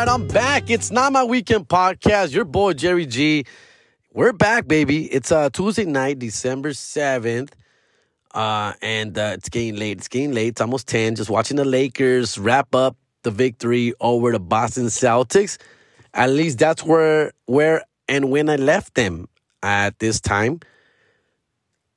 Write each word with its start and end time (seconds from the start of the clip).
Right, 0.00 0.08
I'm 0.08 0.26
back. 0.28 0.70
It's 0.70 0.90
not 0.90 1.12
my 1.12 1.24
weekend 1.24 1.68
podcast. 1.68 2.32
Your 2.32 2.46
boy 2.46 2.72
Jerry 2.72 3.04
G. 3.04 3.44
We're 4.14 4.32
back, 4.32 4.66
baby. 4.66 5.04
It's 5.04 5.30
uh 5.30 5.50
Tuesday 5.50 5.84
night, 5.84 6.18
December 6.18 6.72
seventh, 6.72 7.54
uh, 8.32 8.72
and 8.80 9.18
uh, 9.18 9.32
it's 9.34 9.50
getting 9.50 9.76
late. 9.76 9.98
It's 9.98 10.08
getting 10.08 10.32
late. 10.32 10.48
It's 10.48 10.62
almost 10.62 10.88
ten. 10.88 11.16
Just 11.16 11.28
watching 11.28 11.58
the 11.58 11.66
Lakers 11.66 12.38
wrap 12.38 12.74
up 12.74 12.96
the 13.24 13.30
victory 13.30 13.92
over 14.00 14.32
the 14.32 14.40
Boston 14.40 14.86
Celtics. 14.86 15.58
At 16.14 16.30
least 16.30 16.58
that's 16.58 16.82
where 16.82 17.32
where 17.44 17.84
and 18.08 18.30
when 18.30 18.48
I 18.48 18.56
left 18.56 18.94
them 18.94 19.28
at 19.62 19.98
this 19.98 20.18
time. 20.18 20.60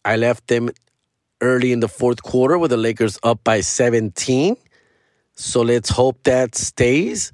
I 0.04 0.18
left 0.18 0.48
them 0.50 0.72
early 1.40 1.72
in 1.72 1.80
the 1.80 1.88
fourth 1.88 2.22
quarter 2.22 2.58
with 2.58 2.72
the 2.72 2.76
Lakers 2.76 3.18
up 3.24 3.46
by 3.46 3.62
17. 3.62 4.58
So 5.36 5.62
let's 5.62 5.88
hope 5.88 6.22
that 6.24 6.54
stays. 6.54 7.32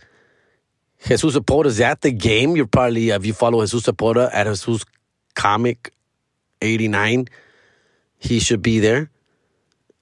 Jesus 1.08 1.35
is 1.35 1.81
at 1.81 2.02
the 2.02 2.12
game. 2.12 2.55
You're 2.55 2.67
probably, 2.67 3.09
if 3.09 3.26
you 3.26 3.34
follow 3.34 3.62
Jesus 3.62 3.84
Zapota 3.84 4.30
at 4.34 4.48
Jesus 4.48 4.85
Comic 5.35 5.94
89, 6.62 7.27
he 8.17 8.39
should 8.39 8.62
be 8.62 8.80
there 8.80 9.09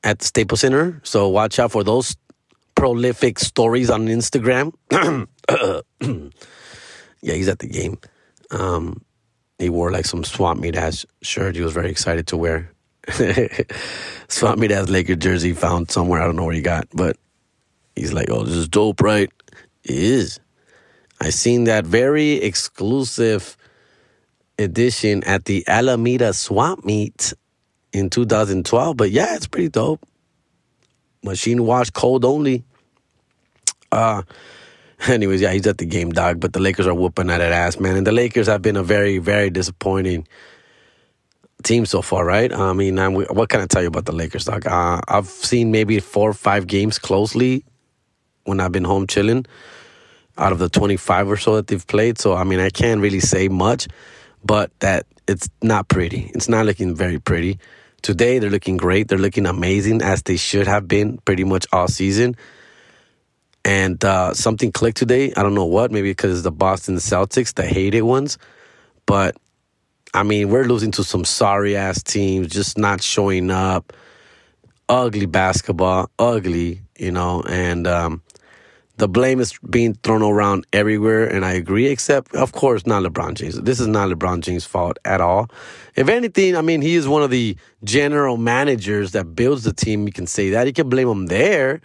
at 0.03 0.19
the 0.19 0.25
Staples 0.25 0.61
Center. 0.61 0.99
So 1.03 1.27
watch 1.29 1.59
out 1.59 1.71
for 1.71 1.83
those 1.83 2.15
prolific 2.75 3.39
stories 3.39 3.89
on 3.89 4.07
Instagram. 4.07 4.73
yeah, 7.21 7.33
he's 7.33 7.47
at 7.47 7.59
the 7.59 7.67
game. 7.67 7.97
Um, 8.51 9.03
he 9.59 9.69
wore 9.69 9.91
like 9.91 10.05
some 10.05 10.23
swamp 10.23 10.59
meat 10.59 10.75
ass 10.75 11.05
shirt. 11.21 11.55
He 11.55 11.61
was 11.61 11.73
very 11.73 11.89
excited 11.89 12.27
to 12.27 12.37
wear. 12.37 12.71
swamp 14.27 14.59
meat 14.59 14.71
ass 14.71 14.89
Laker 14.89 15.15
jersey 15.15 15.53
found 15.53 15.91
somewhere. 15.91 16.21
I 16.21 16.25
don't 16.25 16.35
know 16.35 16.45
where 16.45 16.55
he 16.55 16.61
got, 16.61 16.87
but 16.93 17.17
he's 17.95 18.13
like, 18.13 18.29
"Oh, 18.29 18.43
this 18.43 18.55
is 18.55 18.67
dope, 18.67 19.01
right?" 19.01 19.31
It 19.83 19.95
is. 19.95 20.39
I 21.19 21.31
seen 21.31 21.63
that 21.65 21.85
very 21.85 22.33
exclusive 22.33 23.57
edition 24.59 25.23
at 25.23 25.45
the 25.45 25.63
Alameda 25.67 26.33
Swamp 26.33 26.85
Meet 26.85 27.33
in 27.91 28.09
2012. 28.09 28.97
But 28.97 29.11
yeah, 29.11 29.35
it's 29.35 29.47
pretty 29.47 29.69
dope. 29.69 30.05
Machine 31.23 31.65
wash, 31.65 31.89
cold 31.89 32.23
only. 32.23 32.63
Uh, 33.91 34.21
anyways, 35.07 35.41
yeah, 35.41 35.51
he's 35.51 35.67
at 35.67 35.79
the 35.79 35.85
game, 35.85 36.11
dog. 36.11 36.39
But 36.39 36.53
the 36.53 36.59
Lakers 36.59 36.87
are 36.87 36.93
whooping 36.93 37.29
at 37.29 37.39
that 37.39 37.51
ass, 37.51 37.79
man. 37.79 37.95
And 37.95 38.05
the 38.05 38.11
Lakers 38.11 38.47
have 38.47 38.61
been 38.61 38.75
a 38.75 38.83
very, 38.83 39.17
very 39.17 39.49
disappointing 39.49 40.27
team 41.63 41.85
so 41.87 42.03
far, 42.03 42.23
right? 42.23 42.53
I 42.53 42.73
mean, 42.73 42.99
I'm, 42.99 43.15
what 43.15 43.49
can 43.49 43.61
I 43.61 43.65
tell 43.65 43.81
you 43.81 43.87
about 43.87 44.05
the 44.05 44.11
Lakers, 44.11 44.45
dog? 44.45 44.67
Uh, 44.67 45.01
I've 45.07 45.27
seen 45.27 45.71
maybe 45.71 45.99
four 45.99 46.29
or 46.29 46.33
five 46.33 46.67
games 46.67 46.99
closely 46.99 47.65
when 48.43 48.59
I've 48.59 48.71
been 48.71 48.83
home 48.83 49.07
chilling 49.07 49.45
out 50.37 50.51
of 50.51 50.59
the 50.59 50.69
25 50.69 51.29
or 51.29 51.37
so 51.37 51.55
that 51.55 51.67
they've 51.67 51.85
played. 51.87 52.19
So, 52.19 52.35
I 52.35 52.43
mean, 52.43 52.59
I 52.59 52.69
can't 52.69 53.01
really 53.01 53.19
say 53.19 53.47
much, 53.47 53.87
but 54.43 54.71
that 54.79 55.05
it's 55.27 55.49
not 55.61 55.87
pretty. 55.87 56.31
It's 56.33 56.49
not 56.49 56.65
looking 56.65 56.95
very 56.95 57.19
pretty. 57.19 57.59
Today, 58.01 58.39
they're 58.39 58.49
looking 58.49 58.77
great. 58.77 59.07
They're 59.07 59.17
looking 59.17 59.45
amazing 59.45 60.01
as 60.01 60.21
they 60.23 60.37
should 60.37 60.67
have 60.67 60.87
been 60.87 61.17
pretty 61.19 61.43
much 61.43 61.65
all 61.73 61.87
season. 61.87 62.35
And 63.65 64.03
uh, 64.05 64.33
something 64.33 64.71
clicked 64.71 64.97
today. 64.97 65.33
I 65.35 65.43
don't 65.43 65.55
know 65.55 65.65
what. 65.65 65.91
Maybe 65.91 66.11
because 66.11 66.43
the 66.43 66.51
Boston 66.51 66.95
Celtics, 66.95 67.53
the 67.53 67.65
hated 67.65 68.03
ones. 68.03 68.37
But 69.05 69.35
I 70.13 70.23
mean, 70.23 70.49
we're 70.49 70.63
losing 70.63 70.91
to 70.91 71.03
some 71.03 71.25
sorry 71.25 71.75
ass 71.75 72.01
teams, 72.01 72.47
just 72.47 72.77
not 72.77 73.01
showing 73.01 73.51
up. 73.51 73.93
Ugly 74.89 75.25
basketball, 75.25 76.09
ugly, 76.17 76.81
you 76.97 77.11
know. 77.11 77.43
And 77.43 77.85
um, 77.87 78.21
the 78.97 79.07
blame 79.07 79.39
is 79.39 79.57
being 79.69 79.93
thrown 79.93 80.23
around 80.23 80.65
everywhere, 80.73 81.27
and 81.27 81.45
I 81.45 81.53
agree, 81.53 81.85
except, 81.85 82.33
of 82.33 82.51
course, 82.51 82.87
not 82.87 83.03
LeBron 83.03 83.35
James. 83.35 83.61
This 83.61 83.79
is 83.79 83.87
not 83.87 84.09
LeBron 84.09 84.41
James' 84.41 84.65
fault 84.65 84.97
at 85.05 85.21
all. 85.21 85.49
If 85.95 86.09
anything, 86.09 86.55
I 86.55 86.61
mean, 86.61 86.81
he 86.81 86.95
is 86.95 87.07
one 87.07 87.21
of 87.21 87.29
the 87.29 87.55
general 87.83 88.37
managers 88.37 89.11
that 89.11 89.35
builds 89.35 89.63
the 89.63 89.73
team. 89.73 90.07
You 90.07 90.13
can 90.13 90.25
say 90.25 90.49
that. 90.49 90.65
You 90.65 90.73
can 90.73 90.89
blame 90.89 91.07
him 91.07 91.27
there. 91.27 91.81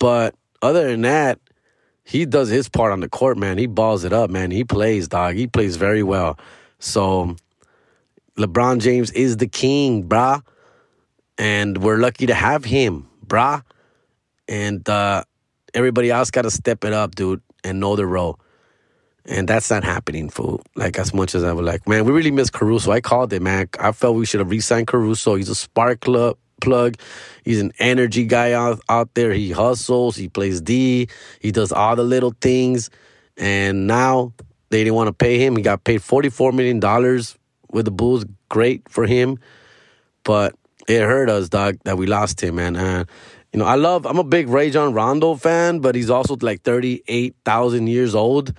But 0.00 0.34
other 0.60 0.90
than 0.90 1.02
that, 1.02 1.38
he 2.02 2.26
does 2.26 2.48
his 2.48 2.68
part 2.68 2.90
on 2.90 2.98
the 2.98 3.08
court, 3.08 3.38
man. 3.38 3.56
He 3.56 3.68
balls 3.68 4.02
it 4.02 4.12
up, 4.12 4.28
man. 4.28 4.50
He 4.50 4.64
plays, 4.64 5.06
dog. 5.06 5.36
He 5.36 5.46
plays 5.46 5.76
very 5.76 6.02
well. 6.02 6.36
So, 6.80 7.36
LeBron 8.36 8.80
James 8.80 9.12
is 9.12 9.36
the 9.36 9.46
king, 9.46 10.08
brah. 10.08 10.42
And 11.38 11.78
we're 11.78 11.98
lucky 11.98 12.26
to 12.26 12.34
have 12.34 12.64
him, 12.64 13.08
brah. 13.24 13.62
And, 14.48 14.86
uh, 14.88 15.22
everybody 15.74 16.10
else 16.10 16.30
got 16.30 16.42
to 16.42 16.50
step 16.50 16.84
it 16.84 16.92
up, 16.92 17.14
dude, 17.14 17.42
and 17.64 17.80
know 17.80 17.96
the 17.96 18.06
role. 18.06 18.38
And 19.24 19.46
that's 19.46 19.70
not 19.70 19.84
happening, 19.84 20.28
fool. 20.30 20.62
Like, 20.74 20.98
as 20.98 21.14
much 21.14 21.34
as 21.34 21.44
I 21.44 21.52
was 21.52 21.64
like, 21.64 21.86
man, 21.86 22.04
we 22.04 22.12
really 22.12 22.32
miss 22.32 22.50
Caruso. 22.50 22.90
I 22.90 23.00
called 23.00 23.32
it, 23.32 23.40
man. 23.40 23.68
I 23.78 23.92
felt 23.92 24.16
we 24.16 24.26
should 24.26 24.40
have 24.40 24.50
re 24.50 24.60
signed 24.60 24.88
Caruso. 24.88 25.36
He's 25.36 25.48
a 25.48 25.54
spark 25.54 26.00
plug. 26.00 26.96
He's 27.44 27.60
an 27.60 27.72
energy 27.78 28.24
guy 28.24 28.52
out, 28.52 28.80
out 28.88 29.14
there. 29.14 29.32
He 29.32 29.50
hustles, 29.50 30.16
he 30.16 30.28
plays 30.28 30.60
D, 30.60 31.08
he 31.40 31.52
does 31.52 31.72
all 31.72 31.96
the 31.96 32.04
little 32.04 32.34
things. 32.40 32.90
And 33.36 33.86
now 33.86 34.32
they 34.70 34.84
didn't 34.84 34.94
want 34.94 35.08
to 35.08 35.12
pay 35.12 35.38
him. 35.38 35.56
He 35.56 35.62
got 35.62 35.84
paid 35.84 36.00
$44 36.00 36.52
million 36.52 36.80
with 37.70 37.84
the 37.84 37.90
Bulls. 37.90 38.24
Great 38.48 38.88
for 38.88 39.06
him. 39.06 39.38
But 40.24 40.54
it 40.88 41.00
hurt 41.00 41.30
us, 41.30 41.48
dog, 41.48 41.78
that 41.84 41.96
we 41.96 42.06
lost 42.06 42.42
him, 42.42 42.56
man. 42.56 42.76
Uh, 42.76 43.04
you 43.52 43.58
know, 43.58 43.66
I 43.66 43.74
love, 43.74 44.06
I'm 44.06 44.18
a 44.18 44.24
big 44.24 44.48
Rajon 44.48 44.94
Rondo 44.94 45.34
fan, 45.34 45.80
but 45.80 45.94
he's 45.94 46.08
also 46.08 46.36
like 46.40 46.62
38,000 46.62 47.86
years 47.86 48.14
old. 48.14 48.54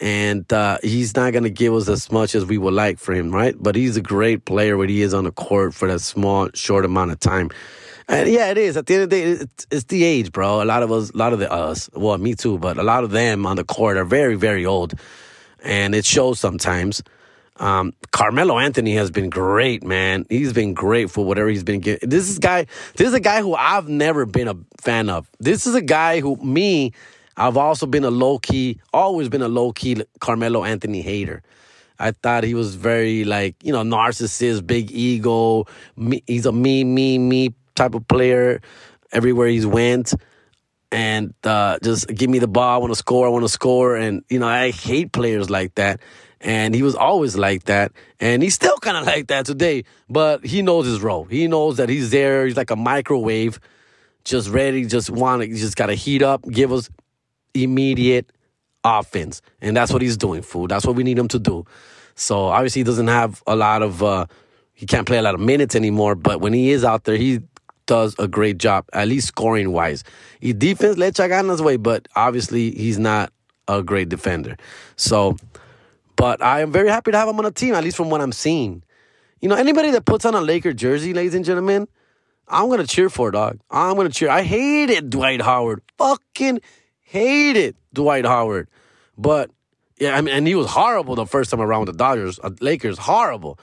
And 0.00 0.52
uh, 0.52 0.78
he's 0.82 1.14
not 1.14 1.32
going 1.32 1.44
to 1.44 1.50
give 1.50 1.72
us 1.72 1.88
as 1.88 2.10
much 2.12 2.34
as 2.34 2.44
we 2.44 2.58
would 2.58 2.74
like 2.74 2.98
for 2.98 3.14
him, 3.14 3.30
right? 3.32 3.54
But 3.58 3.76
he's 3.76 3.96
a 3.96 4.02
great 4.02 4.44
player 4.44 4.76
when 4.76 4.88
he 4.88 5.00
is 5.00 5.14
on 5.14 5.24
the 5.24 5.32
court 5.32 5.74
for 5.74 5.88
that 5.88 6.00
small, 6.00 6.50
short 6.54 6.84
amount 6.84 7.12
of 7.12 7.20
time. 7.20 7.50
And 8.08 8.28
yeah, 8.28 8.50
it 8.50 8.58
is. 8.58 8.76
At 8.76 8.86
the 8.86 8.94
end 8.94 9.02
of 9.04 9.10
the 9.10 9.16
day, 9.16 9.22
it's, 9.30 9.66
it's 9.70 9.84
the 9.84 10.04
age, 10.04 10.32
bro. 10.32 10.62
A 10.62 10.64
lot 10.64 10.82
of 10.82 10.92
us, 10.92 11.10
a 11.10 11.16
lot 11.16 11.32
of 11.32 11.38
the 11.38 11.50
us, 11.50 11.88
well, 11.94 12.18
me 12.18 12.34
too, 12.34 12.58
but 12.58 12.78
a 12.78 12.82
lot 12.82 13.04
of 13.04 13.10
them 13.10 13.46
on 13.46 13.56
the 13.56 13.64
court 13.64 13.96
are 13.96 14.04
very, 14.04 14.34
very 14.34 14.66
old. 14.66 14.94
And 15.64 15.94
it 15.94 16.04
shows 16.04 16.38
sometimes. 16.38 17.02
Um, 17.58 17.94
Carmelo 18.12 18.58
Anthony 18.58 18.94
has 18.94 19.10
been 19.10 19.30
great, 19.30 19.82
man. 19.82 20.26
He's 20.28 20.52
been 20.52 20.74
great 20.74 21.10
for 21.10 21.24
whatever 21.24 21.48
he's 21.48 21.64
been 21.64 21.80
getting. 21.80 22.08
This 22.08 22.28
is 22.28 22.38
guy. 22.38 22.66
This 22.96 23.08
is 23.08 23.14
a 23.14 23.20
guy 23.20 23.40
who 23.40 23.54
I've 23.54 23.88
never 23.88 24.26
been 24.26 24.48
a 24.48 24.56
fan 24.80 25.08
of. 25.08 25.30
This 25.38 25.66
is 25.66 25.74
a 25.74 25.82
guy 25.82 26.20
who 26.20 26.36
me. 26.36 26.92
I've 27.36 27.56
also 27.56 27.86
been 27.86 28.04
a 28.04 28.10
low 28.10 28.38
key, 28.38 28.80
always 28.94 29.28
been 29.28 29.42
a 29.42 29.48
low 29.48 29.72
key 29.72 30.02
Carmelo 30.20 30.64
Anthony 30.64 31.02
hater. 31.02 31.42
I 31.98 32.12
thought 32.12 32.44
he 32.44 32.54
was 32.54 32.74
very 32.74 33.24
like 33.24 33.56
you 33.62 33.72
know 33.72 33.82
narcissist, 33.82 34.66
big 34.66 34.90
ego. 34.90 35.66
Me, 35.96 36.22
he's 36.26 36.46
a 36.46 36.52
me, 36.52 36.84
me, 36.84 37.18
me 37.18 37.54
type 37.74 37.94
of 37.94 38.06
player. 38.08 38.60
Everywhere 39.12 39.46
he's 39.46 39.66
went, 39.66 40.12
and 40.92 41.32
uh, 41.44 41.78
just 41.82 42.08
give 42.08 42.28
me 42.28 42.38
the 42.38 42.48
ball. 42.48 42.74
I 42.74 42.78
want 42.78 42.92
to 42.92 42.98
score. 42.98 43.26
I 43.26 43.30
want 43.30 43.44
to 43.44 43.48
score. 43.48 43.96
And 43.96 44.24
you 44.28 44.38
know 44.38 44.48
I 44.48 44.70
hate 44.70 45.12
players 45.12 45.48
like 45.48 45.74
that. 45.76 46.00
And 46.40 46.74
he 46.74 46.82
was 46.82 46.94
always 46.94 47.36
like 47.36 47.64
that. 47.64 47.92
And 48.20 48.42
he's 48.42 48.54
still 48.54 48.76
kind 48.78 48.96
of 48.96 49.06
like 49.06 49.28
that 49.28 49.46
today. 49.46 49.84
But 50.08 50.44
he 50.44 50.62
knows 50.62 50.86
his 50.86 51.00
role. 51.00 51.24
He 51.24 51.48
knows 51.48 51.78
that 51.78 51.88
he's 51.88 52.10
there. 52.10 52.46
He's 52.46 52.56
like 52.56 52.70
a 52.70 52.76
microwave, 52.76 53.58
just 54.24 54.48
ready, 54.50 54.84
just 54.84 55.10
want 55.10 55.42
to, 55.42 55.48
just 55.48 55.76
got 55.76 55.86
to 55.86 55.94
heat 55.94 56.22
up, 56.22 56.46
give 56.48 56.72
us 56.72 56.90
immediate 57.54 58.32
offense. 58.84 59.40
And 59.60 59.76
that's 59.76 59.92
what 59.92 60.02
he's 60.02 60.16
doing, 60.16 60.42
fool. 60.42 60.68
That's 60.68 60.86
what 60.86 60.94
we 60.94 61.04
need 61.04 61.18
him 61.18 61.28
to 61.28 61.38
do. 61.38 61.64
So 62.14 62.46
obviously 62.46 62.80
he 62.80 62.84
doesn't 62.84 63.08
have 63.08 63.42
a 63.46 63.56
lot 63.56 63.82
of, 63.82 64.02
uh, 64.02 64.26
he 64.74 64.86
can't 64.86 65.06
play 65.06 65.18
a 65.18 65.22
lot 65.22 65.34
of 65.34 65.40
minutes 65.40 65.74
anymore. 65.74 66.14
But 66.14 66.40
when 66.40 66.52
he 66.52 66.70
is 66.70 66.84
out 66.84 67.04
there, 67.04 67.16
he 67.16 67.40
does 67.86 68.14
a 68.18 68.28
great 68.28 68.58
job, 68.58 68.84
at 68.92 69.08
least 69.08 69.28
scoring 69.28 69.72
wise. 69.72 70.04
He 70.40 70.52
defense 70.52 70.98
let 70.98 71.16
his 71.16 71.62
way, 71.62 71.76
but 71.76 72.08
obviously 72.14 72.72
he's 72.72 72.98
not 72.98 73.32
a 73.68 73.82
great 73.82 74.08
defender. 74.08 74.56
So 74.96 75.36
but 76.16 76.42
I 76.42 76.60
am 76.60 76.72
very 76.72 76.88
happy 76.88 77.12
to 77.12 77.18
have 77.18 77.28
him 77.28 77.38
on 77.38 77.44
a 77.44 77.50
team, 77.50 77.74
at 77.74 77.84
least 77.84 77.96
from 77.96 78.10
what 78.10 78.20
I'm 78.20 78.32
seeing. 78.32 78.82
You 79.40 79.48
know, 79.48 79.54
anybody 79.54 79.90
that 79.90 80.06
puts 80.06 80.24
on 80.24 80.34
a 80.34 80.40
Laker 80.40 80.72
jersey, 80.72 81.12
ladies 81.12 81.34
and 81.34 81.44
gentlemen, 81.44 81.86
I'm 82.48 82.70
gonna 82.70 82.86
cheer 82.86 83.10
for, 83.10 83.30
dog. 83.30 83.60
I'm 83.70 83.96
gonna 83.96 84.08
cheer. 84.08 84.30
I 84.30 84.42
hated 84.42 85.10
Dwight 85.10 85.42
Howard. 85.42 85.82
Fucking 85.98 86.60
hated 87.02 87.76
Dwight 87.92 88.24
Howard. 88.24 88.68
But 89.18 89.50
yeah, 89.98 90.16
I 90.16 90.20
mean, 90.20 90.34
and 90.34 90.46
he 90.46 90.54
was 90.54 90.66
horrible 90.66 91.14
the 91.14 91.26
first 91.26 91.50
time 91.50 91.60
around 91.60 91.80
with 91.80 91.92
the 91.92 91.98
Dodgers, 91.98 92.38
uh, 92.42 92.50
Lakers, 92.60 92.98
horrible. 92.98 93.58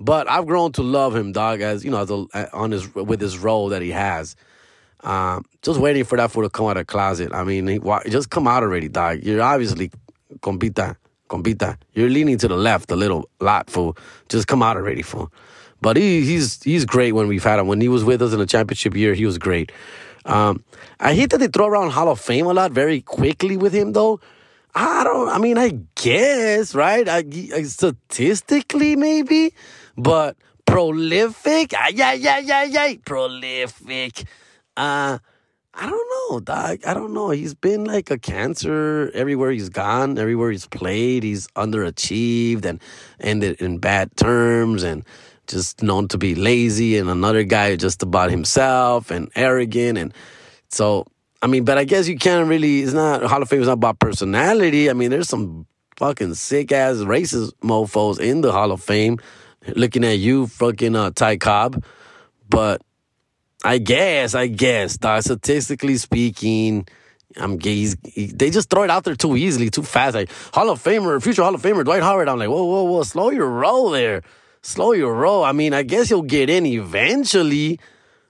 But 0.00 0.30
I've 0.30 0.46
grown 0.46 0.72
to 0.72 0.82
love 0.82 1.14
him, 1.14 1.32
dog, 1.32 1.60
as 1.60 1.84
you 1.84 1.90
know, 1.90 2.00
as 2.00 2.10
a, 2.10 2.26
uh, 2.32 2.46
on 2.52 2.70
his 2.70 2.94
with 2.94 3.20
his 3.20 3.38
role 3.38 3.68
that 3.70 3.82
he 3.82 3.90
has. 3.90 4.36
Um, 5.00 5.44
just 5.62 5.78
waiting 5.78 6.04
for 6.04 6.16
that 6.16 6.30
fool 6.30 6.42
to 6.42 6.50
come 6.50 6.66
out 6.66 6.76
of 6.76 6.86
the 6.86 6.92
closet. 6.92 7.32
I 7.32 7.44
mean, 7.44 7.66
he, 7.66 7.80
just 8.08 8.30
come 8.30 8.48
out 8.48 8.62
already, 8.62 8.88
dog. 8.88 9.22
You're 9.22 9.42
obviously 9.42 9.90
compita 10.40 10.96
compita. 11.28 11.76
You're 11.92 12.08
leaning 12.08 12.38
to 12.38 12.48
the 12.48 12.56
left 12.56 12.90
a 12.90 12.96
little 12.96 13.28
lot, 13.40 13.70
fool. 13.70 13.96
Just 14.28 14.46
come 14.46 14.62
out 14.62 14.76
already, 14.76 15.02
fool. 15.02 15.32
But 15.80 15.96
he, 15.96 16.24
he's 16.24 16.62
he's 16.62 16.84
great 16.84 17.12
when 17.12 17.28
we've 17.28 17.44
had 17.44 17.58
him. 17.58 17.68
When 17.68 17.80
he 17.80 17.88
was 17.88 18.04
with 18.04 18.20
us 18.22 18.32
in 18.32 18.38
the 18.38 18.46
championship 18.46 18.96
year, 18.96 19.14
he 19.14 19.26
was 19.26 19.38
great. 19.38 19.70
Um, 20.24 20.64
I 21.00 21.14
hate 21.14 21.30
that 21.30 21.38
they 21.38 21.46
throw 21.46 21.66
around 21.66 21.90
Hall 21.90 22.08
of 22.08 22.20
Fame 22.20 22.46
a 22.46 22.52
lot 22.52 22.72
very 22.72 23.00
quickly 23.00 23.56
with 23.56 23.72
him, 23.72 23.92
though. 23.92 24.20
I 24.74 25.04
don't. 25.04 25.28
I 25.28 25.38
mean, 25.38 25.56
I 25.58 25.80
guess 25.94 26.74
right. 26.74 27.08
I, 27.08 27.24
I 27.54 27.62
statistically 27.62 28.96
maybe, 28.96 29.54
but 29.96 30.36
prolific. 30.66 31.72
Ah, 31.76 31.88
yeah, 31.92 32.12
yeah, 32.12 32.38
yeah, 32.38 32.64
yeah. 32.64 32.94
Prolific. 33.04 34.24
Uh, 34.76 35.18
I 35.78 35.88
don't 35.88 36.30
know, 36.30 36.40
dog. 36.40 36.80
I 36.84 36.92
don't 36.92 37.14
know. 37.14 37.30
He's 37.30 37.54
been 37.54 37.84
like 37.84 38.10
a 38.10 38.18
cancer 38.18 39.10
everywhere 39.14 39.52
he's 39.52 39.68
gone, 39.68 40.18
everywhere 40.18 40.50
he's 40.50 40.66
played. 40.66 41.22
He's 41.22 41.46
underachieved 41.48 42.64
and 42.64 42.80
ended 43.20 43.60
in 43.60 43.78
bad 43.78 44.16
terms 44.16 44.82
and 44.82 45.04
just 45.46 45.82
known 45.82 46.08
to 46.08 46.18
be 46.18 46.34
lazy 46.34 46.98
and 46.98 47.08
another 47.08 47.44
guy 47.44 47.76
just 47.76 48.02
about 48.02 48.30
himself 48.30 49.10
and 49.10 49.30
arrogant 49.34 49.96
and 49.96 50.12
so 50.68 51.06
I 51.40 51.46
mean, 51.46 51.64
but 51.64 51.78
I 51.78 51.84
guess 51.84 52.08
you 52.08 52.18
can't 52.18 52.48
really. 52.48 52.82
It's 52.82 52.92
not 52.92 53.22
Hall 53.22 53.40
of 53.40 53.48
Fame 53.48 53.60
is 53.60 53.68
not 53.68 53.74
about 53.74 54.00
personality. 54.00 54.90
I 54.90 54.92
mean, 54.92 55.10
there's 55.10 55.28
some 55.28 55.66
fucking 55.96 56.34
sick 56.34 56.72
ass 56.72 56.96
racist 56.96 57.52
mofo's 57.62 58.18
in 58.18 58.40
the 58.40 58.50
Hall 58.50 58.72
of 58.72 58.82
Fame. 58.82 59.18
Looking 59.76 60.04
at 60.04 60.18
you, 60.18 60.48
fucking 60.48 60.96
uh, 60.96 61.10
Ty 61.10 61.36
Cobb, 61.36 61.84
but 62.48 62.82
I 63.64 63.78
guess, 63.78 64.34
I 64.34 64.46
guess, 64.46 64.96
dog, 64.96 65.22
statistically 65.22 65.96
speaking, 65.96 66.86
I'm 67.36 67.58
he's, 67.58 67.96
he, 68.04 68.26
they 68.26 68.50
just 68.50 68.70
throw 68.70 68.84
it 68.84 68.90
out 68.90 69.04
there 69.04 69.16
too 69.16 69.36
easily, 69.36 69.68
too 69.68 69.82
fast. 69.82 70.14
Like 70.14 70.30
Hall 70.54 70.70
of 70.70 70.82
Famer, 70.82 71.22
future 71.22 71.42
Hall 71.42 71.54
of 71.54 71.62
Famer, 71.62 71.84
Dwight 71.84 72.02
Howard. 72.02 72.28
I'm 72.28 72.38
like, 72.38 72.48
whoa, 72.48 72.64
whoa, 72.64 72.84
whoa, 72.84 73.02
slow 73.02 73.30
your 73.30 73.48
roll 73.48 73.90
there, 73.90 74.22
slow 74.62 74.92
your 74.92 75.12
roll. 75.14 75.42
I 75.42 75.52
mean, 75.52 75.74
I 75.74 75.82
guess 75.82 76.08
you'll 76.08 76.22
get 76.22 76.48
in 76.48 76.66
eventually, 76.66 77.80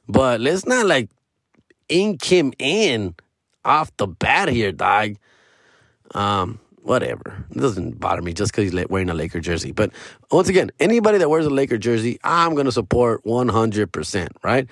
but 0.08 0.40
let's 0.40 0.64
not 0.66 0.86
like 0.86 1.10
ink 1.88 2.24
him 2.24 2.52
in 2.58 3.14
off 3.64 3.94
the 3.96 4.06
bat 4.06 4.48
here, 4.48 4.72
dog. 4.72 5.16
Um, 6.14 6.58
whatever. 6.82 7.44
It 7.50 7.58
doesn't 7.58 8.00
bother 8.00 8.22
me 8.22 8.32
just 8.32 8.50
because 8.50 8.72
he's 8.72 8.88
wearing 8.88 9.10
a 9.10 9.14
Laker 9.14 9.40
jersey. 9.40 9.72
But 9.72 9.92
once 10.30 10.48
again, 10.48 10.70
anybody 10.80 11.18
that 11.18 11.28
wears 11.28 11.44
a 11.44 11.50
Laker 11.50 11.76
jersey, 11.76 12.18
I'm 12.24 12.54
going 12.54 12.64
to 12.64 12.72
support 12.72 13.22
100%, 13.24 14.28
right? 14.42 14.66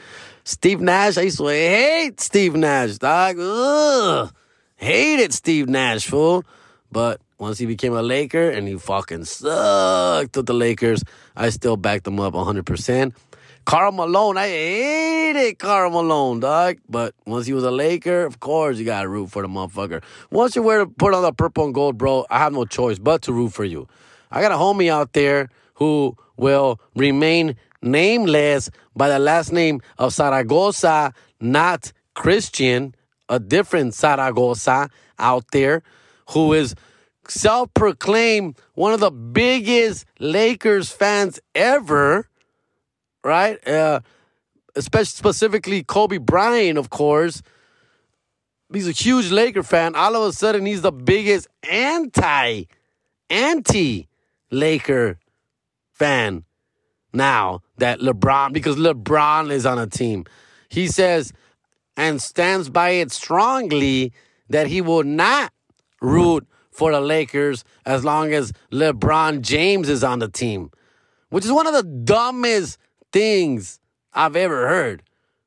Steve 0.49 0.81
Nash, 0.81 1.19
I 1.19 1.23
used 1.23 1.39
to 1.39 1.49
hate 1.49 2.21
Steve 2.21 2.55
Nash, 2.55 2.99
dog. 2.99 3.37
Ugh. 3.37 4.33
Hated 4.77 5.35
Steve 5.35 5.69
Nash, 5.69 6.07
fool. 6.07 6.45
But 6.93 7.21
once 7.37 7.59
he 7.59 7.67
became 7.67 7.95
a 7.95 8.01
Laker 8.03 8.51
and 8.51 8.69
he 8.69 8.79
fucking 8.79 9.25
sucked 9.25 10.37
with 10.37 10.47
the 10.47 10.55
Lakers, 10.55 11.03
I 11.35 11.49
still 11.49 11.77
backed 11.77 12.07
him 12.07 12.21
up 12.21 12.35
100%. 12.35 13.13
Karl 13.65 13.91
Malone, 13.91 14.39
I 14.39 14.47
hated 14.47 15.59
Karl 15.59 15.91
Malone, 15.91 16.39
dog. 16.39 16.77
But 16.89 17.17
once 17.27 17.47
he 17.47 17.53
was 17.53 17.65
a 17.65 17.73
Laker, 17.73 18.25
of 18.25 18.39
course 18.39 18.79
you 18.79 18.85
gotta 18.85 19.09
root 19.09 19.33
for 19.33 19.43
the 19.43 19.49
motherfucker. 19.49 20.01
Once 20.31 20.55
you 20.55 20.63
wear 20.63 20.79
to 20.79 20.87
put 20.87 21.13
on 21.13 21.23
the 21.23 21.33
purple 21.33 21.65
and 21.65 21.75
gold, 21.75 21.99
bro, 21.99 22.25
I 22.31 22.39
have 22.39 22.53
no 22.53 22.65
choice 22.67 23.01
but 23.01 23.23
to 23.23 23.33
root 23.33 23.53
for 23.53 23.65
you. 23.65 23.89
I 24.31 24.43
got 24.43 24.53
a 24.53 24.55
homie 24.55 24.93
out 24.93 25.13
there 25.13 25.49
who 25.75 26.17
will 26.37 26.79
remain 26.95 27.57
nameless 27.87 28.71
by 28.94 29.09
the 29.09 29.19
last 29.19 29.53
name 29.53 29.81
of 29.99 30.12
Zaragoza, 30.12 31.15
not 31.41 31.93
Christian, 32.15 32.94
a 33.29 33.38
different 33.38 33.94
Zaragoza 33.94 34.91
out 35.19 35.44
there 35.53 35.83
who 36.31 36.53
is 36.53 36.75
self 37.29 37.73
proclaimed 37.75 38.59
one 38.75 38.93
of 38.93 39.00
the 39.00 39.11
biggest 39.11 40.05
Lakers 40.19 40.91
fans 40.91 41.41
ever 41.55 42.29
right? 43.27 43.67
Uh, 43.67 44.00
especially 44.77 45.06
specifically 45.06 45.83
Kobe 45.83 46.19
Bryant, 46.19 46.79
of 46.79 46.88
course. 46.91 47.43
He's 48.73 48.88
a 48.88 48.93
huge 48.93 49.31
Laker 49.31 49.62
fan. 49.62 49.94
All 49.94 50.15
of 50.17 50.23
a 50.31 50.33
sudden, 50.33 50.65
he's 50.65 50.83
the 50.83 50.93
biggest 50.93 51.49
anti 51.69 52.65
anti 53.29 54.09
Laker 54.50 55.19
fan 55.91 56.44
now 57.17 57.63
that 57.79 58.01
LeBron 58.01 58.53
because 58.53 58.77
LeBron 58.77 59.51
is 59.51 59.67
on 59.67 59.79
a 59.79 59.87
team. 59.87 60.25
He 60.69 60.87
says 60.87 61.33
and 61.97 62.21
stands 62.21 62.69
by 62.69 62.91
it 62.91 63.11
strongly 63.11 64.13
that 64.49 64.67
he 64.67 64.81
will 64.81 65.03
not 65.03 65.53
root 66.01 66.47
for 66.71 66.93
the 66.93 67.01
Lakers 67.01 67.65
as 67.87 68.05
long 68.05 68.33
as 68.33 68.53
LeBron 68.71 69.41
James 69.41 69.89
is 69.89 70.05
on 70.05 70.19
the 70.19 70.29
team, 70.29 70.71
which 71.31 71.45
is 71.45 71.53
one 71.53 71.67
of 71.67 71.73
the 71.73 71.83
dumbest 71.83 72.79
things 73.13 73.81
I've 74.12 74.37
ever 74.37 74.69
heard. 74.69 75.03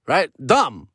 Right? 0.08 0.32
Dumb. 0.44 0.90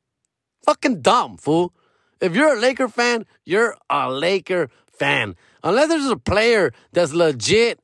Fucking 0.64 1.02
dumb, 1.02 1.36
fool. 1.36 1.72
If 2.20 2.34
you're 2.34 2.56
a 2.56 2.58
Laker 2.58 2.88
fan, 2.88 3.26
you're 3.44 3.76
a 3.88 4.10
Laker 4.10 4.70
fan. 4.86 5.36
Unless 5.62 5.88
there's 5.88 6.06
a 6.06 6.16
player 6.16 6.72
that's 6.92 7.12
legit 7.12 7.83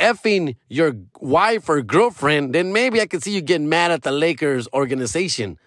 effing 0.00 0.56
your 0.68 0.94
wife 1.20 1.68
or 1.68 1.82
girlfriend, 1.82 2.54
then 2.54 2.72
maybe 2.72 3.00
I 3.00 3.06
could 3.06 3.22
see 3.22 3.32
you 3.32 3.40
getting 3.40 3.68
mad 3.68 3.90
at 3.90 4.02
the 4.02 4.12
Lakers 4.12 4.68
organization. 4.72 5.58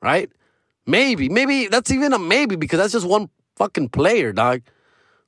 Right? 0.00 0.30
Maybe. 0.86 1.28
Maybe 1.28 1.66
that's 1.68 1.90
even 1.90 2.12
a 2.12 2.18
maybe 2.18 2.56
because 2.56 2.78
that's 2.78 2.92
just 2.92 3.06
one 3.06 3.28
fucking 3.56 3.88
player, 3.90 4.32
dog. 4.32 4.62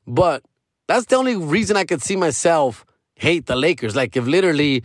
But 0.06 0.43
that's 0.87 1.06
the 1.06 1.16
only 1.16 1.37
reason 1.37 1.76
I 1.76 1.84
could 1.84 2.02
see 2.02 2.16
myself 2.16 2.84
hate 3.14 3.46
the 3.46 3.56
Lakers. 3.56 3.96
Like 3.96 4.16
if 4.16 4.26
literally 4.26 4.84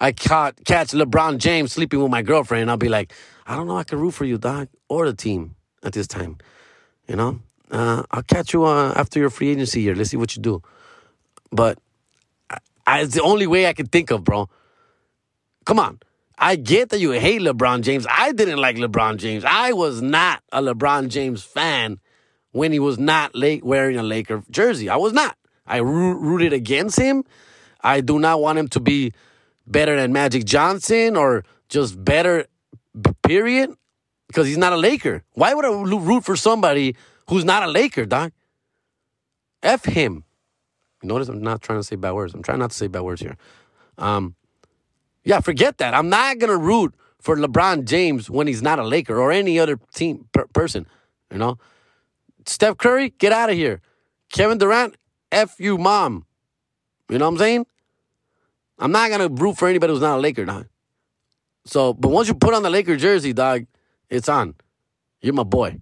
I 0.00 0.12
caught 0.12 0.64
catch 0.64 0.88
LeBron 0.88 1.38
James 1.38 1.72
sleeping 1.72 2.00
with 2.02 2.10
my 2.10 2.22
girlfriend, 2.22 2.70
I'll 2.70 2.76
be 2.76 2.88
like, 2.88 3.12
I 3.46 3.56
don't 3.56 3.66
know, 3.66 3.76
I 3.76 3.84
can 3.84 3.98
root 3.98 4.12
for 4.12 4.24
you, 4.24 4.38
dog, 4.38 4.68
or 4.88 5.06
the 5.06 5.14
team 5.14 5.56
at 5.82 5.92
this 5.92 6.06
time. 6.06 6.38
You 7.08 7.16
know, 7.16 7.40
uh, 7.70 8.02
I'll 8.10 8.22
catch 8.22 8.52
you 8.52 8.64
uh, 8.64 8.92
after 8.96 9.18
your 9.18 9.30
free 9.30 9.50
agency 9.50 9.80
year. 9.80 9.94
Let's 9.94 10.10
see 10.10 10.16
what 10.16 10.36
you 10.36 10.42
do. 10.42 10.62
But 11.50 11.78
I, 12.86 13.02
it's 13.02 13.14
the 13.14 13.22
only 13.22 13.46
way 13.46 13.66
I 13.66 13.72
can 13.72 13.86
think 13.86 14.10
of, 14.10 14.24
bro. 14.24 14.48
Come 15.64 15.78
on. 15.78 16.00
I 16.38 16.56
get 16.56 16.88
that 16.88 16.98
you 16.98 17.12
hate 17.12 17.40
LeBron 17.40 17.82
James. 17.82 18.06
I 18.10 18.32
didn't 18.32 18.58
like 18.58 18.76
LeBron 18.76 19.18
James. 19.18 19.44
I 19.44 19.72
was 19.72 20.02
not 20.02 20.42
a 20.50 20.60
LeBron 20.60 21.08
James 21.08 21.44
fan 21.44 22.00
when 22.50 22.72
he 22.72 22.78
was 22.78 22.98
not 22.98 23.34
late 23.34 23.62
wearing 23.64 23.96
a 23.96 24.02
Laker 24.02 24.42
jersey. 24.50 24.88
I 24.88 24.96
was 24.96 25.12
not. 25.12 25.36
I 25.66 25.78
rooted 25.78 26.52
against 26.52 26.98
him. 26.98 27.24
I 27.80 28.00
do 28.00 28.18
not 28.18 28.40
want 28.40 28.58
him 28.58 28.68
to 28.68 28.80
be 28.80 29.12
better 29.66 29.96
than 29.96 30.12
Magic 30.12 30.44
Johnson 30.44 31.16
or 31.16 31.44
just 31.68 32.02
better, 32.02 32.46
period? 33.22 33.70
Because 34.26 34.46
he's 34.46 34.58
not 34.58 34.72
a 34.72 34.76
Laker. 34.76 35.22
Why 35.32 35.54
would 35.54 35.64
I 35.64 35.70
root 35.70 36.24
for 36.24 36.36
somebody 36.36 36.96
who's 37.28 37.44
not 37.44 37.62
a 37.62 37.68
Laker, 37.68 38.04
Doc? 38.04 38.32
F 39.62 39.84
him. 39.84 40.24
Notice 41.02 41.28
I'm 41.28 41.42
not 41.42 41.62
trying 41.62 41.78
to 41.78 41.84
say 41.84 41.96
bad 41.96 42.12
words. 42.12 42.34
I'm 42.34 42.42
trying 42.42 42.58
not 42.58 42.70
to 42.70 42.76
say 42.76 42.86
bad 42.86 43.02
words 43.02 43.20
here. 43.20 43.36
Um, 43.98 44.34
yeah, 45.24 45.40
forget 45.40 45.78
that. 45.78 45.94
I'm 45.94 46.08
not 46.08 46.38
gonna 46.38 46.56
root 46.56 46.94
for 47.20 47.36
LeBron 47.36 47.84
James 47.84 48.28
when 48.28 48.46
he's 48.46 48.62
not 48.62 48.78
a 48.78 48.84
Laker 48.84 49.18
or 49.20 49.30
any 49.32 49.58
other 49.58 49.78
team 49.94 50.26
per- 50.32 50.46
person. 50.46 50.86
You 51.30 51.38
know, 51.38 51.58
Steph 52.46 52.76
Curry, 52.78 53.10
get 53.18 53.32
out 53.32 53.50
of 53.50 53.56
here. 53.56 53.80
Kevin 54.32 54.58
Durant, 54.58 54.96
f 55.30 55.56
you, 55.58 55.78
mom. 55.78 56.26
You 57.08 57.18
know 57.18 57.26
what 57.26 57.32
I'm 57.32 57.38
saying? 57.38 57.66
I'm 58.78 58.92
not 58.92 59.10
gonna 59.10 59.28
root 59.28 59.56
for 59.56 59.68
anybody 59.68 59.92
who's 59.92 60.02
not 60.02 60.18
a 60.18 60.20
Laker, 60.20 60.44
dog. 60.44 60.66
So, 61.64 61.94
but 61.94 62.08
once 62.08 62.28
you 62.28 62.34
put 62.34 62.54
on 62.54 62.62
the 62.62 62.70
Laker 62.70 62.96
jersey, 62.96 63.32
dog, 63.32 63.66
it's 64.10 64.28
on. 64.28 64.54
You're 65.20 65.34
my 65.34 65.44
boy, 65.44 65.78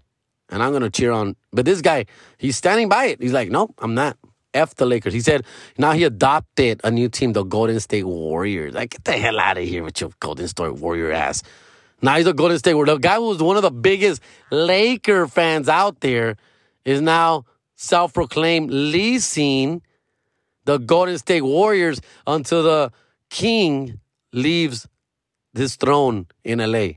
and 0.50 0.62
I'm 0.62 0.72
gonna 0.72 0.90
cheer 0.90 1.12
on. 1.12 1.36
But 1.52 1.64
this 1.64 1.80
guy, 1.80 2.04
he's 2.36 2.56
standing 2.56 2.88
by 2.88 3.06
it. 3.06 3.22
He's 3.22 3.32
like, 3.32 3.50
no, 3.50 3.74
I'm 3.78 3.94
not. 3.94 4.18
F 4.54 4.74
the 4.74 4.86
Lakers. 4.86 5.12
He 5.12 5.20
said 5.20 5.44
now 5.78 5.92
he 5.92 6.04
adopted 6.04 6.80
a 6.84 6.90
new 6.90 7.08
team, 7.08 7.32
the 7.32 7.44
Golden 7.44 7.80
State 7.80 8.04
Warriors. 8.04 8.74
Like, 8.74 8.90
get 8.90 9.04
the 9.04 9.12
hell 9.12 9.38
out 9.38 9.58
of 9.58 9.64
here 9.64 9.82
with 9.84 10.00
your 10.00 10.10
Golden 10.20 10.48
State 10.48 10.74
Warrior 10.74 11.12
ass. 11.12 11.42
Now 12.02 12.16
he's 12.16 12.26
a 12.26 12.32
Golden 12.32 12.58
State 12.58 12.74
Warrior. 12.74 12.94
The 12.94 13.00
guy 13.00 13.16
who 13.16 13.28
was 13.28 13.42
one 13.42 13.56
of 13.56 13.62
the 13.62 13.70
biggest 13.70 14.22
Laker 14.50 15.26
fans 15.26 15.68
out 15.68 16.00
there 16.00 16.36
is 16.84 17.00
now 17.00 17.44
self-proclaimed 17.76 18.70
leasing 18.70 19.82
the 20.64 20.78
Golden 20.78 21.18
State 21.18 21.42
Warriors 21.42 22.00
until 22.26 22.62
the 22.62 22.92
king 23.28 24.00
leaves 24.32 24.88
his 25.54 25.76
throne 25.76 26.26
in 26.44 26.58
LA. 26.58 26.88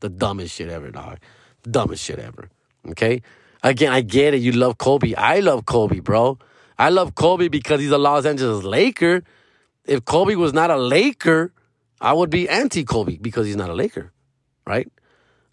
The 0.00 0.08
dumbest 0.08 0.54
shit 0.54 0.68
ever, 0.68 0.90
dog. 0.90 1.18
Dumbest 1.62 2.02
shit 2.04 2.18
ever. 2.18 2.50
Okay? 2.88 3.22
Again, 3.62 3.92
I 3.92 4.02
get 4.02 4.34
it. 4.34 4.38
You 4.38 4.52
love 4.52 4.78
Kobe. 4.78 5.14
I 5.14 5.40
love 5.40 5.64
Kobe, 5.64 6.00
bro. 6.00 6.38
I 6.78 6.90
love 6.90 7.14
Kobe 7.14 7.48
because 7.48 7.80
he's 7.80 7.90
a 7.90 7.98
Los 7.98 8.26
Angeles 8.26 8.64
Laker. 8.64 9.22
If 9.84 10.04
Kobe 10.04 10.34
was 10.34 10.52
not 10.52 10.70
a 10.70 10.76
Laker, 10.76 11.52
I 12.00 12.12
would 12.12 12.30
be 12.30 12.48
anti 12.48 12.84
Kobe 12.84 13.18
because 13.18 13.46
he's 13.46 13.56
not 13.56 13.70
a 13.70 13.74
Laker, 13.74 14.12
right? 14.66 14.90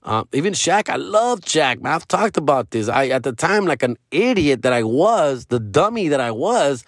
Uh, 0.04 0.24
even 0.34 0.54
Shaq, 0.54 0.90
I 0.90 0.96
love 0.96 1.42
Shaq. 1.42 1.82
Man, 1.82 1.94
I've 1.94 2.08
talked 2.08 2.38
about 2.38 2.72
this. 2.72 2.90
I 2.90 3.10
at 3.10 3.24
the 3.24 3.34
time, 3.34 3.66
like 3.66 3.84
an 3.84 3.98
idiot 4.10 4.64
that 4.64 4.74
I 4.74 4.84
was, 4.84 5.46
the 5.46 5.60
dummy 5.60 6.08
that 6.08 6.20
I 6.20 6.32
was, 6.32 6.84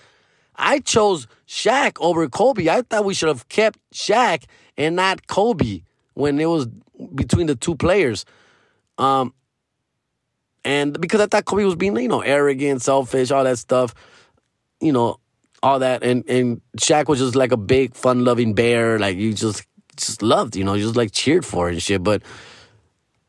I 0.56 0.80
chose 0.80 1.28
Shaq 1.48 1.98
over 2.00 2.28
Kobe. 2.28 2.70
I 2.70 2.82
thought 2.82 3.06
we 3.06 3.14
should 3.14 3.30
have 3.30 3.48
kept 3.50 3.78
Shaq 3.94 4.46
and 4.78 4.96
not 4.96 5.28
Kobe 5.28 5.82
when 6.16 6.40
it 6.40 6.48
was 6.48 6.68
between 7.14 7.46
the 7.46 7.56
two 7.56 7.76
players. 7.76 8.26
Um, 8.98 9.34
and 10.66 11.00
because 11.00 11.22
I 11.22 11.28
thought 11.28 11.46
Kobe 11.46 11.66
was 11.66 11.76
being, 11.76 11.96
you 11.98 12.08
know, 12.08 12.22
arrogant, 12.22 12.82
selfish, 12.82 13.32
all 13.32 13.44
that 13.44 13.60
stuff, 13.60 13.94
you 14.84 14.92
know, 14.92 15.20
all 15.62 15.80
that, 15.80 16.04
and 16.04 16.28
and 16.30 16.62
Shaq 16.78 17.08
was 17.08 17.20
just 17.20 17.36
like 17.36 17.52
a 17.52 17.58
big, 17.58 17.96
fun-loving 17.96 18.54
bear, 18.54 19.00
like 19.00 19.18
you 19.18 19.34
just 19.34 19.66
just 19.96 20.22
loved, 20.22 20.56
you 20.56 20.64
know, 20.64 20.74
you 20.74 20.84
just 20.84 20.96
like 20.96 21.12
cheered 21.12 21.46
for 21.46 21.70
and 21.70 21.82
shit. 21.82 22.04
But 22.04 22.22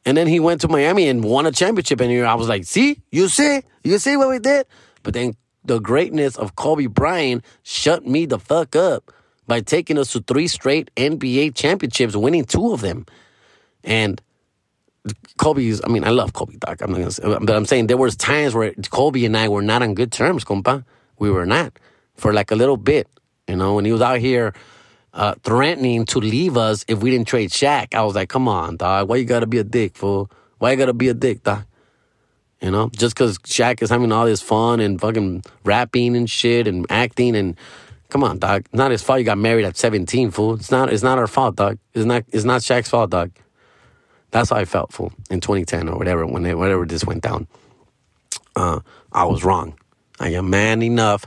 and 0.05 0.17
then 0.17 0.27
he 0.27 0.41
went 0.41 0.61
to 0.63 0.69
Miami 0.69 1.09
and 1.09 1.25
won 1.25 1.47
a 1.47 1.53
championship, 1.53 2.01
and 2.01 2.27
I 2.27 2.35
was 2.35 2.49
like, 2.49 2.65
see, 2.65 3.01
you 3.11 3.29
see, 3.29 3.63
you 3.85 3.99
see 3.99 4.17
what 4.17 4.29
we 4.29 4.39
did. 4.39 4.67
But 5.03 5.15
then 5.15 5.37
the 5.65 5.79
greatness 5.79 6.37
of 6.37 6.57
Kobe 6.57 6.87
Bryant 6.87 7.45
shut 7.63 8.07
me 8.07 8.27
the 8.27 8.39
fuck 8.39 8.77
up 8.77 9.13
by 9.47 9.61
taking 9.61 9.99
us 9.99 10.13
to 10.13 10.21
three 10.21 10.49
straight 10.49 10.91
NBA 10.97 11.55
championships, 11.55 12.17
winning 12.17 12.45
two 12.45 12.73
of 12.73 12.81
them. 12.81 13.07
And 13.83 14.21
Kobe's, 15.37 15.81
I 15.85 15.89
mean, 15.89 16.05
I 16.05 16.11
love 16.11 16.33
Kobe, 16.33 16.57
Doc. 16.57 16.81
I'm 16.81 16.91
not 16.91 16.99
gonna 16.99 17.11
say, 17.11 17.23
but 17.23 17.51
I'm 17.51 17.67
saying 17.67 17.87
there 17.87 17.97
was 17.97 18.17
times 18.17 18.55
where 18.55 18.73
Kobe 18.91 19.25
and 19.25 19.37
I 19.37 19.49
were 19.49 19.63
not 19.63 19.83
on 19.83 19.95
good 19.95 20.13
terms, 20.13 20.45
compa. 20.45 20.85
We 21.19 21.31
were 21.31 21.47
not 21.47 21.79
for 22.15 22.33
like 22.33 22.51
a 22.51 22.55
little 22.55 22.77
bit, 22.77 23.09
you 23.49 23.57
know, 23.57 23.75
when 23.75 23.85
he 23.85 23.93
was 23.93 24.01
out 24.01 24.19
here 24.19 24.55
uh, 25.13 25.35
threatening 25.43 26.05
to 26.07 26.19
leave 26.19 26.57
us 26.57 26.85
if 26.89 27.03
we 27.03 27.11
didn't 27.11 27.29
trade 27.29 27.51
Shaq. 27.51 27.95
I 27.95 28.03
was 28.03 28.15
like, 28.15 28.29
come 28.29 28.49
on, 28.49 28.77
dog. 28.77 29.09
Why 29.09 29.17
you 29.17 29.25
gotta 29.25 29.47
be 29.47 29.59
a 29.59 29.65
dick, 29.65 29.97
fool? 29.97 30.31
Why 30.59 30.73
you 30.73 30.77
gotta 30.77 30.93
be 30.93 31.09
a 31.09 31.15
dick, 31.15 31.43
dog? 31.43 31.65
You 32.61 32.71
know, 32.71 32.91
just 32.97 33.15
because 33.15 33.39
Shaq 33.39 33.83
is 33.83 33.91
having 33.91 34.11
all 34.11 34.25
this 34.25 34.41
fun 34.41 34.81
and 34.81 35.01
fucking 35.01 35.45
rapping 35.65 36.17
and 36.17 36.29
shit 36.29 36.67
and 36.67 36.87
acting 36.89 37.37
and 37.37 37.57
come 38.09 38.25
on, 38.25 38.39
dog. 38.39 38.67
Not 38.73 38.91
his 38.91 39.03
fault 39.03 39.19
you 39.19 39.25
got 39.25 39.39
married 39.39 39.65
at 39.65 39.77
17, 39.77 40.31
fool. 40.31 40.55
It's 40.55 40.71
not. 40.71 40.93
It's 40.93 41.03
not 41.03 41.19
our 41.19 41.27
fault, 41.27 41.57
dog. 41.57 41.79
It's 41.93 42.07
not. 42.07 42.25
It's 42.33 42.45
not 42.45 42.63
Shaq's 42.63 42.89
fault, 42.89 43.11
dog. 43.11 43.33
That's 44.31 44.51
how 44.51 44.57
I 44.57 44.65
felt, 44.65 44.93
fool, 44.93 45.13
in 45.31 45.41
2010 45.41 45.89
or 45.89 45.97
whatever, 45.97 46.27
when 46.27 46.43
they, 46.43 46.57
whatever 46.57 46.85
this 46.85 47.05
went 47.05 47.23
down. 47.23 47.47
Uh, 48.57 48.81
I 49.13 49.25
was 49.27 49.45
wrong. 49.45 49.79
I 50.21 50.31
am 50.31 50.51
man 50.51 50.83
enough 50.83 51.27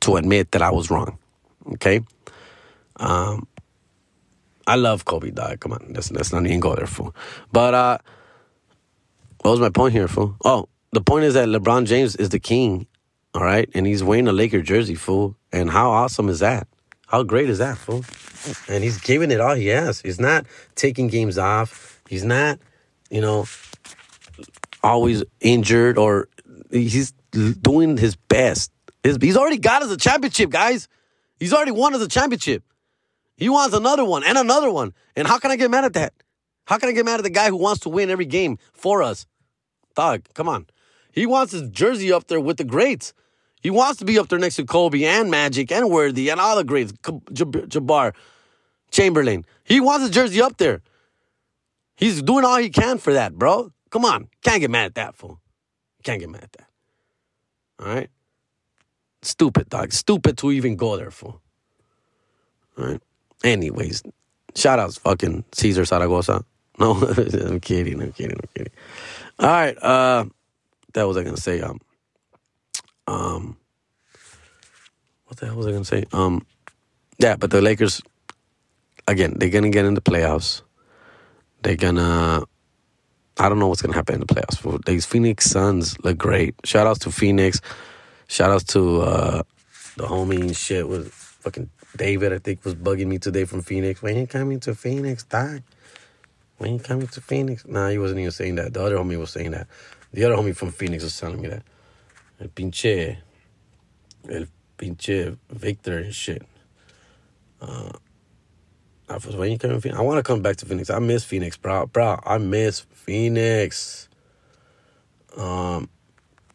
to 0.00 0.16
admit 0.16 0.52
that 0.52 0.62
I 0.62 0.70
was 0.70 0.90
wrong. 0.90 1.18
Okay? 1.74 2.00
Um, 2.96 3.46
I 4.66 4.76
love 4.76 5.04
Kobe, 5.04 5.30
dog. 5.30 5.60
Come 5.60 5.72
on, 5.72 5.92
let's, 5.94 6.10
let's 6.10 6.32
not 6.32 6.44
even 6.44 6.60
go 6.60 6.74
there, 6.74 6.86
fool. 6.86 7.14
But 7.52 7.74
uh, 7.74 7.98
what 9.42 9.52
was 9.52 9.60
my 9.60 9.70
point 9.70 9.92
here, 9.92 10.08
fool? 10.08 10.36
Oh, 10.44 10.68
the 10.92 11.00
point 11.00 11.24
is 11.24 11.34
that 11.34 11.48
LeBron 11.48 11.86
James 11.86 12.16
is 12.16 12.30
the 12.30 12.40
king, 12.40 12.86
all 13.34 13.42
right? 13.42 13.68
And 13.74 13.86
he's 13.86 14.02
wearing 14.02 14.28
a 14.28 14.32
Laker 14.32 14.62
jersey, 14.62 14.94
fool. 14.94 15.36
And 15.52 15.70
how 15.70 15.90
awesome 15.90 16.28
is 16.28 16.40
that? 16.40 16.66
How 17.06 17.22
great 17.22 17.48
is 17.48 17.58
that, 17.58 17.78
fool? 17.78 18.04
And 18.68 18.82
he's 18.82 18.98
giving 18.98 19.30
it 19.30 19.40
all 19.40 19.54
he 19.54 19.68
has. 19.68 20.00
He's 20.00 20.18
not 20.18 20.46
taking 20.74 21.08
games 21.08 21.38
off. 21.38 22.00
He's 22.08 22.24
not, 22.24 22.58
you 23.10 23.20
know, 23.20 23.46
always 24.82 25.22
injured 25.40 25.98
or 25.98 26.28
he's 26.70 27.12
doing 27.36 27.96
his 27.96 28.16
best. 28.16 28.72
He's 29.02 29.36
already 29.36 29.58
got 29.58 29.82
us 29.82 29.90
a 29.90 29.96
championship, 29.96 30.50
guys. 30.50 30.88
He's 31.38 31.52
already 31.52 31.70
won 31.70 31.94
us 31.94 32.02
a 32.02 32.08
championship. 32.08 32.64
He 33.36 33.48
wants 33.48 33.74
another 33.76 34.04
one 34.04 34.24
and 34.24 34.38
another 34.38 34.70
one. 34.70 34.94
And 35.14 35.28
how 35.28 35.38
can 35.38 35.50
I 35.50 35.56
get 35.56 35.70
mad 35.70 35.84
at 35.84 35.92
that? 35.92 36.14
How 36.64 36.78
can 36.78 36.88
I 36.88 36.92
get 36.92 37.04
mad 37.04 37.20
at 37.20 37.22
the 37.22 37.30
guy 37.30 37.48
who 37.48 37.56
wants 37.56 37.82
to 37.82 37.88
win 37.88 38.10
every 38.10 38.24
game 38.24 38.58
for 38.72 39.02
us? 39.02 39.26
Dog, 39.94 40.22
come 40.34 40.48
on. 40.48 40.66
He 41.12 41.26
wants 41.26 41.52
his 41.52 41.68
jersey 41.70 42.12
up 42.12 42.26
there 42.26 42.40
with 42.40 42.56
the 42.56 42.64
greats. 42.64 43.12
He 43.62 43.70
wants 43.70 43.98
to 44.00 44.04
be 44.04 44.18
up 44.18 44.28
there 44.28 44.38
next 44.38 44.56
to 44.56 44.64
Kobe 44.64 45.04
and 45.04 45.30
Magic 45.30 45.70
and 45.72 45.90
Worthy 45.90 46.28
and 46.30 46.40
all 46.40 46.56
the 46.56 46.64
greats, 46.64 46.92
Jabbar, 46.92 48.14
Chamberlain. 48.90 49.44
He 49.64 49.80
wants 49.80 50.02
his 50.02 50.10
jersey 50.10 50.40
up 50.40 50.56
there. 50.56 50.82
He's 51.96 52.22
doing 52.22 52.44
all 52.44 52.58
he 52.58 52.70
can 52.70 52.98
for 52.98 53.12
that, 53.12 53.34
bro. 53.34 53.72
Come 53.90 54.04
on. 54.04 54.28
Can't 54.42 54.60
get 54.60 54.70
mad 54.70 54.86
at 54.86 54.94
that, 54.96 55.14
fool. 55.14 55.40
Can't 56.02 56.20
get 56.20 56.28
mad 56.28 56.44
at 56.44 56.52
that. 56.52 56.65
All 57.80 57.86
right? 57.86 58.10
Stupid, 59.22 59.68
dog. 59.68 59.92
Stupid 59.92 60.38
to 60.38 60.52
even 60.52 60.76
go 60.76 60.96
there, 60.96 61.10
for. 61.10 61.40
All 62.78 62.84
right? 62.84 63.02
Anyways, 63.44 64.02
shout 64.54 64.78
outs 64.78 64.98
fucking 64.98 65.44
Caesar 65.52 65.84
Zaragoza. 65.84 66.44
No, 66.78 66.92
I'm 66.92 67.58
kidding. 67.60 68.02
I'm 68.02 68.12
kidding. 68.12 68.36
I'm 68.36 68.48
kidding. 68.54 68.72
All 69.38 69.48
right. 69.48 69.82
Uh, 69.82 70.26
that 70.92 71.04
was 71.04 71.16
I 71.16 71.22
gonna 71.22 71.38
say. 71.38 71.62
Um, 71.62 71.80
um, 73.06 73.56
what 75.24 75.38
the 75.38 75.46
hell 75.46 75.56
was 75.56 75.66
I 75.66 75.72
gonna 75.72 75.86
say? 75.86 76.04
Um, 76.12 76.46
yeah, 77.18 77.36
but 77.36 77.50
the 77.50 77.62
Lakers, 77.62 78.02
again, 79.08 79.36
they're 79.38 79.48
gonna 79.48 79.70
get 79.70 79.86
in 79.86 79.94
the 79.94 80.02
playoffs. 80.02 80.60
They're 81.62 81.76
gonna. 81.76 82.44
I 83.38 83.48
don't 83.48 83.58
know 83.58 83.68
what's 83.68 83.82
gonna 83.82 83.94
happen 83.94 84.14
in 84.14 84.20
the 84.20 84.26
playoffs. 84.26 84.84
These 84.86 85.04
Phoenix 85.04 85.50
Suns 85.50 85.98
look 86.02 86.16
great. 86.16 86.54
Shout 86.64 86.86
outs 86.86 87.00
to 87.00 87.10
Phoenix. 87.10 87.60
Shout 88.28 88.50
outs 88.50 88.64
to 88.72 89.02
uh, 89.02 89.42
the 89.96 90.04
homie 90.04 90.40
and 90.40 90.56
shit 90.56 90.88
with 90.88 91.12
fucking 91.12 91.68
David. 91.96 92.32
I 92.32 92.38
think 92.38 92.64
was 92.64 92.74
bugging 92.74 93.08
me 93.08 93.18
today 93.18 93.44
from 93.44 93.62
Phoenix. 93.62 94.02
When 94.02 94.16
you 94.16 94.26
coming 94.26 94.60
to 94.60 94.74
Phoenix, 94.74 95.22
Doc? 95.24 95.60
When 96.58 96.74
you 96.74 96.78
coming 96.80 97.08
to 97.08 97.20
Phoenix? 97.20 97.66
Nah, 97.66 97.90
he 97.90 97.98
wasn't 97.98 98.20
even 98.20 98.32
saying 98.32 98.54
that. 98.54 98.72
The 98.72 98.82
other 98.82 98.96
homie 98.96 99.18
was 99.18 99.30
saying 99.30 99.50
that. 99.50 99.66
The 100.12 100.24
other 100.24 100.36
homie 100.36 100.56
from 100.56 100.72
Phoenix 100.72 101.04
was 101.04 101.18
telling 101.18 101.40
me 101.42 101.48
that. 101.48 101.62
El 102.40 102.48
pinche, 102.48 103.18
el 104.30 104.46
pinche 104.78 105.36
Victor 105.50 105.98
and 105.98 106.14
shit. 106.14 106.42
Uh, 107.60 107.92
I 109.08 109.14
was 109.14 109.36
when 109.36 109.52
you 109.52 109.58
coming 109.58 109.80
Phoenix. 109.80 109.98
I 109.98 110.02
want 110.02 110.18
to 110.18 110.22
come 110.22 110.42
back 110.42 110.56
to 110.56 110.66
Phoenix. 110.66 110.90
I 110.90 110.98
miss 110.98 111.24
Phoenix, 111.24 111.56
bro. 111.56 111.86
Bro, 111.86 112.20
I 112.24 112.38
miss 112.38 112.80
Phoenix. 112.80 114.08
Um, 115.36 115.88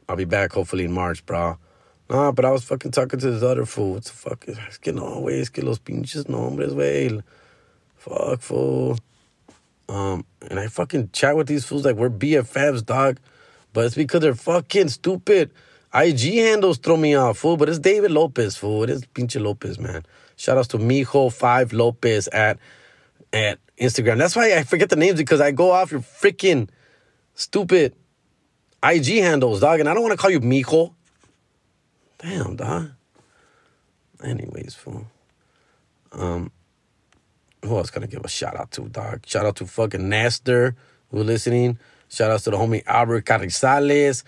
I'll 0.10 0.17
be 0.17 0.25
back 0.25 0.51
hopefully 0.51 0.84
in 0.84 0.91
March, 0.91 1.25
bro. 1.25 1.58
Nah, 2.10 2.34
but 2.34 2.43
I 2.43 2.51
was 2.51 2.65
fucking 2.65 2.91
talking 2.91 3.20
to 3.22 3.31
this 3.31 3.41
other 3.41 3.65
fool. 3.65 3.93
What 3.93 4.03
the 4.03 4.12
fuck? 4.12 4.46
Es 4.67 4.77
que 4.77 4.91
no, 4.91 5.22
güey. 5.22 5.39
Es 5.39 5.50
que 5.50 5.63
los 5.63 5.79
pinches 5.79 6.27
nombres, 6.27 6.74
güey. 6.74 7.24
Fuck, 7.96 8.41
fool. 8.41 8.98
Um, 9.88 10.25
and 10.50 10.60
I 10.60 10.67
fucking 10.67 11.12
chat 11.13 11.38
with 11.38 11.48
these 11.48 11.63
fools 11.63 11.86
like 11.86 11.96
we're 11.96 12.10
BFFs, 12.10 12.86
dog. 12.86 13.20
But 13.72 13.86
it's 13.86 13.96
because 13.96 14.20
they're 14.20 14.36
fucking 14.36 14.89
stupid. 14.89 15.51
IG 15.93 16.20
handles 16.20 16.77
throw 16.79 16.98
me 16.98 17.15
off, 17.15 17.38
fool. 17.38 17.55
But 17.55 17.70
it's 17.70 17.79
David 17.79 18.12
Lopez, 18.12 18.58
fool. 18.58 18.84
It 18.84 18.89
is 18.89 19.05
pinche 19.05 19.41
Lopez, 19.41 19.79
man. 19.79 20.03
Shout 20.41 20.57
outs 20.57 20.69
to 20.69 20.79
Mijo5 20.79 21.71
Lopez 21.71 22.27
at 22.29 22.57
at 23.31 23.60
Instagram. 23.79 24.17
That's 24.17 24.36
why 24.36 24.55
I 24.57 24.63
forget 24.63 24.89
the 24.89 24.95
names 24.95 25.19
because 25.19 25.39
I 25.39 25.51
go 25.51 25.69
off 25.69 25.91
your 25.91 26.01
freaking 26.01 26.67
stupid 27.36 27.93
IG 28.81 29.19
handles, 29.19 29.60
dog. 29.60 29.79
And 29.79 29.88
I 29.88 29.93
don't 29.93 30.01
want 30.01 30.13
to 30.13 30.17
call 30.17 30.31
you 30.31 30.39
Mijo. 30.39 30.95
Damn, 32.17 32.55
dog. 32.55 32.89
Anyways, 34.24 34.74
fool. 34.74 35.05
Um, 36.12 36.51
who 37.63 37.77
else 37.77 37.95
I 37.95 38.00
give 38.07 38.25
a 38.25 38.27
shout 38.27 38.60
out 38.60 38.71
to, 38.71 38.89
dog? 38.89 39.27
Shout 39.27 39.45
out 39.45 39.57
to 39.57 39.67
fucking 39.67 40.10
Nestor 40.10 40.75
who's 41.12 41.24
listening. 41.24 41.77
Shout 42.10 42.31
outs 42.31 42.45
to 42.45 42.50
the 42.50 42.57
homie 42.57 42.81
Albert 42.88 43.25
Carrizales. 43.25 44.24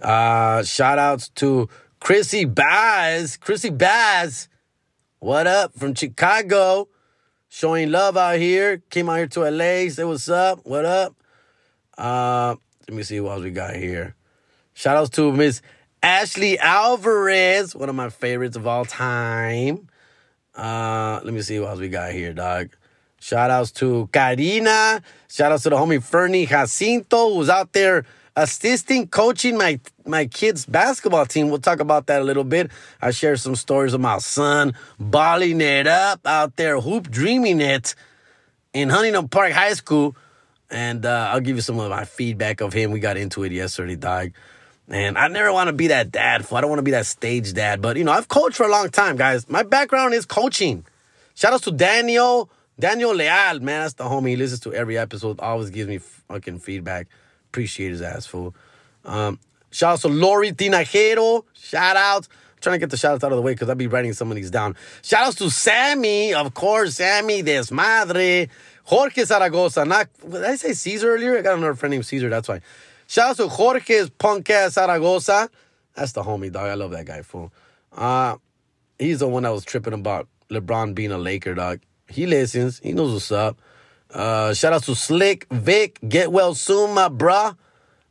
Uh, 0.00 0.62
shout 0.62 1.00
outs 1.00 1.28
to 1.30 1.68
Chrissy 1.98 2.44
Baz. 2.44 3.36
Chrissy 3.36 3.70
Baz 3.70 4.48
what 5.18 5.46
up 5.46 5.72
from 5.78 5.94
Chicago? 5.94 6.88
Showing 7.48 7.90
love 7.90 8.16
out 8.16 8.38
here. 8.38 8.82
Came 8.90 9.08
out 9.08 9.16
here 9.16 9.26
to 9.28 9.50
LA. 9.50 9.88
Say 9.88 10.04
what's 10.04 10.28
up. 10.28 10.60
What 10.64 10.84
up? 10.84 11.14
Uh, 11.96 12.56
let 12.88 12.96
me 12.96 13.02
see 13.02 13.20
what 13.20 13.32
else 13.32 13.42
we 13.42 13.50
got 13.50 13.76
here. 13.76 14.14
Shout 14.74 14.96
outs 14.96 15.10
to 15.10 15.32
Miss 15.32 15.62
Ashley 16.02 16.58
Alvarez, 16.58 17.74
one 17.74 17.88
of 17.88 17.94
my 17.94 18.10
favorites 18.10 18.56
of 18.56 18.66
all 18.66 18.84
time. 18.84 19.88
Uh, 20.54 21.20
let 21.24 21.32
me 21.32 21.40
see 21.40 21.58
what 21.58 21.70
else 21.70 21.80
we 21.80 21.88
got 21.88 22.12
here, 22.12 22.34
dog. 22.34 22.76
Shout 23.18 23.50
outs 23.50 23.72
to 23.72 24.08
Karina. 24.12 25.02
Shout 25.28 25.50
outs 25.50 25.62
to 25.62 25.70
the 25.70 25.76
homie 25.76 26.02
Fernie 26.02 26.46
Jacinto, 26.46 27.34
who's 27.34 27.48
out 27.48 27.72
there 27.72 28.04
assisting 28.36 29.08
coaching 29.08 29.56
my 29.56 29.80
my 30.04 30.26
kids 30.26 30.66
basketball 30.66 31.26
team. 31.26 31.48
We'll 31.48 31.58
talk 31.58 31.80
about 31.80 32.06
that 32.06 32.20
a 32.20 32.24
little 32.24 32.44
bit. 32.44 32.70
I 33.00 33.10
share 33.10 33.36
some 33.36 33.56
stories 33.56 33.94
of 33.94 34.00
my 34.00 34.18
son 34.18 34.74
balling 35.00 35.60
it 35.60 35.86
up 35.86 36.26
out 36.26 36.56
there, 36.56 36.78
hoop 36.80 37.10
dreaming 37.10 37.60
it 37.60 37.94
in 38.72 38.90
Huntington 38.90 39.28
Park 39.28 39.52
High 39.52 39.72
School. 39.72 40.16
And 40.70 41.06
uh, 41.06 41.30
I'll 41.32 41.40
give 41.40 41.56
you 41.56 41.62
some 41.62 41.78
of 41.78 41.90
my 41.90 42.04
feedback 42.04 42.60
of 42.60 42.72
him. 42.72 42.90
We 42.90 43.00
got 43.00 43.16
into 43.16 43.44
it 43.44 43.52
yesterday, 43.52 43.96
dog. 43.96 44.32
And 44.88 45.16
I 45.16 45.28
never 45.28 45.52
want 45.52 45.68
to 45.68 45.72
be 45.72 45.88
that 45.88 46.12
dad. 46.12 46.46
I 46.52 46.60
don't 46.60 46.70
want 46.70 46.78
to 46.78 46.84
be 46.84 46.90
that 46.92 47.06
stage 47.06 47.52
dad. 47.54 47.80
But, 47.80 47.96
you 47.96 48.04
know, 48.04 48.12
I've 48.12 48.28
coached 48.28 48.56
for 48.56 48.66
a 48.66 48.70
long 48.70 48.90
time, 48.90 49.16
guys. 49.16 49.48
My 49.48 49.62
background 49.62 50.14
is 50.14 50.26
coaching. 50.26 50.84
Shout 51.34 51.52
out 51.52 51.62
to 51.62 51.70
Daniel. 51.70 52.50
Daniel 52.78 53.14
Leal, 53.14 53.60
man, 53.60 53.82
that's 53.82 53.94
the 53.94 54.04
homie. 54.04 54.30
He 54.30 54.36
listens 54.36 54.60
to 54.60 54.74
every 54.74 54.98
episode, 54.98 55.40
always 55.40 55.70
gives 55.70 55.88
me 55.88 55.98
fucking 55.98 56.58
feedback. 56.58 57.08
Appreciate 57.56 57.88
his 57.88 58.02
ass, 58.02 58.26
fool. 58.26 58.54
Um, 59.06 59.40
shout 59.70 59.94
out 59.94 60.00
to 60.00 60.08
Lori 60.08 60.52
Tinajero. 60.52 61.42
Shout 61.54 61.96
out. 61.96 62.28
I'm 62.28 62.60
trying 62.60 62.74
to 62.74 62.80
get 62.80 62.90
the 62.90 62.98
shout 62.98 63.14
outs 63.14 63.24
out 63.24 63.32
of 63.32 63.36
the 63.36 63.40
way 63.40 63.54
because 63.54 63.70
I'll 63.70 63.74
be 63.74 63.86
writing 63.86 64.12
some 64.12 64.30
of 64.30 64.36
these 64.36 64.50
down. 64.50 64.76
Shout 65.00 65.28
outs 65.28 65.36
to 65.36 65.48
Sammy, 65.48 66.34
of 66.34 66.52
course, 66.52 66.96
Sammy 66.96 67.42
Desmadre, 67.42 68.50
Jorge 68.84 69.24
Zaragoza. 69.24 69.86
Not 69.86 70.10
did 70.30 70.44
I 70.44 70.56
say 70.56 70.74
Caesar 70.74 71.14
earlier? 71.14 71.38
I 71.38 71.40
got 71.40 71.56
another 71.56 71.74
friend 71.74 71.92
named 71.92 72.04
Caesar. 72.04 72.28
That's 72.28 72.46
why. 72.46 72.60
Shout 73.06 73.30
out 73.30 73.36
to 73.38 73.48
Jorge's 73.48 74.10
punk 74.10 74.50
ass 74.50 74.74
Zaragoza. 74.74 75.48
That's 75.94 76.12
the 76.12 76.24
homie 76.24 76.52
dog. 76.52 76.68
I 76.68 76.74
love 76.74 76.90
that 76.90 77.06
guy 77.06 77.22
fool. 77.22 77.54
Uh, 77.90 78.36
he's 78.98 79.20
the 79.20 79.28
one 79.28 79.44
that 79.44 79.52
was 79.54 79.64
tripping 79.64 79.94
about 79.94 80.28
LeBron 80.50 80.94
being 80.94 81.10
a 81.10 81.16
Laker 81.16 81.54
dog. 81.54 81.80
He 82.06 82.26
listens. 82.26 82.80
He 82.80 82.92
knows 82.92 83.14
what's 83.14 83.32
up. 83.32 83.58
Uh, 84.10 84.54
shout 84.54 84.72
out 84.72 84.82
to 84.84 84.94
Slick 84.94 85.46
Vic. 85.50 85.98
Get 86.08 86.32
well 86.32 86.54
soon, 86.54 86.94
my 86.94 87.08
bruh. 87.08 87.56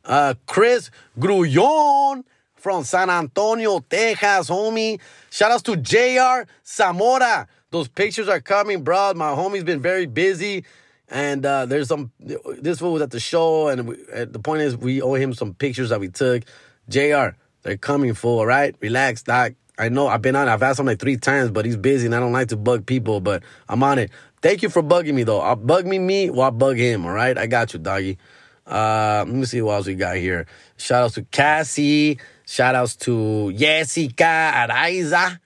Uh, 0.04 0.34
Chris 0.46 0.90
Grullon 1.18 2.24
from 2.54 2.84
San 2.84 3.10
Antonio, 3.10 3.80
Texas, 3.80 4.50
homie. 4.50 5.00
Shout 5.30 5.52
outs 5.52 5.62
to 5.62 5.76
JR 5.76 6.48
Zamora. 6.64 7.48
Those 7.70 7.88
pictures 7.88 8.28
are 8.28 8.40
coming, 8.40 8.82
bro. 8.84 9.14
My 9.14 9.30
homie's 9.30 9.64
been 9.64 9.80
very 9.80 10.06
busy. 10.06 10.64
And 11.08 11.46
uh, 11.46 11.66
there's 11.66 11.88
some, 11.88 12.10
this 12.18 12.80
fool 12.80 12.94
was 12.94 13.02
at 13.02 13.10
the 13.10 13.20
show. 13.20 13.68
And, 13.68 13.88
we, 13.88 13.96
the 13.96 14.40
point 14.42 14.62
is, 14.62 14.76
we 14.76 15.02
owe 15.02 15.14
him 15.14 15.34
some 15.34 15.54
pictures 15.54 15.90
that 15.90 16.00
we 16.00 16.08
took. 16.08 16.42
JR, 16.88 17.36
they're 17.62 17.76
coming 17.76 18.14
full, 18.14 18.38
all 18.40 18.46
right? 18.46 18.74
Relax, 18.80 19.22
doc. 19.22 19.52
I 19.78 19.88
know 19.90 20.08
I've 20.08 20.22
been 20.22 20.36
on, 20.36 20.48
I've 20.48 20.62
asked 20.62 20.80
him 20.80 20.86
like 20.86 20.98
three 20.98 21.16
times, 21.16 21.50
but 21.50 21.64
he's 21.64 21.76
busy 21.76 22.06
and 22.06 22.14
I 22.14 22.20
don't 22.20 22.32
like 22.32 22.48
to 22.48 22.56
bug 22.56 22.86
people, 22.86 23.20
but 23.20 23.42
I'm 23.68 23.82
on 23.82 23.98
it. 23.98 24.10
Thank 24.40 24.62
you 24.62 24.70
for 24.70 24.82
bugging 24.82 25.14
me 25.14 25.22
though. 25.22 25.40
I'll 25.40 25.56
bug 25.56 25.86
me, 25.86 25.98
me, 25.98 26.30
or 26.30 26.44
I'll 26.44 26.50
bug 26.50 26.76
him, 26.76 27.04
all 27.04 27.12
right? 27.12 27.36
I 27.36 27.46
got 27.46 27.74
you, 27.74 27.78
doggy. 27.78 28.18
Uh, 28.66 29.24
let 29.26 29.34
me 29.34 29.44
see 29.44 29.60
what 29.62 29.74
else 29.74 29.86
we 29.86 29.94
got 29.94 30.16
here. 30.16 30.46
Shout 30.76 31.04
outs 31.04 31.14
to 31.14 31.22
Cassie. 31.22 32.18
Shout 32.46 32.74
outs 32.74 32.96
to 32.96 33.52
Jessica 33.52 34.52
Araiza. 34.54 35.38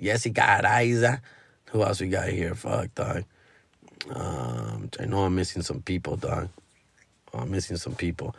Jessica 0.00 0.40
Araiza. 0.40 1.20
Who 1.70 1.82
else 1.82 2.00
we 2.00 2.08
got 2.08 2.28
here? 2.28 2.54
Fuck, 2.54 2.94
dog. 2.94 3.24
Um, 4.14 4.90
I 4.98 5.04
know 5.04 5.24
I'm 5.24 5.34
missing 5.34 5.62
some 5.62 5.82
people, 5.82 6.16
dog. 6.16 6.48
Oh, 7.34 7.40
I'm 7.40 7.50
missing 7.50 7.76
some 7.76 7.94
people. 7.94 8.34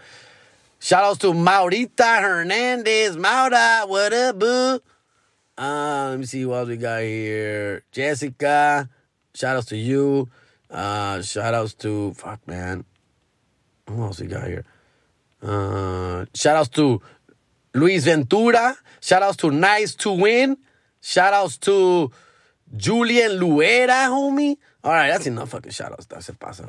Shout 0.80 1.04
outs 1.04 1.20
to 1.20 1.34
Maurita 1.34 2.22
Hernandez. 2.22 3.18
Maura, 3.18 3.84
what 3.86 4.14
up, 4.14 4.40
boo? 4.40 4.80
Uh, 5.60 6.12
let 6.12 6.20
me 6.20 6.26
see 6.26 6.46
what 6.46 6.60
else 6.60 6.70
we 6.70 6.78
got 6.78 7.02
here. 7.02 7.84
Jessica. 7.92 8.88
Shout 9.36 9.58
outs 9.58 9.68
to 9.68 9.78
you. 9.78 10.30
Uh, 10.72 11.22
shout 11.22 11.54
outs 11.54 11.74
to, 11.74 12.14
fuck, 12.14 12.40
man. 12.48 12.86
Who 13.90 14.02
else 14.04 14.22
we 14.22 14.28
got 14.28 14.48
here? 14.48 14.64
Uh, 15.44 16.26
shout 16.34 16.56
outs 16.56 16.70
to 16.70 17.02
Luis 17.74 18.06
Ventura. 18.06 18.78
Shout 19.02 19.22
outs 19.22 19.36
to 19.38 19.52
Nice 19.52 19.96
to 19.96 20.12
Win. 20.12 20.58
Shout 21.02 21.34
outs 21.34 21.58
to 21.58 22.10
Julian 22.78 23.32
Luera, 23.32 24.08
homie. 24.08 24.56
All 24.82 24.94
right, 24.94 25.10
that's 25.10 25.28
enough 25.28 25.50
fucking 25.50 25.74
shout 25.74 25.92
outs. 25.92 26.06
That's 26.06 26.30
it, 26.30 26.40
pasa. 26.40 26.68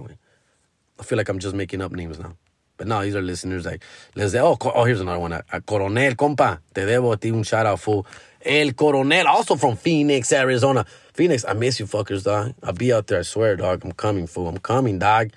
I 0.98 1.02
feel 1.04 1.16
like 1.16 1.28
I'm 1.28 1.38
just 1.38 1.54
making 1.54 1.80
up 1.80 1.92
names 1.92 2.18
now. 2.18 2.34
But 2.76 2.88
no, 2.88 3.02
these 3.02 3.14
are 3.14 3.22
listeners 3.22 3.66
like, 3.66 3.84
les 4.16 4.32
de, 4.32 4.40
oh, 4.40 4.56
oh, 4.60 4.84
here's 4.84 5.00
another 5.00 5.18
one. 5.20 5.32
A 5.32 5.60
Coronel, 5.60 6.14
compa, 6.14 6.60
te 6.74 6.80
debo 6.80 7.12
a 7.12 7.16
ti 7.16 7.30
un 7.30 7.42
shout 7.42 7.66
out, 7.66 7.78
fool. 7.78 8.06
El 8.42 8.72
Coronel, 8.72 9.26
also 9.26 9.56
from 9.56 9.76
Phoenix, 9.76 10.32
Arizona. 10.32 10.86
Phoenix, 11.12 11.44
I 11.44 11.52
miss 11.52 11.78
you 11.78 11.86
fuckers, 11.86 12.24
dog. 12.24 12.54
I'll 12.62 12.72
be 12.72 12.92
out 12.92 13.06
there, 13.06 13.20
I 13.20 13.22
swear, 13.22 13.56
dog. 13.56 13.84
I'm 13.84 13.92
coming, 13.92 14.26
fool. 14.26 14.48
I'm 14.48 14.58
coming, 14.58 14.98
dog. 14.98 15.30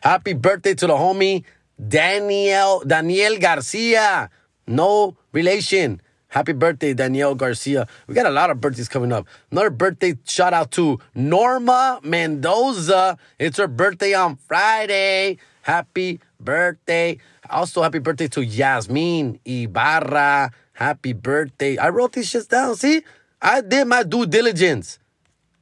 Happy 0.00 0.32
birthday 0.32 0.74
to 0.74 0.86
the 0.86 0.94
homie 0.94 1.44
Daniel 1.88 2.82
Daniel 2.86 3.38
Garcia. 3.38 4.30
No 4.66 5.16
relation. 5.32 6.00
Happy 6.28 6.52
birthday, 6.52 6.92
Daniel 6.92 7.34
Garcia. 7.34 7.86
We 8.06 8.14
got 8.14 8.26
a 8.26 8.30
lot 8.30 8.50
of 8.50 8.60
birthdays 8.60 8.88
coming 8.88 9.12
up. 9.12 9.26
Another 9.50 9.70
birthday 9.70 10.18
shout 10.24 10.52
out 10.52 10.70
to 10.72 10.98
Norma 11.14 12.00
Mendoza. 12.02 13.16
It's 13.38 13.56
her 13.56 13.68
birthday 13.68 14.12
on 14.12 14.36
Friday. 14.36 15.38
Happy 15.62 16.20
birthday. 16.38 17.18
Also, 17.48 17.82
happy 17.82 17.98
birthday 17.98 18.28
to 18.28 18.44
Yasmin 18.44 19.40
Ibarra. 19.44 20.50
Happy 20.78 21.12
birthday. 21.12 21.76
I 21.76 21.88
wrote 21.88 22.12
these 22.12 22.30
shits 22.30 22.46
down. 22.46 22.76
See, 22.76 23.02
I 23.42 23.62
did 23.62 23.88
my 23.88 24.04
due 24.04 24.26
diligence. 24.26 25.00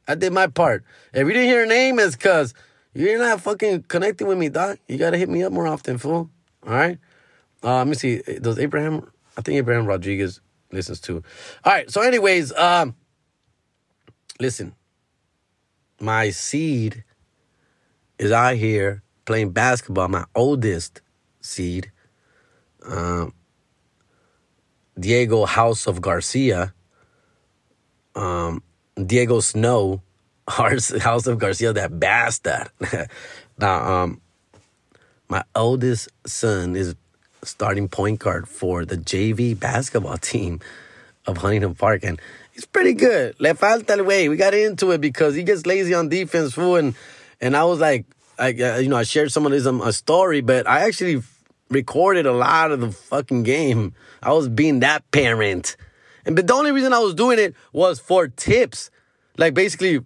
I 0.06 0.14
did 0.14 0.30
my 0.34 0.46
part. 0.46 0.84
If 1.14 1.26
you 1.26 1.32
didn't 1.32 1.48
hear 1.48 1.64
a 1.64 1.66
name, 1.66 1.98
it's 1.98 2.14
because 2.14 2.52
you're 2.92 3.18
not 3.18 3.40
fucking 3.40 3.84
connecting 3.84 4.26
with 4.26 4.36
me, 4.36 4.50
doc. 4.50 4.78
You 4.86 4.98
gotta 4.98 5.16
hit 5.16 5.30
me 5.30 5.42
up 5.42 5.54
more 5.54 5.66
often, 5.66 5.96
fool. 5.96 6.28
All 6.66 6.74
right. 6.74 6.98
Uh, 7.64 7.78
let 7.78 7.86
me 7.86 7.94
see. 7.94 8.20
Does 8.42 8.58
Abraham? 8.58 9.10
I 9.38 9.40
think 9.40 9.56
Abraham 9.56 9.86
Rodriguez 9.86 10.42
listens 10.70 11.00
too. 11.00 11.22
All 11.64 11.72
right. 11.72 11.90
So, 11.90 12.02
anyways, 12.02 12.52
um, 12.52 12.94
listen. 14.38 14.74
My 15.98 16.28
seed 16.28 17.04
is 18.18 18.32
out 18.32 18.56
here 18.56 19.02
playing 19.24 19.52
basketball. 19.52 20.08
My 20.08 20.26
oldest 20.34 21.00
seed, 21.40 21.90
um, 22.86 23.32
Diego 24.98 25.44
House 25.44 25.86
of 25.86 26.00
Garcia, 26.00 26.72
um, 28.14 28.62
Diego 29.04 29.40
Snow 29.40 30.02
House 30.48 31.26
of 31.26 31.38
Garcia, 31.38 31.72
that 31.72 31.98
bastard. 31.98 32.68
now, 33.58 34.02
um, 34.02 34.20
my 35.28 35.42
oldest 35.54 36.08
son 36.24 36.76
is 36.76 36.94
starting 37.42 37.88
point 37.88 38.20
guard 38.20 38.48
for 38.48 38.84
the 38.84 38.96
JV 38.96 39.58
basketball 39.58 40.16
team 40.16 40.60
of 41.26 41.38
Huntington 41.38 41.74
Park, 41.74 42.04
and 42.04 42.20
he's 42.52 42.64
pretty 42.64 42.94
good. 42.94 43.34
Le 43.38 43.54
falta 43.54 43.90
el 43.90 44.04
way. 44.04 44.28
We 44.28 44.36
got 44.36 44.54
into 44.54 44.92
it 44.92 45.00
because 45.00 45.34
he 45.34 45.42
gets 45.42 45.66
lazy 45.66 45.94
on 45.94 46.08
defense, 46.08 46.54
fool, 46.54 46.76
and 46.76 46.94
and 47.40 47.56
I 47.56 47.64
was 47.64 47.80
like, 47.80 48.06
I 48.38 48.50
uh, 48.52 48.78
you 48.78 48.88
know 48.88 48.96
I 48.96 49.02
shared 49.02 49.32
some 49.32 49.46
of 49.46 49.52
this 49.52 49.66
um, 49.66 49.80
a 49.80 49.92
story, 49.92 50.40
but 50.40 50.66
I 50.66 50.80
actually 50.80 51.22
recorded 51.70 52.26
a 52.26 52.32
lot 52.32 52.72
of 52.72 52.80
the 52.80 52.92
fucking 52.92 53.42
game. 53.42 53.94
I 54.22 54.32
was 54.32 54.48
being 54.48 54.80
that 54.80 55.10
parent, 55.10 55.76
and 56.24 56.36
but 56.36 56.46
the 56.46 56.54
only 56.54 56.72
reason 56.72 56.92
I 56.92 56.98
was 56.98 57.14
doing 57.14 57.38
it 57.38 57.54
was 57.72 57.98
for 57.98 58.28
tips, 58.28 58.90
like 59.36 59.54
basically 59.54 60.00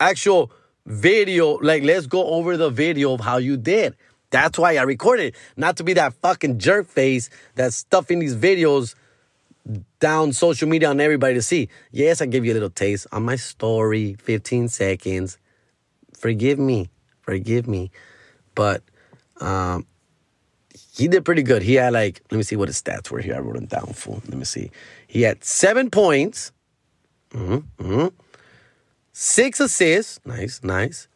actual 0.00 0.52
video. 0.86 1.58
Like, 1.58 1.82
let's 1.82 2.06
go 2.06 2.26
over 2.26 2.56
the 2.56 2.70
video 2.70 3.14
of 3.14 3.20
how 3.20 3.38
you 3.38 3.56
did. 3.56 3.96
That's 4.30 4.58
why 4.58 4.76
I 4.76 4.82
recorded, 4.82 5.36
not 5.56 5.76
to 5.76 5.84
be 5.84 5.92
that 5.92 6.14
fucking 6.14 6.58
jerk 6.58 6.88
face 6.88 7.30
that's 7.54 7.76
stuffing 7.76 8.18
these 8.18 8.34
videos 8.34 8.96
down 10.00 10.32
social 10.32 10.68
media 10.68 10.90
on 10.90 11.00
everybody 11.00 11.34
to 11.34 11.42
see. 11.42 11.68
Yes, 11.92 12.20
I 12.20 12.26
give 12.26 12.44
you 12.44 12.52
a 12.52 12.54
little 12.54 12.70
taste 12.70 13.06
on 13.12 13.22
my 13.22 13.36
story, 13.36 14.14
15 14.14 14.68
seconds. 14.68 15.38
Forgive 16.18 16.58
me, 16.58 16.90
forgive 17.22 17.68
me. 17.68 17.90
But 18.54 18.82
um, 19.40 19.86
he 20.94 21.08
did 21.08 21.24
pretty 21.24 21.42
good. 21.42 21.62
He 21.62 21.74
had 21.74 21.92
like, 21.92 22.22
let 22.30 22.36
me 22.36 22.44
see 22.44 22.56
what 22.56 22.68
his 22.68 22.80
stats 22.80 23.10
were 23.10 23.20
here. 23.20 23.36
I 23.36 23.38
wrote 23.38 23.54
them 23.54 23.66
down 23.66 23.92
full. 23.94 24.22
Let 24.28 24.38
me 24.38 24.44
see. 24.44 24.70
He 25.06 25.22
had 25.22 25.42
seven 25.42 25.90
points. 25.90 26.52
Mm-hmm, 27.32 27.84
mm-hmm 27.84 28.06
six 29.14 29.60
assists. 29.60 30.20
Nice, 30.26 30.62
nice. 30.62 31.08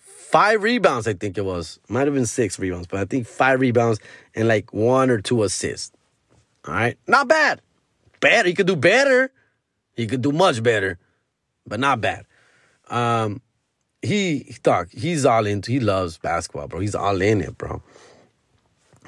Five 0.00 0.62
rebounds, 0.62 1.06
I 1.06 1.14
think 1.14 1.38
it 1.38 1.44
was. 1.44 1.78
Might 1.88 2.06
have 2.06 2.14
been 2.14 2.26
six 2.26 2.58
rebounds, 2.58 2.88
but 2.88 2.98
I 2.98 3.04
think 3.04 3.26
five 3.26 3.60
rebounds 3.60 4.00
and 4.34 4.48
like 4.48 4.72
one 4.72 5.10
or 5.10 5.20
two 5.20 5.44
assists. 5.44 5.96
All 6.66 6.74
right. 6.74 6.98
Not 7.06 7.28
bad. 7.28 7.62
Better. 8.20 8.48
He 8.48 8.54
could 8.54 8.66
do 8.66 8.76
better. 8.76 9.30
He 9.94 10.06
could 10.06 10.22
do 10.22 10.32
much 10.32 10.62
better, 10.62 10.98
but 11.66 11.80
not 11.80 12.00
bad. 12.00 12.26
Um, 12.90 13.40
he, 14.02 14.54
talk, 14.62 14.90
he's 14.90 15.24
all 15.24 15.46
into, 15.46 15.72
he 15.72 15.80
loves 15.80 16.18
basketball, 16.18 16.68
bro. 16.68 16.80
He's 16.80 16.94
all 16.94 17.20
in 17.20 17.40
it, 17.40 17.56
bro. 17.56 17.82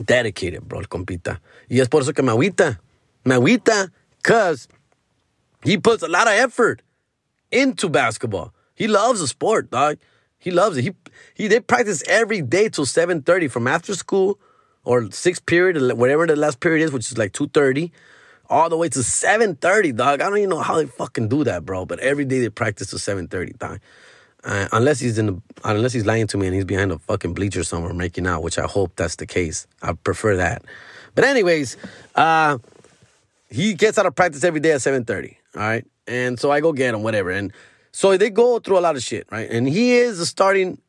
Dedicated, 0.02 0.62
bro, 0.62 0.80
el 0.80 0.86
compita. 0.86 1.40
Y 1.68 1.80
es 1.80 1.88
por 1.88 2.02
eso 2.02 2.12
que 2.12 2.22
me 2.22 2.32
agüita. 2.32 2.78
Me 3.24 3.34
agüita, 3.34 3.90
because 4.16 4.66
he 5.62 5.76
puts 5.76 6.02
a 6.02 6.08
lot 6.08 6.26
of 6.26 6.32
effort 6.32 6.82
into 7.50 7.88
basketball. 7.88 8.54
He 8.74 8.88
loves 8.88 9.20
the 9.20 9.28
sport, 9.28 9.70
dog. 9.70 9.98
He 10.38 10.50
loves 10.50 10.78
it. 10.78 10.84
He 10.84 10.94
he 11.34 11.48
they 11.48 11.60
practice 11.60 12.02
every 12.08 12.40
day 12.40 12.70
till 12.70 12.86
7:30 12.86 13.50
from 13.50 13.66
after 13.66 13.94
school 13.94 14.38
or 14.84 15.10
sixth 15.10 15.44
period, 15.44 15.76
whatever 15.98 16.26
the 16.26 16.36
last 16.36 16.60
period 16.60 16.82
is, 16.82 16.92
which 16.92 17.10
is 17.10 17.18
like 17.18 17.32
2:30, 17.32 17.90
all 18.48 18.70
the 18.70 18.76
way 18.78 18.88
to 18.88 19.00
7:30, 19.00 19.92
dog. 19.94 20.22
I 20.22 20.30
don't 20.30 20.38
even 20.38 20.48
know 20.48 20.60
how 20.60 20.76
they 20.76 20.86
fucking 20.86 21.28
do 21.28 21.44
that, 21.44 21.66
bro. 21.66 21.84
But 21.84 21.98
every 22.00 22.24
day 22.24 22.40
they 22.40 22.48
practice 22.48 22.88
to 22.88 22.96
7:30, 22.96 23.58
dog. 23.58 23.80
Uh, 24.42 24.68
unless 24.72 25.00
he's 25.00 25.18
in 25.18 25.26
the, 25.26 25.42
unless 25.64 25.92
he's 25.92 26.06
lying 26.06 26.26
to 26.26 26.38
me 26.38 26.46
and 26.46 26.54
he's 26.54 26.64
behind 26.64 26.90
a 26.92 26.98
fucking 26.98 27.34
bleacher 27.34 27.62
somewhere 27.62 27.92
making 27.92 28.26
out, 28.26 28.42
which 28.42 28.58
I 28.58 28.66
hope 28.66 28.92
that's 28.96 29.16
the 29.16 29.26
case. 29.26 29.66
I 29.82 29.92
prefer 29.92 30.36
that. 30.36 30.64
But 31.14 31.24
anyways, 31.24 31.76
uh, 32.14 32.58
he 33.50 33.74
gets 33.74 33.98
out 33.98 34.06
of 34.06 34.14
practice 34.14 34.44
every 34.44 34.60
day 34.60 34.72
at 34.72 34.80
7:30. 34.80 35.36
All 35.56 35.62
right. 35.62 35.86
And 36.06 36.40
so 36.40 36.50
I 36.50 36.60
go 36.60 36.72
get 36.72 36.94
him, 36.94 37.02
whatever. 37.02 37.30
And 37.30 37.52
so 37.92 38.16
they 38.16 38.30
go 38.30 38.58
through 38.58 38.78
a 38.78 38.80
lot 38.80 38.96
of 38.96 39.02
shit, 39.02 39.26
right? 39.30 39.50
And 39.50 39.68
he 39.68 39.96
is 39.96 40.20
a 40.20 40.26
starting 40.26 40.80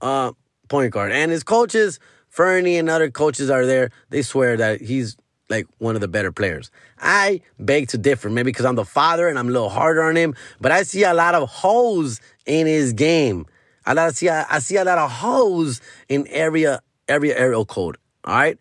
uh, 0.00 0.32
point 0.68 0.92
guard. 0.92 1.12
And 1.12 1.30
his 1.30 1.42
coaches, 1.42 2.00
Fernie 2.28 2.76
and 2.76 2.90
other 2.90 3.10
coaches 3.10 3.50
are 3.50 3.66
there. 3.66 3.90
They 4.10 4.22
swear 4.22 4.56
that 4.56 4.80
he's 4.80 5.16
like 5.48 5.66
one 5.78 5.94
of 5.94 6.00
the 6.00 6.08
better 6.08 6.32
players. 6.32 6.70
I 6.98 7.40
beg 7.58 7.88
to 7.88 7.98
differ, 7.98 8.28
maybe 8.28 8.50
because 8.50 8.64
I'm 8.64 8.74
the 8.74 8.84
father 8.84 9.28
and 9.28 9.38
I'm 9.38 9.48
a 9.48 9.52
little 9.52 9.68
harder 9.68 10.02
on 10.02 10.16
him, 10.16 10.34
but 10.60 10.72
I 10.72 10.82
see 10.82 11.04
a 11.04 11.14
lot 11.14 11.34
of 11.34 11.48
holes 11.48 12.20
in 12.46 12.66
his 12.66 12.92
game. 12.92 13.46
I 13.84 14.10
see 14.10 14.28
I 14.28 14.58
see 14.58 14.76
a 14.76 14.84
lot 14.84 14.98
of 14.98 15.10
hoes 15.10 15.80
in 16.08 16.26
area 16.28 16.80
area 17.08 17.38
aerial 17.38 17.64
code. 17.64 17.96
All 18.24 18.34
right, 18.34 18.58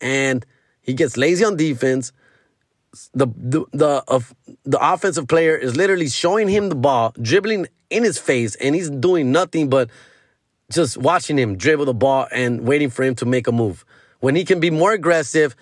and 0.00 0.44
he 0.82 0.92
gets 0.92 1.16
lazy 1.16 1.44
on 1.44 1.56
defense. 1.56 2.12
The 3.14 3.26
the 3.26 3.64
the 3.72 4.04
of 4.08 4.34
the 4.64 4.78
offensive 4.80 5.28
player 5.28 5.56
is 5.56 5.76
literally 5.76 6.08
showing 6.08 6.48
him 6.48 6.68
the 6.68 6.74
ball, 6.74 7.14
dribbling 7.20 7.68
in 7.88 8.04
his 8.04 8.18
face, 8.18 8.54
and 8.56 8.74
he's 8.74 8.90
doing 8.90 9.32
nothing 9.32 9.68
but 9.70 9.90
just 10.70 10.96
watching 10.96 11.38
him 11.38 11.56
dribble 11.56 11.84
the 11.84 11.94
ball 11.94 12.26
and 12.32 12.62
waiting 12.62 12.90
for 12.90 13.02
him 13.02 13.14
to 13.16 13.24
make 13.24 13.46
a 13.46 13.52
move. 13.52 13.84
When 14.20 14.34
he 14.34 14.44
can 14.44 14.60
be 14.60 14.70
more 14.70 14.92
aggressive, 14.92 15.54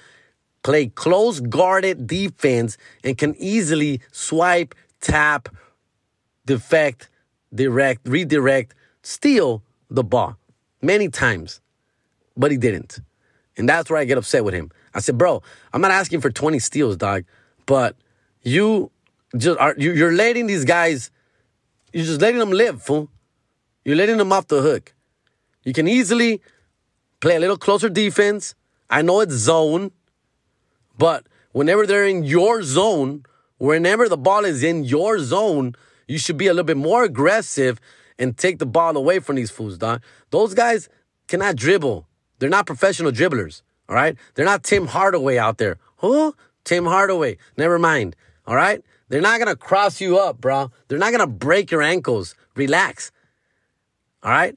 play 0.62 0.86
close 0.86 1.40
guarded 1.40 2.06
defense, 2.06 2.78
and 3.02 3.16
can 3.18 3.34
easily 3.36 4.00
swipe, 4.12 4.74
tap, 5.00 5.48
defect, 6.46 7.10
direct, 7.54 8.06
redirect, 8.08 8.74
steal 9.02 9.62
the 9.90 10.04
ball 10.04 10.36
many 10.82 11.08
times. 11.08 11.60
But 12.36 12.50
he 12.50 12.56
didn't. 12.56 13.00
And 13.56 13.68
that's 13.68 13.88
where 13.88 13.98
I 13.98 14.04
get 14.04 14.18
upset 14.18 14.44
with 14.44 14.54
him. 14.54 14.70
I 14.94 15.00
said, 15.00 15.16
bro, 15.18 15.42
I'm 15.72 15.80
not 15.80 15.90
asking 15.90 16.20
for 16.20 16.30
20 16.30 16.58
steals, 16.58 16.96
dog, 16.96 17.24
but 17.66 17.96
you 18.42 18.90
just 19.36 19.58
are 19.58 19.74
you're 19.78 20.12
letting 20.12 20.46
these 20.46 20.64
guys, 20.64 21.10
you're 21.92 22.04
just 22.04 22.20
letting 22.20 22.38
them 22.38 22.50
live, 22.50 22.82
fool. 22.82 23.10
You're 23.84 23.96
letting 23.96 24.16
them 24.16 24.32
off 24.32 24.46
the 24.46 24.62
hook. 24.62 24.94
You 25.62 25.72
can 25.72 25.86
easily 25.86 26.40
play 27.20 27.36
a 27.36 27.40
little 27.40 27.56
closer 27.56 27.88
defense. 27.88 28.54
I 28.88 29.02
know 29.02 29.20
it's 29.20 29.34
zone, 29.34 29.92
but 30.98 31.26
whenever 31.52 31.86
they're 31.86 32.06
in 32.06 32.24
your 32.24 32.62
zone, 32.62 33.24
whenever 33.58 34.08
the 34.08 34.16
ball 34.16 34.44
is 34.44 34.62
in 34.62 34.84
your 34.84 35.18
zone, 35.18 35.74
you 36.06 36.18
should 36.18 36.36
be 36.36 36.46
a 36.46 36.50
little 36.50 36.64
bit 36.64 36.76
more 36.76 37.04
aggressive 37.04 37.80
and 38.18 38.36
take 38.36 38.58
the 38.58 38.66
ball 38.66 38.96
away 38.96 39.18
from 39.18 39.36
these 39.36 39.50
fools, 39.50 39.78
dog. 39.78 40.02
Those 40.30 40.54
guys 40.54 40.88
cannot 41.28 41.56
dribble. 41.56 42.06
They're 42.38 42.48
not 42.50 42.66
professional 42.66 43.12
dribblers, 43.12 43.62
all 43.88 43.96
right? 43.96 44.16
They're 44.34 44.44
not 44.44 44.62
Tim 44.62 44.86
Hardaway 44.86 45.38
out 45.38 45.58
there. 45.58 45.78
Who? 45.98 46.34
Tim 46.64 46.86
Hardaway. 46.86 47.38
Never 47.56 47.78
mind, 47.78 48.16
all 48.46 48.56
right? 48.56 48.82
They're 49.08 49.20
not 49.20 49.38
gonna 49.38 49.56
cross 49.56 50.00
you 50.00 50.18
up, 50.18 50.40
bro. 50.40 50.70
They're 50.88 50.98
not 50.98 51.12
gonna 51.12 51.26
break 51.26 51.70
your 51.70 51.82
ankles. 51.82 52.34
Relax, 52.56 53.10
all 54.22 54.30
right? 54.30 54.56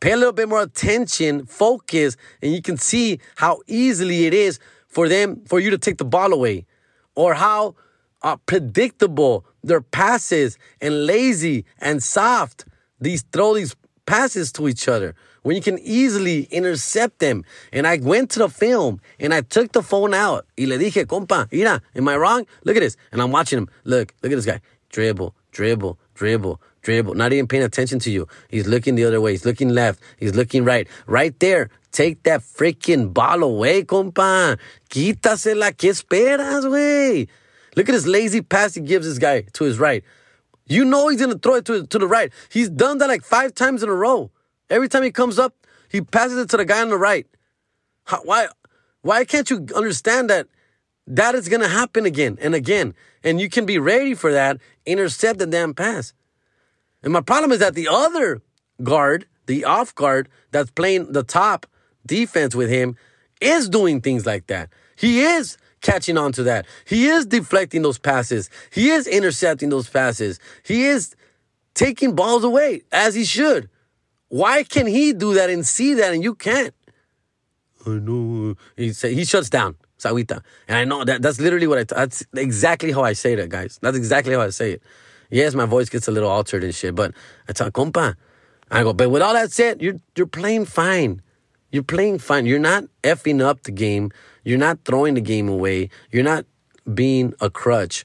Pay 0.00 0.12
a 0.12 0.16
little 0.16 0.32
bit 0.32 0.48
more 0.48 0.62
attention, 0.62 1.46
focus, 1.46 2.16
and 2.42 2.52
you 2.52 2.60
can 2.60 2.76
see 2.76 3.18
how 3.36 3.60
easily 3.66 4.26
it 4.26 4.34
is 4.34 4.58
for 4.86 5.08
them, 5.08 5.42
for 5.46 5.58
you 5.58 5.70
to 5.70 5.78
take 5.78 5.98
the 5.98 6.04
ball 6.04 6.32
away, 6.32 6.66
or 7.14 7.34
how 7.34 7.74
uh, 8.22 8.36
predictable 8.46 9.44
their 9.66 9.80
passes 9.80 10.58
and 10.80 11.06
lazy 11.06 11.64
and 11.78 12.02
soft 12.02 12.64
these 13.00 13.22
throw 13.32 13.54
these 13.54 13.74
passes 14.06 14.52
to 14.52 14.68
each 14.68 14.88
other 14.88 15.14
when 15.42 15.54
you 15.56 15.62
can 15.62 15.78
easily 15.80 16.44
intercept 16.44 17.18
them. 17.18 17.44
And 17.72 17.86
I 17.86 17.98
went 17.98 18.30
to 18.30 18.38
the 18.38 18.48
film 18.48 19.00
and 19.20 19.34
I 19.34 19.42
took 19.42 19.72
the 19.72 19.82
phone 19.82 20.14
out. 20.14 20.46
Y 20.56 20.64
le 20.64 20.78
dije, 20.78 21.04
compa, 21.06 21.50
mira, 21.52 21.82
am 21.94 22.08
I 22.08 22.16
wrong? 22.16 22.46
Look 22.64 22.76
at 22.76 22.80
this. 22.80 22.96
And 23.12 23.20
I'm 23.20 23.32
watching 23.32 23.58
him. 23.58 23.68
Look, 23.84 24.14
look 24.22 24.32
at 24.32 24.36
this 24.36 24.46
guy. 24.46 24.60
Dribble, 24.90 25.34
dribble, 25.52 25.98
dribble, 26.14 26.60
dribble. 26.82 27.14
Not 27.14 27.32
even 27.32 27.46
paying 27.46 27.64
attention 27.64 27.98
to 28.00 28.10
you. 28.10 28.26
He's 28.48 28.66
looking 28.66 28.94
the 28.94 29.04
other 29.04 29.20
way. 29.20 29.32
He's 29.32 29.44
looking 29.44 29.68
left. 29.68 30.00
He's 30.16 30.34
looking 30.34 30.64
right. 30.64 30.88
Right 31.06 31.38
there. 31.40 31.70
Take 31.92 32.22
that 32.24 32.40
freaking 32.40 33.12
ball 33.12 33.42
away, 33.42 33.82
compa. 33.84 34.58
Quítasela. 34.90 35.72
¿Qué 35.72 35.90
esperas, 35.90 36.66
güey? 36.66 37.28
Look 37.76 37.88
at 37.88 37.92
this 37.92 38.06
lazy 38.06 38.40
pass 38.40 38.74
he 38.74 38.80
gives 38.80 39.06
this 39.06 39.18
guy 39.18 39.42
to 39.42 39.64
his 39.64 39.78
right. 39.78 40.02
You 40.66 40.84
know 40.84 41.08
he's 41.08 41.20
gonna 41.20 41.38
throw 41.38 41.54
it 41.56 41.66
to, 41.66 41.86
to 41.86 41.98
the 41.98 42.06
right. 42.06 42.32
He's 42.48 42.70
done 42.70 42.98
that 42.98 43.08
like 43.08 43.22
five 43.22 43.54
times 43.54 43.82
in 43.82 43.88
a 43.88 43.94
row. 43.94 44.30
Every 44.68 44.88
time 44.88 45.02
he 45.02 45.12
comes 45.12 45.38
up, 45.38 45.54
he 45.88 46.00
passes 46.00 46.38
it 46.38 46.50
to 46.50 46.56
the 46.56 46.64
guy 46.64 46.80
on 46.80 46.88
the 46.88 46.98
right. 46.98 47.26
How, 48.04 48.20
why, 48.22 48.48
why 49.02 49.24
can't 49.24 49.48
you 49.50 49.66
understand 49.76 50.30
that 50.30 50.48
that 51.06 51.34
is 51.34 51.48
gonna 51.48 51.68
happen 51.68 52.06
again 52.06 52.38
and 52.40 52.54
again? 52.54 52.94
And 53.22 53.40
you 53.40 53.48
can 53.48 53.66
be 53.66 53.78
ready 53.78 54.14
for 54.14 54.32
that, 54.32 54.58
intercept 54.86 55.38
the 55.38 55.46
damn 55.46 55.74
pass. 55.74 56.14
And 57.02 57.12
my 57.12 57.20
problem 57.20 57.52
is 57.52 57.58
that 57.60 57.74
the 57.74 57.88
other 57.88 58.42
guard, 58.82 59.26
the 59.46 59.64
off 59.64 59.94
guard 59.94 60.28
that's 60.50 60.70
playing 60.70 61.12
the 61.12 61.22
top 61.22 61.66
defense 62.04 62.54
with 62.54 62.70
him, 62.70 62.96
is 63.40 63.68
doing 63.68 64.00
things 64.00 64.26
like 64.26 64.46
that. 64.46 64.70
He 64.96 65.20
is 65.20 65.58
catching 65.86 66.18
on 66.18 66.32
to 66.32 66.42
that. 66.42 66.66
He 66.84 67.06
is 67.06 67.26
deflecting 67.26 67.82
those 67.82 67.98
passes. 67.98 68.50
He 68.72 68.90
is 68.90 69.06
intercepting 69.06 69.68
those 69.68 69.88
passes. 69.88 70.40
He 70.64 70.86
is 70.86 71.14
taking 71.74 72.14
balls 72.14 72.42
away 72.42 72.82
as 72.90 73.14
he 73.14 73.24
should. 73.24 73.70
Why 74.28 74.64
can 74.64 74.86
he 74.86 75.12
do 75.12 75.34
that 75.34 75.48
and 75.48 75.64
see 75.64 75.94
that 75.94 76.12
and 76.12 76.24
you 76.24 76.34
can't? 76.34 76.74
I 77.86 77.90
know. 77.90 78.56
He 78.76 78.92
say 78.92 79.14
he 79.14 79.24
shuts 79.24 79.48
down. 79.48 79.76
Sawita. 79.98 80.42
And 80.68 80.76
I 80.76 80.84
know 80.84 81.04
that 81.04 81.22
that's 81.22 81.40
literally 81.40 81.68
what 81.68 81.78
I 81.78 81.84
that's 81.84 82.26
exactly 82.34 82.92
how 82.92 83.02
I 83.02 83.12
say 83.12 83.36
that, 83.36 83.48
guys. 83.48 83.78
That's 83.80 83.96
exactly 83.96 84.34
how 84.34 84.42
I 84.42 84.50
say 84.50 84.72
it. 84.72 84.82
Yes, 85.30 85.54
my 85.54 85.66
voice 85.66 85.88
gets 85.88 86.08
a 86.08 86.10
little 86.10 86.28
altered 86.28 86.64
and 86.64 86.74
shit, 86.74 86.94
but 86.94 87.14
I 87.48 87.52
tell 87.52 87.70
compa. 87.70 88.16
I 88.70 88.82
go, 88.82 88.92
but 88.92 89.10
with 89.10 89.22
all 89.22 89.32
that 89.32 89.52
said, 89.52 89.80
you're 89.80 90.00
you're 90.16 90.26
playing 90.26 90.66
fine. 90.66 91.22
You're 91.70 91.82
playing 91.82 92.18
fine. 92.18 92.46
You're 92.46 92.58
not 92.58 92.84
effing 93.02 93.40
up 93.40 93.62
the 93.62 93.72
game. 93.72 94.10
You're 94.44 94.58
not 94.58 94.78
throwing 94.84 95.14
the 95.14 95.20
game 95.20 95.48
away. 95.48 95.90
You're 96.10 96.24
not 96.24 96.46
being 96.92 97.34
a 97.40 97.50
crutch. 97.50 98.04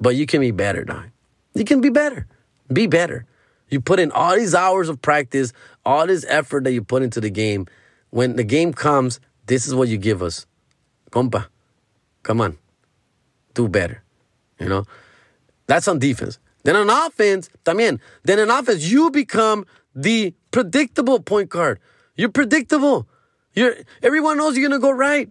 But 0.00 0.16
you 0.16 0.26
can 0.26 0.40
be 0.40 0.50
better, 0.50 0.84
dog. 0.84 1.10
You 1.54 1.64
can 1.64 1.80
be 1.80 1.90
better. 1.90 2.26
Be 2.72 2.86
better. 2.86 3.26
You 3.70 3.80
put 3.80 4.00
in 4.00 4.10
all 4.12 4.34
these 4.36 4.54
hours 4.54 4.88
of 4.88 5.00
practice, 5.00 5.52
all 5.84 6.06
this 6.06 6.24
effort 6.28 6.64
that 6.64 6.72
you 6.72 6.82
put 6.82 7.02
into 7.02 7.20
the 7.20 7.30
game. 7.30 7.66
When 8.10 8.36
the 8.36 8.44
game 8.44 8.72
comes, 8.72 9.20
this 9.46 9.66
is 9.66 9.74
what 9.74 9.88
you 9.88 9.98
give 9.98 10.22
us. 10.22 10.46
Compa, 11.10 11.46
come 12.22 12.40
on. 12.40 12.58
Do 13.54 13.68
better. 13.68 14.02
You 14.58 14.68
know? 14.68 14.84
That's 15.66 15.88
on 15.88 15.98
defense. 15.98 16.38
Then 16.64 16.76
on 16.76 16.90
offense, 16.90 17.48
también. 17.64 18.00
Then 18.24 18.40
on 18.40 18.50
offense, 18.50 18.90
you 18.90 19.10
become 19.10 19.64
the 19.94 20.34
predictable 20.50 21.20
point 21.20 21.48
guard. 21.48 21.80
You're 22.18 22.30
predictable. 22.30 23.08
You're 23.54 23.76
everyone 24.02 24.36
knows 24.36 24.58
you're 24.58 24.68
gonna 24.68 24.80
go 24.80 24.90
right. 24.90 25.30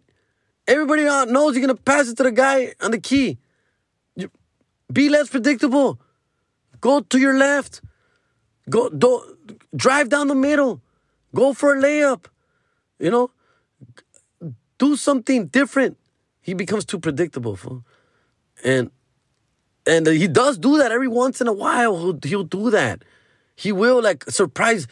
Everybody 0.68 1.06
uh, 1.06 1.26
knows 1.26 1.54
you're 1.54 1.68
gonna 1.68 1.76
pass 1.76 2.08
it 2.08 2.16
to 2.18 2.24
the 2.24 2.32
guy 2.32 2.74
on 2.82 2.92
the 2.92 3.00
key. 3.00 3.38
You, 4.16 4.32
be 4.92 5.10
less 5.10 5.30
predictable. 5.30 6.00
Go 6.80 7.02
to 7.02 7.20
your 7.20 7.38
left. 7.38 7.82
Go 8.70 8.90
do, 8.90 9.38
drive 9.76 10.08
down 10.08 10.30
the 10.30 10.36
middle. 10.36 10.82
Go 11.36 11.54
for 11.54 11.76
a 11.76 11.82
layup. 11.82 12.26
You 13.00 13.12
know, 13.12 13.32
do 14.78 14.96
something 14.96 15.48
different. 15.48 15.98
He 16.42 16.54
becomes 16.54 16.86
too 16.86 17.00
predictable, 17.00 17.58
fool. 17.58 17.84
and 18.64 18.92
and 19.86 20.08
he 20.08 20.28
does 20.30 20.58
do 20.58 20.78
that 20.78 20.94
every 20.94 21.10
once 21.10 21.42
in 21.42 21.48
a 21.48 21.54
while. 21.54 21.98
He'll, 21.98 22.20
he'll 22.24 22.44
do 22.44 22.70
that. 22.72 23.04
He 23.56 23.74
will 23.74 24.02
like 24.02 24.24
surprise 24.30 24.88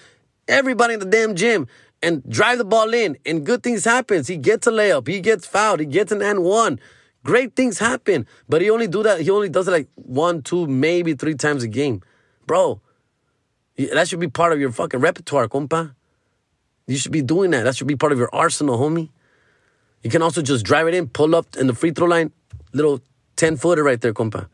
everybody 0.48 0.94
in 0.94 1.00
the 1.00 1.06
damn 1.06 1.36
gym 1.36 1.68
and 2.06 2.24
drive 2.30 2.60
the 2.60 2.66
ball 2.66 2.94
in, 2.94 3.18
and 3.26 3.44
good 3.44 3.64
things 3.64 3.84
happens. 3.84 4.28
He 4.28 4.38
gets 4.38 4.68
a 4.68 4.72
layup, 4.72 5.08
he 5.08 5.20
gets 5.20 5.48
fouled, 5.48 5.80
he 5.80 5.88
gets 5.88 6.12
an 6.12 6.22
and 6.22 6.44
one. 6.44 6.80
Great 7.24 7.56
things 7.56 7.80
happen, 7.80 8.28
but 8.48 8.62
he 8.62 8.70
only 8.70 8.86
do 8.86 9.02
that. 9.02 9.22
He 9.22 9.32
only 9.32 9.50
does 9.50 9.68
it 9.68 9.72
like 9.72 9.88
one, 9.96 10.44
two, 10.44 10.68
maybe 10.68 11.16
three 11.16 11.34
times 11.34 11.64
a 11.64 11.68
game, 11.68 12.04
bro. 12.46 12.80
That 13.78 14.08
should 14.08 14.20
be 14.20 14.28
part 14.28 14.54
of 14.54 14.60
your 14.60 14.72
fucking 14.72 15.00
repertoire, 15.00 15.48
compa. 15.48 15.96
You 16.86 16.98
should 16.98 17.12
be 17.12 17.24
doing 17.24 17.50
that. 17.50 17.64
That 17.64 17.76
should 17.76 17.88
be 17.88 17.96
part 17.96 18.12
of 18.14 18.20
your 18.20 18.30
arsenal, 18.32 18.78
homie. 18.78 19.10
You 20.04 20.12
can 20.12 20.22
also 20.22 20.44
just 20.44 20.64
drive 20.64 20.88
it 20.88 20.94
in, 20.94 21.08
pull 21.08 21.34
up 21.34 21.58
in 21.58 21.66
the 21.66 21.74
free 21.74 21.90
throw 21.90 22.06
line, 22.06 22.32
little 22.72 23.02
10 23.38 23.58
footer 23.58 23.84
right 23.84 24.00
there, 24.00 24.14
compa. 24.14 24.48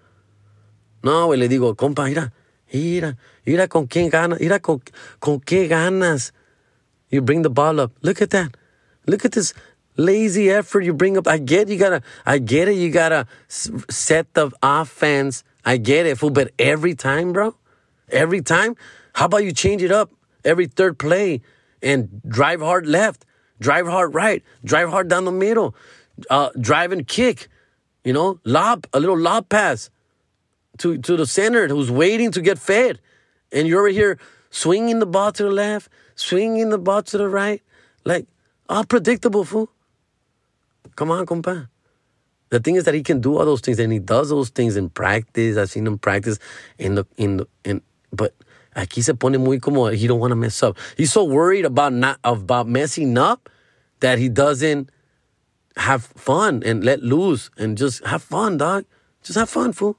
No, 1.04 1.28
güey, 1.28 1.38
le 1.38 1.50
digo, 1.50 1.76
compa, 1.76 2.06
mira, 2.08 2.32
mira, 2.74 3.18
mira 3.46 3.68
con 3.68 3.88
qué 3.88 4.10
ganas, 4.10 4.40
mira 4.40 4.62
con, 4.62 4.82
con 5.20 5.42
qué 5.42 5.68
ganas. 5.68 6.32
You 7.12 7.22
bring 7.22 7.42
the 7.42 7.50
ball 7.50 7.80
up. 7.80 7.92
Look 8.02 8.22
at 8.22 8.32
that. 8.32 8.56
Look 9.06 9.26
at 9.26 9.34
this 9.34 9.54
lazy 9.98 10.50
effort 10.50 10.82
you 10.82 10.94
bring 10.94 11.18
up. 11.18 11.28
I 11.28 11.38
get 11.38 11.68
you 11.68 11.78
gotta, 11.78 12.02
I 12.26 12.38
get 12.40 12.68
it. 12.68 12.76
You 12.76 12.90
gotta 12.90 13.28
set 13.48 14.34
the 14.34 14.52
offense. 14.64 15.44
I 15.66 15.78
get 15.78 16.06
it, 16.06 16.18
fool. 16.18 16.32
But 16.32 16.52
every 16.58 16.96
time, 16.96 17.34
bro, 17.34 17.56
every 18.10 18.42
time, 18.42 18.76
how 19.14 19.26
about 19.26 19.44
you 19.44 19.52
change 19.52 19.84
it 19.84 19.92
up 19.92 20.12
every 20.44 20.68
third 20.68 20.98
play 20.98 21.42
and 21.82 22.22
drive 22.28 22.62
hard 22.62 22.88
left, 22.88 23.26
drive 23.60 23.88
hard 23.88 24.14
right, 24.16 24.44
drive 24.64 24.90
hard 24.90 25.08
down 25.08 25.26
the 25.26 25.32
middle, 25.32 25.76
uh, 26.30 26.50
drive 26.60 26.92
and 26.92 27.08
kick, 27.08 27.48
you 28.04 28.14
know, 28.14 28.40
lob, 28.44 28.88
a 28.94 29.00
little 29.00 29.18
lob 29.18 29.50
pass 29.50 29.90
to, 30.78 30.98
to 30.98 31.16
the 31.16 31.26
center 31.26 31.68
who's 31.68 31.92
waiting 31.92 32.32
to 32.32 32.42
get 32.42 32.58
fed. 32.58 33.00
And 33.52 33.68
you're 33.68 33.82
over 33.82 33.90
here 33.90 34.18
swinging 34.50 35.00
the 35.00 35.06
ball 35.06 35.32
to 35.34 35.44
the 35.44 35.52
left, 35.52 35.90
swinging 36.16 36.70
the 36.70 36.78
ball 36.78 37.04
to 37.04 37.18
the 37.18 37.30
right. 37.30 37.62
Like, 38.06 38.28
all 38.70 38.84
predictable, 38.84 39.44
fool. 39.44 39.70
Come 40.96 41.12
on, 41.12 41.26
compa. 41.26 41.68
The 42.50 42.60
thing 42.60 42.76
is 42.76 42.84
that 42.84 42.94
he 42.94 43.02
can 43.02 43.22
do 43.22 43.38
all 43.38 43.46
those 43.46 43.62
things 43.62 43.80
and 43.80 43.94
he 43.94 44.00
does 44.00 44.30
those 44.30 44.50
things 44.50 44.76
in 44.76 44.90
practice. 44.90 45.58
I've 45.58 45.70
seen 45.70 45.88
him 45.88 45.98
practice 45.98 46.38
in 46.78 46.96
the 46.96 47.06
in 47.18 47.38
the 47.38 47.48
in 47.64 47.82
but 48.12 48.34
Aquí 48.76 49.04
se 49.04 49.14
pone 49.14 49.38
muy 49.38 49.60
como 49.60 49.88
he 49.88 50.08
don't 50.08 50.20
want 50.20 50.32
to 50.32 50.36
mess 50.36 50.62
up. 50.64 50.78
He's 50.96 51.12
so 51.12 51.24
worried 51.24 51.66
about 51.66 51.94
not 51.94 52.20
about 52.24 52.68
messing 52.68 53.18
up 53.18 53.50
that 54.00 54.18
he 54.18 54.30
doesn't 54.30 54.90
have 55.78 56.04
fun 56.04 56.64
and 56.66 56.84
let 56.84 57.02
loose 57.02 57.50
and 57.58 57.78
just 57.78 58.06
have 58.06 58.24
fun, 58.24 58.58
dog. 58.58 58.86
Just 59.24 59.38
have 59.38 59.50
fun, 59.50 59.74
fool. 59.74 59.98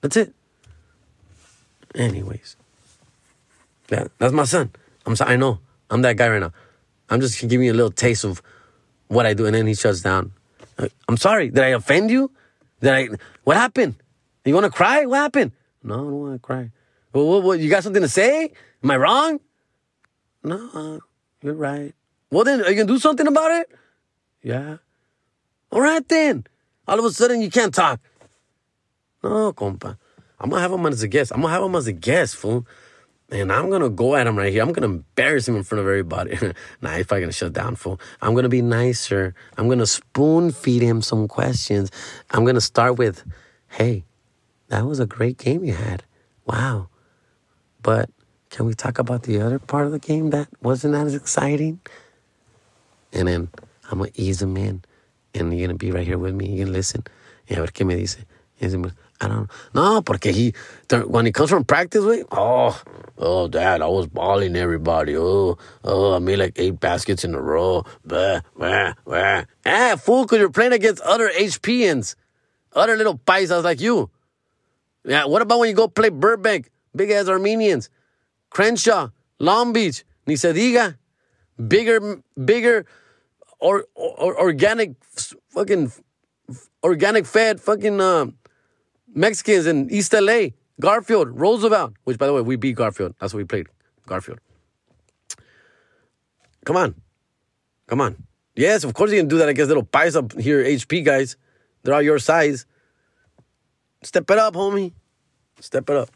That's 0.00 0.16
it. 0.16 0.34
Anyways, 1.94 2.56
yeah, 3.90 4.06
that's 4.18 4.32
my 4.32 4.44
son. 4.44 4.70
I'm 5.06 5.16
sorry. 5.16 5.32
I 5.32 5.36
know 5.36 5.58
I'm 5.90 6.02
that 6.02 6.16
guy 6.16 6.28
right 6.28 6.40
now. 6.40 6.52
I'm 7.10 7.20
just 7.20 7.40
giving 7.40 7.66
you 7.66 7.72
a 7.72 7.74
little 7.74 7.90
taste 7.90 8.24
of 8.24 8.42
what 9.08 9.26
I 9.26 9.34
do, 9.34 9.46
and 9.46 9.54
then 9.54 9.66
he 9.66 9.74
shuts 9.74 10.00
down. 10.00 10.32
I'm 11.08 11.16
sorry. 11.16 11.50
Did 11.50 11.62
I 11.62 11.68
offend 11.68 12.10
you? 12.10 12.30
Did 12.80 12.92
I? 12.92 13.08
What 13.44 13.56
happened? 13.56 13.96
You 14.44 14.54
want 14.54 14.64
to 14.64 14.70
cry? 14.70 15.06
What 15.06 15.18
happened? 15.18 15.52
No, 15.82 15.94
I 15.94 15.96
don't 15.98 16.20
want 16.20 16.34
to 16.34 16.38
cry. 16.38 16.70
Well, 17.12 17.26
what, 17.26 17.42
what, 17.42 17.60
you 17.60 17.68
got 17.68 17.82
something 17.82 18.02
to 18.02 18.08
say? 18.08 18.52
Am 18.82 18.90
I 18.90 18.96
wrong? 18.96 19.40
No, 20.42 20.70
uh, 20.72 20.98
you're 21.42 21.54
right. 21.54 21.94
Well, 22.30 22.44
then, 22.44 22.60
are 22.62 22.70
you 22.70 22.76
going 22.76 22.86
to 22.86 22.94
do 22.94 22.98
something 22.98 23.26
about 23.26 23.50
it? 23.50 23.70
Yeah. 24.42 24.78
All 25.70 25.80
right, 25.80 26.06
then. 26.08 26.46
All 26.88 26.98
of 26.98 27.04
a 27.04 27.10
sudden, 27.10 27.42
you 27.42 27.50
can't 27.50 27.74
talk. 27.74 28.00
No, 29.22 29.52
compa. 29.52 29.98
I'm 30.40 30.50
going 30.50 30.58
to 30.58 30.62
have 30.62 30.72
him 30.72 30.86
as 30.86 31.02
a 31.02 31.08
guest. 31.08 31.32
I'm 31.32 31.40
going 31.42 31.50
to 31.50 31.54
have 31.54 31.62
him 31.62 31.76
as 31.76 31.86
a 31.86 31.92
guest, 31.92 32.36
fool. 32.36 32.66
And 33.32 33.50
I'm 33.50 33.70
gonna 33.70 33.88
go 33.88 34.14
at 34.14 34.26
him 34.26 34.36
right 34.36 34.52
here. 34.52 34.62
I'm 34.62 34.72
gonna 34.72 34.88
embarrass 34.88 35.48
him 35.48 35.56
in 35.56 35.62
front 35.62 35.80
of 35.80 35.86
everybody. 35.86 36.38
nah, 36.82 36.96
he's 36.96 37.06
probably 37.06 37.22
gonna 37.22 37.32
shut 37.32 37.54
down, 37.54 37.76
fool. 37.76 37.98
I'm 38.20 38.34
gonna 38.34 38.50
be 38.50 38.60
nicer. 38.60 39.34
I'm 39.56 39.70
gonna 39.70 39.86
spoon 39.86 40.52
feed 40.52 40.82
him 40.82 41.00
some 41.00 41.26
questions. 41.28 41.90
I'm 42.30 42.44
gonna 42.44 42.60
start 42.60 42.98
with, 42.98 43.24
hey, 43.68 44.04
that 44.68 44.84
was 44.84 45.00
a 45.00 45.06
great 45.06 45.38
game 45.38 45.64
you 45.64 45.72
had. 45.72 46.04
Wow. 46.44 46.88
But 47.82 48.10
can 48.50 48.66
we 48.66 48.74
talk 48.74 48.98
about 48.98 49.22
the 49.22 49.40
other 49.40 49.58
part 49.58 49.86
of 49.86 49.92
the 49.92 49.98
game 49.98 50.28
that 50.30 50.48
wasn't 50.60 50.94
as 50.94 51.14
exciting? 51.14 51.80
And 53.14 53.28
then 53.28 53.48
I'm 53.90 53.98
gonna 53.98 54.10
ease 54.14 54.42
him 54.42 54.58
in, 54.58 54.84
and 55.34 55.56
you're 55.56 55.66
gonna 55.66 55.78
be 55.78 55.90
right 55.90 56.06
here 56.06 56.18
with 56.18 56.34
me. 56.34 56.50
You're 56.50 56.66
gonna 56.66 56.76
listen. 56.76 57.04
Me 57.48 57.56
dice. 57.56 58.18
I 59.22 59.28
don't 59.28 59.36
know. 59.36 59.46
No, 59.74 60.02
porque 60.02 60.32
he, 60.32 60.52
when 61.06 61.26
he 61.26 61.32
comes 61.32 61.50
from 61.50 61.64
practice, 61.64 62.04
wait, 62.04 62.24
oh, 62.32 62.80
oh, 63.18 63.46
dad, 63.46 63.80
I 63.80 63.86
was 63.86 64.08
balling 64.08 64.56
everybody. 64.56 65.16
Oh, 65.16 65.58
oh, 65.84 66.16
I 66.16 66.18
made 66.18 66.40
like 66.40 66.54
eight 66.56 66.80
baskets 66.80 67.22
in 67.22 67.32
a 67.34 67.40
row. 67.40 67.84
Bah, 68.04 68.40
bah, 68.56 68.94
bah. 69.06 69.44
Ah, 69.64 69.94
fool, 69.96 70.24
because 70.24 70.40
you're 70.40 70.50
playing 70.50 70.72
against 70.72 71.00
other 71.02 71.30
HPians, 71.30 72.16
other 72.72 72.96
little 72.96 73.16
paisas 73.16 73.62
like 73.62 73.80
you. 73.80 74.10
Yeah, 75.04 75.26
what 75.26 75.40
about 75.40 75.60
when 75.60 75.68
you 75.68 75.76
go 75.76 75.86
play 75.86 76.08
Burbank, 76.08 76.70
big 76.94 77.10
ass 77.10 77.28
Armenians, 77.28 77.90
Crenshaw, 78.50 79.10
Long 79.38 79.72
Beach, 79.72 80.04
ni 80.26 80.34
se 80.34 80.52
diga, 80.52 80.96
bigger, 81.68 82.20
bigger, 82.44 82.86
or, 83.60 83.86
or 83.94 84.40
organic, 84.40 84.94
fucking, 85.50 85.92
organic 86.82 87.24
fed, 87.24 87.60
fucking, 87.60 88.00
uh, 88.00 88.26
Mexicans 89.14 89.66
in 89.66 89.90
East 89.90 90.12
LA, 90.12 90.48
Garfield, 90.80 91.38
Roosevelt, 91.38 91.94
which 92.04 92.18
by 92.18 92.26
the 92.26 92.32
way, 92.32 92.40
we 92.40 92.56
beat 92.56 92.76
Garfield. 92.76 93.14
That's 93.20 93.32
what 93.32 93.38
we 93.38 93.44
played, 93.44 93.68
Garfield. 94.06 94.40
Come 96.64 96.76
on. 96.76 96.94
Come 97.86 98.00
on. 98.00 98.16
Yes, 98.54 98.84
of 98.84 98.94
course 98.94 99.10
you 99.10 99.18
can 99.18 99.28
do 99.28 99.38
that 99.38 99.48
against 99.48 99.68
little 99.68 99.84
pies 99.84 100.16
up 100.16 100.38
here, 100.38 100.62
HP 100.62 101.04
guys. 101.04 101.36
They're 101.82 101.94
all 101.94 102.02
your 102.02 102.18
size. 102.18 102.66
Step 104.02 104.30
it 104.30 104.38
up, 104.38 104.54
homie. 104.54 104.92
Step 105.60 105.88
it 105.90 105.96
up. 105.96 106.10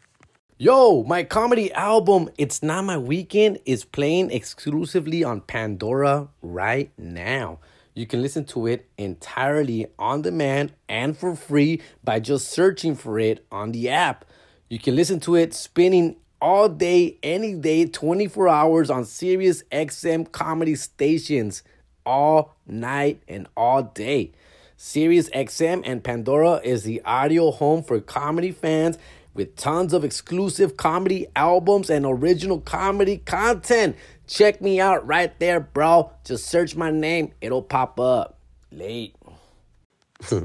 Yo, 0.57 1.03
my 1.03 1.23
comedy 1.23 1.71
album, 1.73 2.29
It's 2.37 2.63
Not 2.63 2.83
My 2.85 2.97
Weekend, 2.97 3.59
is 3.65 3.85
playing 3.85 4.31
exclusively 4.31 5.23
on 5.23 5.41
Pandora 5.41 6.29
right 6.41 6.91
now. 6.97 7.59
You 7.97 8.05
can 8.05 8.21
listen 8.21 8.45
to 8.45 8.67
it 8.67 8.87
entirely 8.99 9.87
on 9.97 10.21
demand 10.21 10.73
and 10.87 11.17
for 11.17 11.35
free 11.35 11.81
by 12.03 12.19
just 12.19 12.47
searching 12.47 12.93
for 12.93 13.17
it 13.17 13.43
on 13.51 13.71
the 13.71 13.89
app. 13.89 14.23
You 14.69 14.77
can 14.77 14.95
listen 14.95 15.19
to 15.21 15.33
it 15.33 15.55
spinning 15.55 16.17
all 16.39 16.69
day, 16.69 17.17
any 17.23 17.55
day, 17.55 17.85
24 17.85 18.49
hours 18.49 18.91
on 18.91 19.03
Sirius 19.03 19.63
XM 19.71 20.31
comedy 20.31 20.75
stations 20.75 21.63
all 22.05 22.55
night 22.67 23.23
and 23.27 23.47
all 23.57 23.81
day. 23.81 24.31
Sirius 24.75 25.27
XM 25.31 25.81
and 25.83 26.03
Pandora 26.03 26.61
is 26.63 26.83
the 26.83 27.01
audio 27.01 27.49
home 27.49 27.81
for 27.81 27.99
comedy 27.99 28.51
fans 28.51 28.99
with 29.37 29.55
tons 29.55 29.93
of 29.93 30.03
exclusive 30.03 30.75
comedy 30.75 31.27
albums 31.35 31.89
and 31.89 32.05
original 32.05 32.59
comedy 32.59 33.17
content. 33.17 33.95
Check 34.25 34.61
me 34.61 34.81
out 34.81 35.05
right 35.07 35.39
there, 35.39 35.59
bro. 35.59 36.11
Just 36.25 36.47
search 36.47 36.75
my 36.75 36.91
name, 36.91 37.31
it'll 37.39 37.61
pop 37.61 37.99
up. 37.99 38.39
Late. 38.71 39.15
all 40.31 40.41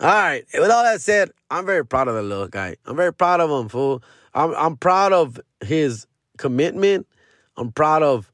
right. 0.00 0.44
With 0.52 0.70
all 0.70 0.84
that 0.84 1.00
said, 1.00 1.30
I'm 1.50 1.66
very 1.66 1.84
proud 1.84 2.08
of 2.08 2.14
the 2.14 2.22
little 2.22 2.46
guy. 2.46 2.76
I'm 2.86 2.94
very 2.94 3.12
proud 3.12 3.40
of 3.40 3.50
him, 3.50 3.68
fool. 3.68 4.02
I'm 4.34 4.54
I'm 4.54 4.76
proud 4.76 5.12
of 5.12 5.40
his 5.64 6.06
commitment. 6.38 7.08
I'm 7.56 7.72
proud 7.72 8.02
of 8.02 8.30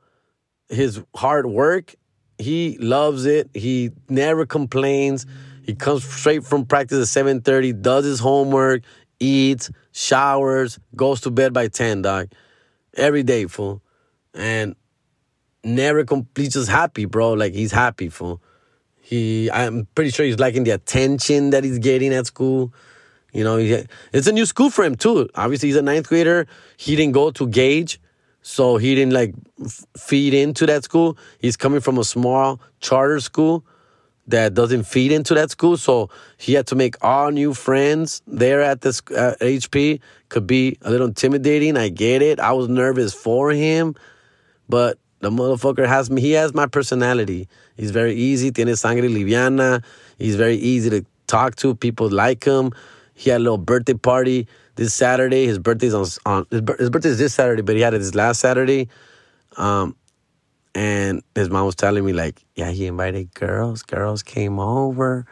his 0.68 1.00
hard 1.14 1.46
work. 1.46 1.94
He 2.38 2.76
loves 2.78 3.24
it. 3.24 3.48
He 3.54 3.92
never 4.08 4.44
complains. 4.44 5.24
He 5.62 5.74
comes 5.74 6.04
straight 6.04 6.44
from 6.44 6.66
practice 6.66 7.16
at 7.16 7.24
7:30, 7.24 7.72
does 7.80 8.04
his 8.04 8.20
homework, 8.20 8.82
eats, 9.20 9.70
showers, 9.92 10.78
goes 10.94 11.20
to 11.22 11.30
bed 11.30 11.52
by 11.52 11.68
10, 11.68 12.02
dog. 12.02 12.28
Every 12.94 13.22
day, 13.22 13.46
fool 13.46 13.82
and 14.36 14.76
never 15.64 16.04
completely 16.04 16.50
just 16.50 16.68
happy, 16.68 17.06
bro. 17.06 17.32
Like 17.32 17.54
he's 17.54 17.72
happy 17.72 18.08
for 18.08 18.38
he. 19.00 19.50
I'm 19.50 19.86
pretty 19.94 20.10
sure 20.10 20.26
he's 20.26 20.38
liking 20.38 20.64
the 20.64 20.70
attention 20.70 21.50
that 21.50 21.64
he's 21.64 21.78
getting 21.78 22.12
at 22.12 22.26
school. 22.26 22.72
You 23.32 23.44
know, 23.44 23.56
he, 23.56 23.84
it's 24.12 24.26
a 24.26 24.32
new 24.32 24.46
school 24.46 24.70
for 24.70 24.84
him 24.84 24.94
too. 24.94 25.28
Obviously, 25.34 25.68
he's 25.70 25.76
a 25.76 25.82
ninth 25.82 26.08
grader. 26.08 26.46
He 26.76 26.96
didn't 26.96 27.12
go 27.12 27.30
to 27.32 27.48
Gage, 27.48 28.00
so 28.42 28.76
he 28.76 28.94
didn't 28.94 29.12
like 29.12 29.34
f- 29.62 29.84
feed 29.96 30.34
into 30.34 30.66
that 30.66 30.84
school. 30.84 31.18
He's 31.38 31.56
coming 31.56 31.80
from 31.80 31.98
a 31.98 32.04
small 32.04 32.60
charter 32.80 33.20
school 33.20 33.64
that 34.28 34.54
doesn't 34.54 34.84
feed 34.84 35.12
into 35.12 35.34
that 35.34 35.50
school. 35.50 35.76
So 35.76 36.10
he 36.36 36.54
had 36.54 36.66
to 36.68 36.74
make 36.74 36.96
all 37.02 37.30
new 37.30 37.54
friends 37.54 38.22
there 38.26 38.60
at 38.60 38.80
this 38.80 39.00
uh, 39.16 39.34
HP. 39.40 40.00
Could 40.28 40.46
be 40.46 40.78
a 40.82 40.90
little 40.90 41.06
intimidating. 41.06 41.76
I 41.76 41.88
get 41.88 42.22
it. 42.22 42.40
I 42.40 42.52
was 42.52 42.68
nervous 42.68 43.14
for 43.14 43.50
him. 43.50 43.94
But 44.68 44.98
the 45.20 45.30
motherfucker 45.30 45.86
has 45.86 46.10
me. 46.10 46.20
He 46.20 46.32
has 46.32 46.52
my 46.54 46.66
personality. 46.66 47.48
He's 47.76 47.90
very 47.90 48.14
easy. 48.14 48.50
Tiene 48.50 48.74
sangre 48.76 49.08
liviana. 49.08 49.84
He's 50.18 50.36
very 50.36 50.56
easy 50.56 50.90
to 50.90 51.04
talk 51.26 51.56
to. 51.56 51.74
People 51.74 52.10
like 52.10 52.44
him. 52.44 52.72
He 53.14 53.30
had 53.30 53.40
a 53.40 53.44
little 53.44 53.58
birthday 53.58 53.94
party 53.94 54.46
this 54.74 54.92
Saturday. 54.92 55.46
His 55.46 55.58
birthday's 55.58 55.94
on 55.94 56.06
on 56.26 56.46
his, 56.50 56.62
his 56.78 57.18
this 57.18 57.34
Saturday, 57.34 57.62
but 57.62 57.76
he 57.76 57.80
had 57.80 57.94
it 57.94 57.98
this 57.98 58.14
last 58.14 58.40
Saturday. 58.40 58.88
Um, 59.56 59.96
and 60.76 61.22
his 61.34 61.50
mom 61.50 61.66
was 61.66 61.74
telling 61.74 62.04
me 62.04 62.12
like, 62.12 62.44
yeah, 62.54 62.70
he 62.70 62.86
invited 62.86 63.34
girls. 63.34 63.82
Girls 63.82 64.22
came 64.22 64.60
over, 64.60 65.26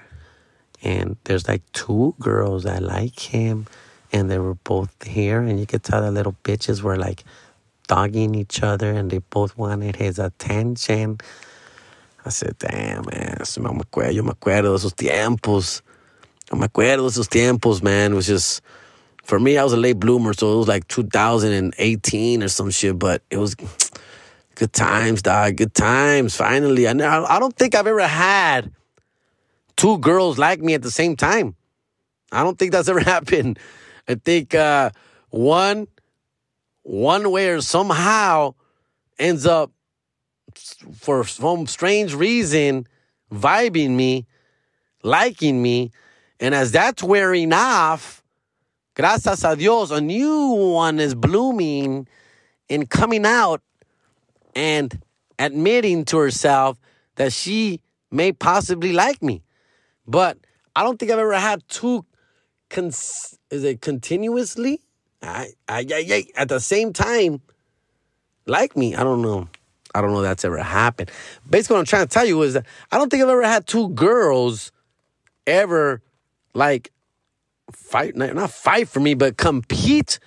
and 0.82 1.16
there's 1.24 1.46
like 1.46 1.62
two 1.72 2.14
girls 2.18 2.64
that 2.64 2.82
like 2.82 3.18
him, 3.18 3.66
and 4.12 4.30
they 4.30 4.38
were 4.38 4.54
both 4.54 5.02
here, 5.04 5.40
and 5.40 5.60
you 5.60 5.66
could 5.66 5.84
tell 5.84 6.02
the 6.02 6.10
little 6.10 6.36
bitches 6.44 6.82
were 6.82 6.96
like 6.96 7.24
dogging 7.86 8.34
each 8.34 8.62
other 8.62 8.90
and 8.90 9.10
they 9.10 9.18
both 9.18 9.56
wanted 9.56 9.96
his 9.96 10.18
attention. 10.18 11.18
I 12.24 12.30
said, 12.30 12.56
damn, 12.58 13.04
man, 13.04 13.36
me 13.38 13.80
acuerdo, 13.80 14.14
yo 14.14 14.22
me 14.22 14.30
acuerdo 14.30 14.72
de 14.72 14.78
esos 14.78 14.94
tiempos. 14.94 15.82
Yo 16.50 16.58
me 16.58 16.66
acuerdo 16.66 17.02
de 17.02 17.08
esos 17.08 17.28
tiempos, 17.28 17.82
man. 17.82 18.12
It 18.12 18.14
was 18.14 18.26
just, 18.26 18.62
for 19.22 19.38
me, 19.38 19.58
I 19.58 19.64
was 19.64 19.74
a 19.74 19.76
late 19.76 20.00
bloomer, 20.00 20.32
so 20.32 20.54
it 20.54 20.56
was 20.56 20.68
like 20.68 20.88
2018 20.88 22.42
or 22.42 22.48
some 22.48 22.70
shit, 22.70 22.98
but 22.98 23.22
it 23.30 23.36
was 23.36 23.54
good 24.54 24.72
times, 24.72 25.22
dog. 25.22 25.56
Good 25.56 25.74
times, 25.74 26.36
finally. 26.36 26.86
I, 26.86 26.92
I 26.92 27.38
don't 27.38 27.56
think 27.56 27.74
I've 27.74 27.86
ever 27.86 28.06
had 28.06 28.72
two 29.76 29.98
girls 29.98 30.38
like 30.38 30.60
me 30.60 30.74
at 30.74 30.82
the 30.82 30.90
same 30.90 31.16
time. 31.16 31.56
I 32.32 32.42
don't 32.42 32.58
think 32.58 32.72
that's 32.72 32.88
ever 32.88 33.00
happened. 33.14 33.58
I 34.08 34.16
think 34.16 34.54
uh, 34.54 34.90
one 35.30 35.88
one 36.82 37.30
way 37.30 37.48
or 37.48 37.60
somehow 37.62 38.54
ends 39.18 39.46
up 39.46 39.72
for 40.92 41.24
some 41.24 41.66
strange 41.66 42.14
reason 42.14 42.86
vibing 43.32 43.90
me, 43.90 44.26
liking 45.02 45.62
me, 45.62 45.90
and 46.38 46.54
as 46.54 46.72
that's 46.72 47.02
wearing 47.02 47.52
off, 47.52 48.22
gracias 48.94 49.44
a 49.44 49.56
Dios, 49.56 49.90
a 49.90 50.00
new 50.00 50.48
one 50.48 51.00
is 51.00 51.14
blooming 51.14 52.06
and 52.68 52.90
coming 52.90 53.24
out 53.24 53.62
and 54.54 55.00
admitting 55.38 56.04
to 56.06 56.18
herself 56.18 56.78
that 57.16 57.32
she 57.32 57.80
may 58.10 58.32
possibly 58.32 58.92
like 58.92 59.22
me. 59.22 59.42
But 60.06 60.38
I 60.76 60.82
don't 60.82 60.98
think 60.98 61.10
I've 61.10 61.18
ever 61.18 61.38
had 61.38 61.66
two, 61.68 62.04
cons- 62.70 63.38
is 63.50 63.64
it 63.64 63.80
continuously? 63.80 64.80
I, 65.22 65.48
I, 65.68 65.86
I, 65.90 66.24
at 66.36 66.48
the 66.48 66.60
same 66.60 66.92
time, 66.92 67.40
like 68.46 68.76
me. 68.76 68.94
I 68.94 69.02
don't 69.02 69.22
know. 69.22 69.48
I 69.94 70.00
don't 70.00 70.12
know 70.12 70.22
that's 70.22 70.44
ever 70.44 70.58
happened. 70.58 71.10
Basically, 71.48 71.74
what 71.74 71.80
I'm 71.80 71.86
trying 71.86 72.06
to 72.06 72.12
tell 72.12 72.26
you 72.26 72.42
is 72.42 72.54
that 72.54 72.66
I 72.90 72.98
don't 72.98 73.08
think 73.10 73.22
I've 73.22 73.28
ever 73.28 73.42
had 73.44 73.66
two 73.66 73.90
girls 73.90 74.72
ever 75.46 76.02
like 76.52 76.92
fight, 77.72 78.16
not 78.16 78.50
fight 78.50 78.88
for 78.88 79.00
me, 79.00 79.14
but 79.14 79.36
compete 79.36 80.18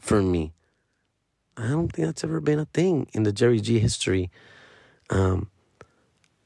for 0.00 0.20
me. 0.20 0.52
I 1.56 1.68
don't 1.68 1.92
think 1.92 2.06
that's 2.06 2.24
ever 2.24 2.40
been 2.40 2.58
a 2.58 2.64
thing 2.66 3.08
in 3.12 3.24
the 3.24 3.32
Jerry 3.32 3.60
G 3.60 3.78
history. 3.78 4.30
Um, 5.10 5.50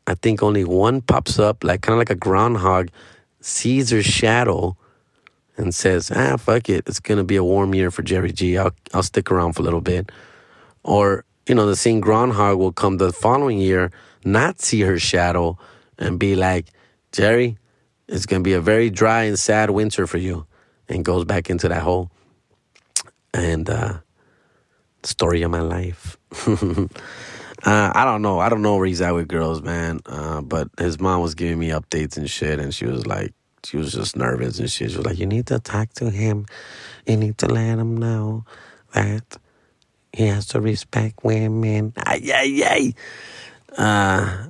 I 0.06 0.14
think 0.14 0.42
only 0.42 0.64
one 0.64 1.00
pops 1.00 1.38
up, 1.38 1.64
like 1.64 1.82
kind 1.82 1.94
of 1.94 1.98
like 1.98 2.10
a 2.10 2.14
groundhog, 2.14 2.90
sees 3.40 3.90
her 3.90 4.02
shadow 4.02 4.76
and 5.56 5.74
says, 5.74 6.10
"Ah, 6.14 6.36
fuck 6.36 6.68
it, 6.68 6.84
it's 6.88 7.00
gonna 7.00 7.24
be 7.24 7.36
a 7.36 7.44
warm 7.44 7.74
year 7.74 7.90
for 7.90 8.02
Jerry 8.02 8.32
G. 8.32 8.58
I'll 8.58 8.72
I'll 8.92 9.02
stick 9.02 9.30
around 9.30 9.52
for 9.54 9.62
a 9.62 9.64
little 9.64 9.80
bit." 9.80 10.10
Or 10.82 11.24
you 11.46 11.54
know, 11.54 11.66
the 11.66 11.76
same 11.76 12.00
groundhog 12.00 12.58
will 12.58 12.72
come 12.72 12.98
the 12.98 13.12
following 13.12 13.58
year, 13.58 13.92
not 14.24 14.60
see 14.60 14.80
her 14.82 14.98
shadow, 14.98 15.56
and 15.98 16.18
be 16.18 16.34
like, 16.34 16.66
"Jerry, 17.12 17.58
it's 18.08 18.26
gonna 18.26 18.42
be 18.42 18.54
a 18.54 18.60
very 18.60 18.90
dry 18.90 19.24
and 19.24 19.38
sad 19.38 19.70
winter 19.70 20.06
for 20.06 20.18
you," 20.18 20.46
and 20.88 21.04
goes 21.04 21.24
back 21.24 21.48
into 21.48 21.68
that 21.68 21.82
hole. 21.82 22.10
And 23.32 23.68
uh, 23.70 23.98
story 25.06 25.42
of 25.42 25.50
my 25.50 25.60
life. 25.60 26.16
uh, 26.46 26.86
I 27.64 28.04
don't 28.04 28.22
know. 28.22 28.38
I 28.38 28.48
don't 28.48 28.62
know 28.62 28.76
where 28.76 28.86
he's 28.86 29.00
at 29.00 29.14
with 29.14 29.28
girls, 29.28 29.62
man. 29.62 30.00
Uh, 30.06 30.40
but 30.42 30.68
his 30.78 31.00
mom 31.00 31.22
was 31.22 31.34
giving 31.34 31.58
me 31.58 31.68
updates 31.68 32.16
and 32.16 32.28
shit, 32.28 32.58
and 32.58 32.74
she 32.74 32.86
was 32.86 33.06
like, 33.06 33.32
she 33.64 33.76
was 33.76 33.92
just 33.92 34.16
nervous 34.16 34.58
and 34.58 34.70
shit. 34.70 34.92
She 34.92 34.96
was 34.96 35.06
like, 35.06 35.18
"You 35.18 35.26
need 35.26 35.46
to 35.48 35.58
talk 35.58 35.92
to 35.94 36.10
him. 36.10 36.46
You 37.06 37.16
need 37.16 37.38
to 37.38 37.46
let 37.46 37.78
him 37.78 37.96
know 37.96 38.44
that 38.92 39.38
he 40.12 40.26
has 40.26 40.46
to 40.48 40.60
respect 40.60 41.24
women." 41.24 41.92
Ay, 41.96 42.30
ay, 42.32 42.62
ay. 42.64 42.94
Uh, 43.76 44.48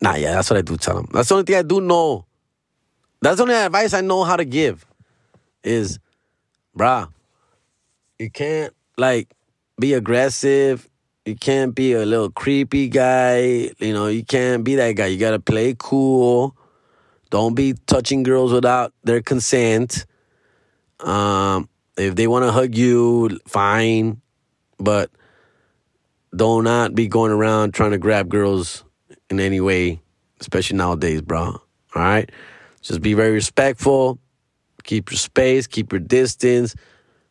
nah, 0.00 0.14
yeah, 0.14 0.32
that's 0.32 0.48
what 0.48 0.58
I 0.58 0.62
do 0.62 0.76
tell 0.76 0.98
him. 0.98 1.08
That's 1.12 1.28
the 1.28 1.34
only 1.34 1.44
thing 1.44 1.56
I 1.56 1.62
do 1.62 1.80
know. 1.80 2.24
That's 3.20 3.36
the 3.36 3.42
only 3.42 3.54
advice 3.54 3.94
I 3.94 4.00
know 4.00 4.22
how 4.22 4.36
to 4.36 4.44
give. 4.44 4.86
Is, 5.64 5.98
bruh, 6.76 7.08
you 8.18 8.30
can't 8.30 8.72
like 8.96 9.28
be 9.78 9.94
aggressive. 9.94 10.88
You 11.24 11.36
can't 11.36 11.74
be 11.74 11.92
a 11.92 12.04
little 12.04 12.30
creepy 12.30 12.88
guy. 12.88 13.70
You 13.78 13.92
know, 13.92 14.08
you 14.08 14.24
can't 14.24 14.64
be 14.64 14.74
that 14.76 14.92
guy. 14.92 15.06
You 15.06 15.18
gotta 15.18 15.38
play 15.38 15.74
cool. 15.78 16.56
Don't 17.30 17.54
be 17.54 17.74
touching 17.86 18.22
girls 18.22 18.52
without 18.52 18.92
their 19.04 19.22
consent. 19.22 20.04
Um, 21.00 21.68
if 21.96 22.14
they 22.14 22.26
want 22.26 22.44
to 22.44 22.52
hug 22.52 22.74
you, 22.74 23.40
fine, 23.46 24.20
but 24.78 25.10
do 26.34 26.62
not 26.62 26.62
not 26.62 26.94
be 26.94 27.08
going 27.08 27.32
around 27.32 27.72
trying 27.74 27.90
to 27.92 27.98
grab 27.98 28.28
girls 28.28 28.84
in 29.30 29.38
any 29.38 29.60
way, 29.60 30.00
especially 30.40 30.76
nowadays, 30.76 31.22
bro. 31.22 31.42
All 31.42 31.62
right, 31.94 32.30
just 32.80 33.00
be 33.00 33.14
very 33.14 33.32
respectful. 33.32 34.18
Keep 34.84 35.10
your 35.10 35.18
space. 35.18 35.66
Keep 35.66 35.92
your 35.92 36.00
distance. 36.00 36.74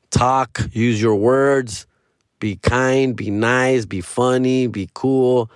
Talk. 0.09 0.61
Use 0.71 1.01
your 1.01 1.15
words. 1.15 1.87
Be 2.41 2.55
kind. 2.57 3.15
Be 3.15 3.29
nice. 3.29 3.85
Be 3.85 4.01
funny. 4.01 4.67
Be 4.67 4.89
cool. 4.93 5.49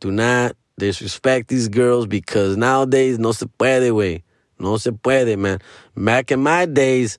Do 0.00 0.10
not 0.10 0.56
disrespect 0.78 1.48
these 1.48 1.68
girls 1.68 2.06
because 2.06 2.56
nowadays 2.56 3.18
no 3.18 3.32
se 3.32 3.46
puede, 3.58 3.92
way. 3.92 4.24
No 4.58 4.76
se 4.78 4.90
puede, 4.90 5.38
man. 5.38 5.60
Back 5.94 6.32
in 6.32 6.42
my 6.42 6.64
days, 6.64 7.18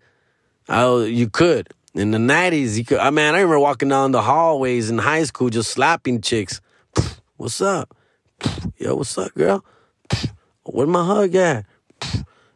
I, 0.67 1.03
you 1.03 1.29
could. 1.29 1.69
In 1.93 2.11
the 2.11 2.17
90s, 2.17 2.77
you 2.77 2.83
could. 2.83 2.97
I 2.97 3.11
mean, 3.11 3.25
I 3.25 3.37
remember 3.37 3.59
walking 3.59 3.89
down 3.89 4.11
the 4.11 4.23
hallways 4.23 4.89
in 4.89 4.97
high 4.97 5.23
school 5.23 5.49
just 5.49 5.69
slapping 5.69 6.19
chicks. 6.21 6.59
What's 7.37 7.61
up? 7.61 7.95
Yo, 8.77 8.95
what's 8.95 9.17
up, 9.17 9.33
girl? 9.35 9.63
Where 10.63 10.87
my 10.87 11.05
hug 11.05 11.35
at? 11.35 11.65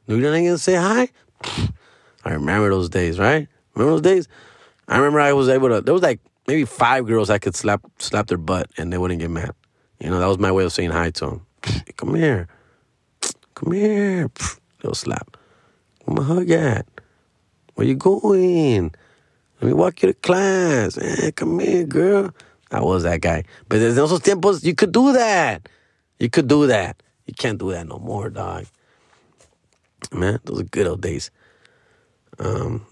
No, 0.07 0.15
you 0.15 0.21
didn't 0.21 0.43
even 0.43 0.57
say 0.57 0.75
hi? 0.75 1.09
I 2.25 2.33
remember 2.33 2.69
those 2.69 2.89
days, 2.89 3.19
right? 3.19 3.47
Remember 3.75 3.91
those 3.93 4.01
days? 4.01 4.27
I 4.88 4.97
remember 4.97 5.19
I 5.19 5.33
was 5.33 5.47
able 5.47 5.69
to, 5.69 5.81
there 5.81 5.93
was 5.93 6.01
like 6.01 6.19
maybe 6.49 6.65
five 6.65 7.05
girls 7.05 7.29
I 7.29 7.38
could 7.38 7.55
slap 7.55 7.81
slap 7.99 8.25
their 8.25 8.39
butt 8.39 8.71
and 8.75 8.91
they 8.91 8.97
wouldn't 8.97 9.19
get 9.19 9.29
mad. 9.29 9.53
You 9.99 10.09
know, 10.09 10.19
that 10.19 10.25
was 10.25 10.39
my 10.39 10.51
way 10.51 10.63
of 10.63 10.73
saying 10.73 10.89
hi 10.89 11.12
to 11.12 11.25
them. 11.25 11.45
Come 11.95 12.15
here. 12.15 12.47
Come 13.53 13.73
here. 13.73 14.31
Little 14.81 14.95
slap. 14.95 15.38
Where 16.05 16.17
my 16.17 16.23
hug 16.23 16.49
at? 16.49 16.88
Where 17.75 17.85
you 17.85 17.93
going? 17.93 18.95
Let 19.62 19.67
me 19.67 19.73
walk 19.73 20.01
you 20.01 20.07
to 20.07 20.13
class. 20.15 20.97
Eh, 20.97 21.29
come 21.35 21.59
here, 21.59 21.85
girl. 21.85 22.33
I 22.71 22.81
was 22.81 23.03
that 23.03 23.21
guy. 23.21 23.43
But 23.67 23.77
there's 23.79 23.99
also 23.99 24.17
tiempos 24.17 24.63
you 24.63 24.73
could 24.73 24.91
do 24.91 25.13
that. 25.13 25.69
You 26.17 26.31
could 26.31 26.47
do 26.47 26.65
that. 26.65 27.03
You 27.27 27.35
can't 27.35 27.59
do 27.59 27.71
that 27.71 27.88
no 27.88 27.99
more, 27.99 28.31
dog. 28.31 28.65
Man, 30.12 30.39
those 30.45 30.62
are 30.62 30.63
good 30.63 30.88
old 30.88 31.01
days. 31.01 31.29
Um, 32.39 32.88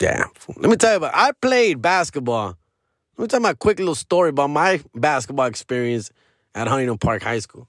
yeah. 0.00 0.24
Let 0.56 0.68
me 0.68 0.76
tell 0.76 0.90
you 0.90 0.96
about. 0.96 1.14
I 1.14 1.30
played 1.30 1.80
basketball 1.80 2.56
let 3.22 3.26
me 3.26 3.28
tell 3.28 3.40
my 3.40 3.54
quick 3.54 3.78
little 3.78 3.94
story 3.94 4.30
about 4.30 4.50
my 4.50 4.80
basketball 4.96 5.46
experience 5.46 6.10
at 6.56 6.66
Huntington 6.66 6.98
Park 6.98 7.22
High 7.22 7.38
School. 7.38 7.68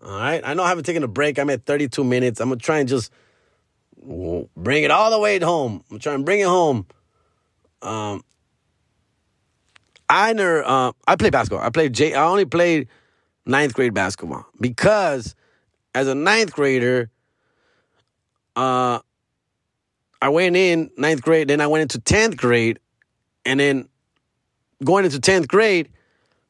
All 0.00 0.16
right. 0.16 0.40
I 0.44 0.54
know 0.54 0.62
I 0.62 0.68
haven't 0.68 0.84
taken 0.84 1.02
a 1.02 1.08
break. 1.08 1.40
I'm 1.40 1.50
at 1.50 1.66
32 1.66 2.04
minutes. 2.04 2.40
I'm 2.40 2.50
going 2.50 2.60
to 2.60 2.64
try 2.64 2.78
and 2.78 2.88
just 2.88 3.10
bring 4.00 4.84
it 4.84 4.92
all 4.92 5.10
the 5.10 5.18
way 5.18 5.40
home. 5.40 5.82
I'm 5.90 5.98
trying 5.98 6.18
to 6.18 6.22
bring 6.22 6.38
it 6.38 6.46
home. 6.46 6.86
Um, 7.82 8.22
I 10.08 10.32
never, 10.34 10.62
uh, 10.64 10.92
I 11.08 11.16
played 11.16 11.32
basketball. 11.32 11.66
I 11.66 11.70
played 11.70 11.92
J, 11.92 12.14
I 12.14 12.24
only 12.24 12.44
played 12.44 12.86
ninth 13.44 13.74
grade 13.74 13.92
basketball 13.92 14.46
because 14.60 15.34
as 15.96 16.06
a 16.06 16.14
ninth 16.14 16.52
grader, 16.52 17.10
uh, 18.54 19.00
I 20.22 20.28
went 20.28 20.54
in 20.54 20.92
ninth 20.96 21.22
grade, 21.22 21.48
then 21.48 21.60
I 21.60 21.66
went 21.66 21.82
into 21.82 21.98
10th 21.98 22.36
grade, 22.36 22.78
and 23.44 23.58
then 23.58 23.88
going 24.84 25.04
into 25.04 25.18
10th 25.18 25.48
grade, 25.48 25.88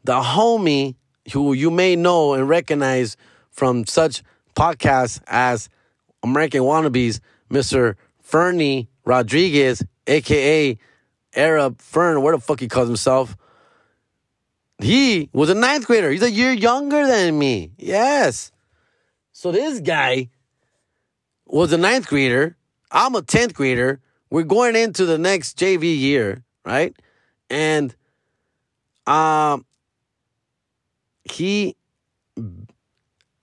the 0.05 0.21
homie 0.21 0.95
who 1.33 1.53
you 1.53 1.71
may 1.71 1.97
know 1.97 2.35
and 2.35 2.49
recognize 2.49 3.17
from 3.51 3.87
such 3.87 4.23
podcasts 4.55 5.21
as 5.27 5.69
American 6.23 6.63
Wannabes, 6.63 7.21
Mr. 7.51 7.97
Fernie 8.21 8.89
Rodriguez, 9.05 9.83
aka 10.07 10.79
Arab 11.35 11.81
Fern, 11.81 12.23
where 12.23 12.35
the 12.35 12.41
fuck 12.41 12.61
he 12.61 12.69
calls 12.69 12.89
himself. 12.89 13.37
He 14.79 15.31
was 15.33 15.49
a 15.49 15.55
ninth 15.55 15.87
grader. 15.87 16.11
He's 16.11 16.23
a 16.23 16.31
year 16.31 16.53
younger 16.53 17.07
than 17.07 17.39
me. 17.39 17.73
Yes. 17.79 18.53
So 19.33 19.53
this 19.53 19.81
guy 19.81 20.31
was 21.47 21.73
a 21.73 21.79
ninth 21.79 22.09
grader. 22.09 22.57
I'm 22.91 23.15
a 23.15 23.23
10th 23.23 23.55
grader. 23.55 24.01
We're 24.31 24.43
going 24.43 24.77
into 24.77 25.07
the 25.07 25.19
next 25.19 25.59
JV 25.59 25.99
year, 25.99 26.43
right? 26.65 26.95
And 27.49 27.95
um, 29.07 29.65
he 31.25 31.77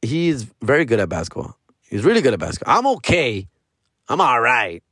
he's 0.01 0.43
very 0.61 0.85
good 0.85 0.99
at 0.99 1.09
basketball. 1.09 1.57
He's 1.81 2.03
really 2.03 2.21
good 2.21 2.33
at 2.33 2.39
basketball. 2.39 2.77
I'm 2.77 2.87
okay. 2.97 3.47
I'm 4.07 4.19
all 4.21 4.41
right. 4.41 4.83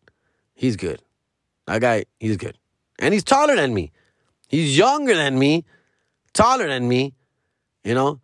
He's 0.54 0.76
good. 0.76 1.02
That 1.68 1.82
guy, 1.82 2.06
he's 2.20 2.38
good. 2.38 2.58
And 3.00 3.14
he's 3.14 3.24
taller 3.24 3.56
than 3.56 3.74
me. 3.74 3.92
He's 4.48 4.78
younger 4.78 5.16
than 5.16 5.40
me, 5.40 5.66
taller 6.34 6.68
than 6.68 6.88
me, 6.88 7.14
you 7.84 7.94
know? 7.94 8.20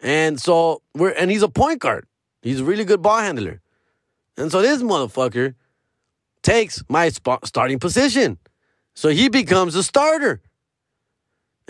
And 0.00 0.40
so 0.40 0.82
we're 0.94 1.12
and 1.12 1.30
he's 1.30 1.42
a 1.42 1.48
point 1.48 1.80
guard. 1.80 2.06
He's 2.42 2.60
a 2.60 2.64
really 2.64 2.84
good 2.84 3.02
ball 3.02 3.18
handler. 3.18 3.60
And 4.36 4.50
so 4.50 4.62
this 4.62 4.82
motherfucker 4.82 5.54
takes 6.42 6.82
my 6.88 7.10
spot, 7.10 7.46
starting 7.46 7.78
position. 7.78 8.38
So 8.94 9.10
he 9.10 9.28
becomes 9.28 9.74
a 9.74 9.82
starter. 9.82 10.40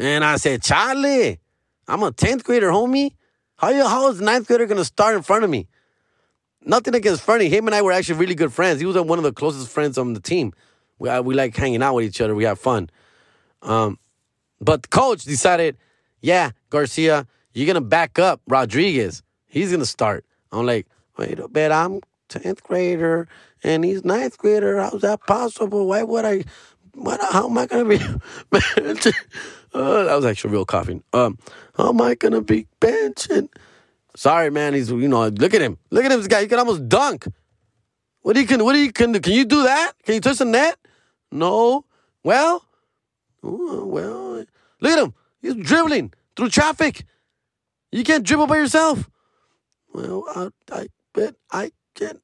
And 0.00 0.24
I 0.24 0.36
said, 0.36 0.62
Charlie, 0.62 1.38
I'm 1.86 2.02
a 2.02 2.10
10th 2.10 2.42
grader, 2.42 2.70
homie. 2.70 3.12
How, 3.56 3.68
you, 3.68 3.86
how 3.86 4.08
is 4.08 4.18
ninth 4.18 4.46
grader 4.46 4.64
going 4.64 4.78
to 4.78 4.84
start 4.84 5.14
in 5.14 5.20
front 5.20 5.44
of 5.44 5.50
me? 5.50 5.68
Nothing 6.64 6.94
against 6.94 7.20
Fernie. 7.20 7.50
Him 7.50 7.66
and 7.66 7.74
I 7.74 7.82
were 7.82 7.92
actually 7.92 8.18
really 8.18 8.34
good 8.34 8.50
friends. 8.50 8.80
He 8.80 8.86
was 8.86 8.96
one 8.96 9.18
of 9.18 9.24
the 9.24 9.32
closest 9.32 9.68
friends 9.68 9.98
on 9.98 10.14
the 10.14 10.20
team. 10.20 10.54
We, 10.98 11.20
we 11.20 11.34
like 11.34 11.54
hanging 11.54 11.82
out 11.82 11.96
with 11.96 12.06
each 12.06 12.22
other. 12.22 12.34
We 12.34 12.44
have 12.44 12.58
fun. 12.58 12.88
Um, 13.60 13.98
but 14.58 14.84
the 14.84 14.88
coach 14.88 15.24
decided, 15.24 15.76
yeah, 16.22 16.52
Garcia, 16.70 17.26
you're 17.52 17.66
going 17.66 17.74
to 17.74 17.82
back 17.82 18.18
up 18.18 18.40
Rodriguez. 18.48 19.22
He's 19.44 19.68
going 19.68 19.80
to 19.80 19.86
start. 19.86 20.24
I'm 20.50 20.64
like, 20.64 20.86
wait 21.18 21.38
a 21.38 21.46
bit, 21.46 21.72
I'm 21.72 22.00
10th 22.30 22.62
grader 22.62 23.28
and 23.62 23.84
he's 23.84 24.02
ninth 24.02 24.38
grader. 24.38 24.80
How's 24.80 25.02
that 25.02 25.26
possible? 25.26 25.86
Why 25.86 26.04
would 26.04 26.24
I? 26.24 26.44
What, 26.94 27.20
how 27.20 27.50
am 27.50 27.58
I 27.58 27.66
going 27.66 27.98
to 27.98 28.20
be? 28.50 29.10
Uh, 29.72 30.04
that 30.04 30.14
was 30.14 30.24
actually 30.24 30.52
real 30.52 30.64
coughing. 30.64 31.02
Um, 31.12 31.38
how 31.76 31.90
am 31.90 32.00
I 32.00 32.14
gonna 32.14 32.40
be 32.40 32.66
benching? 32.80 33.48
Sorry, 34.16 34.50
man. 34.50 34.74
He's 34.74 34.90
you 34.90 35.08
know 35.08 35.28
look 35.28 35.54
at 35.54 35.60
him. 35.60 35.78
Look 35.90 36.04
at 36.04 36.12
him. 36.12 36.18
This 36.18 36.26
guy. 36.28 36.42
He 36.42 36.48
can 36.48 36.58
almost 36.58 36.88
dunk. 36.88 37.26
What 38.22 38.34
do 38.34 38.40
you 38.40 38.46
can? 38.46 38.64
What 38.64 38.72
do 38.72 38.80
you 38.80 38.92
can? 38.92 39.12
Can 39.20 39.32
you 39.32 39.44
do 39.44 39.62
that? 39.62 39.92
Can 40.04 40.14
you 40.14 40.20
touch 40.20 40.38
the 40.38 40.44
net? 40.44 40.76
No, 41.32 41.84
Well, 42.24 42.64
oh, 43.44 43.86
well, 43.86 44.44
look 44.80 44.92
at 44.92 44.98
him. 44.98 45.14
He's 45.40 45.54
dribbling 45.54 46.12
through 46.36 46.48
traffic. 46.48 47.04
You 47.92 48.02
can't 48.02 48.24
dribble 48.24 48.48
by 48.48 48.56
yourself. 48.56 49.08
Well, 49.92 50.24
I, 50.34 50.48
I 50.72 50.88
bet 51.14 51.36
I 51.52 51.70
can't. 51.94 52.20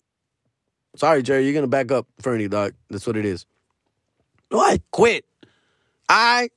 Sorry, 0.96 1.22
Jerry, 1.22 1.44
you're 1.44 1.54
gonna 1.54 1.66
back 1.68 1.92
up 1.92 2.06
Fernie, 2.20 2.48
dog. 2.48 2.74
That's 2.90 3.06
what 3.06 3.16
it 3.16 3.24
is. 3.24 3.46
No, 4.50 4.60
I 4.60 4.80
quit. 4.90 5.24
I 6.08 6.50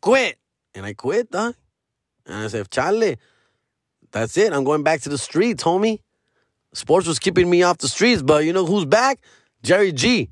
quit. 0.00 0.38
And 0.74 0.84
I 0.84 0.94
quit, 0.94 1.30
dog. 1.30 1.54
And 2.26 2.34
I 2.36 2.46
said, 2.48 2.70
Charlie, 2.70 3.16
that's 4.12 4.36
it. 4.36 4.52
I'm 4.52 4.64
going 4.64 4.82
back 4.82 5.00
to 5.02 5.08
the 5.08 5.18
streets, 5.18 5.62
homie. 5.62 6.00
Sports 6.72 7.06
was 7.06 7.18
keeping 7.18 7.48
me 7.48 7.62
off 7.62 7.78
the 7.78 7.88
streets, 7.88 8.22
but 8.22 8.44
you 8.44 8.52
know 8.52 8.66
who's 8.66 8.84
back? 8.84 9.20
Jerry 9.62 9.92
G. 9.92 10.30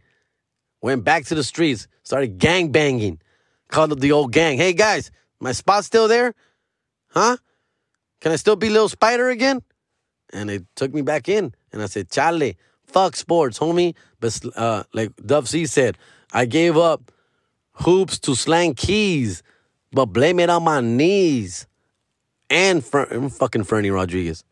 Went 0.82 1.02
back 1.02 1.24
to 1.26 1.34
the 1.34 1.42
streets, 1.42 1.88
started 2.02 2.38
gang 2.38 2.70
banging. 2.70 3.18
Called 3.68 3.92
up 3.92 4.00
the 4.00 4.12
old 4.12 4.32
gang. 4.32 4.58
Hey 4.58 4.74
guys, 4.74 5.10
my 5.40 5.52
spot 5.52 5.84
still 5.84 6.08
there? 6.08 6.34
Huh? 7.08 7.38
Can 8.20 8.32
I 8.32 8.36
still 8.36 8.56
be 8.56 8.68
Little 8.68 8.90
Spider 8.90 9.30
again? 9.30 9.62
And 10.32 10.48
they 10.48 10.60
took 10.76 10.92
me 10.92 11.02
back 11.02 11.28
in. 11.28 11.54
And 11.72 11.82
I 11.82 11.86
said, 11.86 12.10
Charlie, 12.10 12.56
fuck 12.86 13.16
sports, 13.16 13.58
homie. 13.58 13.94
But 14.20 14.38
uh, 14.56 14.84
like 14.92 15.16
Dub 15.16 15.48
C 15.48 15.66
said, 15.66 15.96
I 16.32 16.44
gave 16.44 16.76
up 16.76 17.10
hoops 17.72 18.18
to 18.20 18.34
slang 18.34 18.74
keys, 18.74 19.42
but 19.94 20.06
blame 20.06 20.40
it 20.40 20.50
on 20.50 20.64
my 20.64 20.80
knees. 20.80 21.66
And 22.50 22.84
Fer- 22.84 23.28
fucking 23.30 23.64
Fernie 23.64 23.90
Rodriguez. 23.90 24.44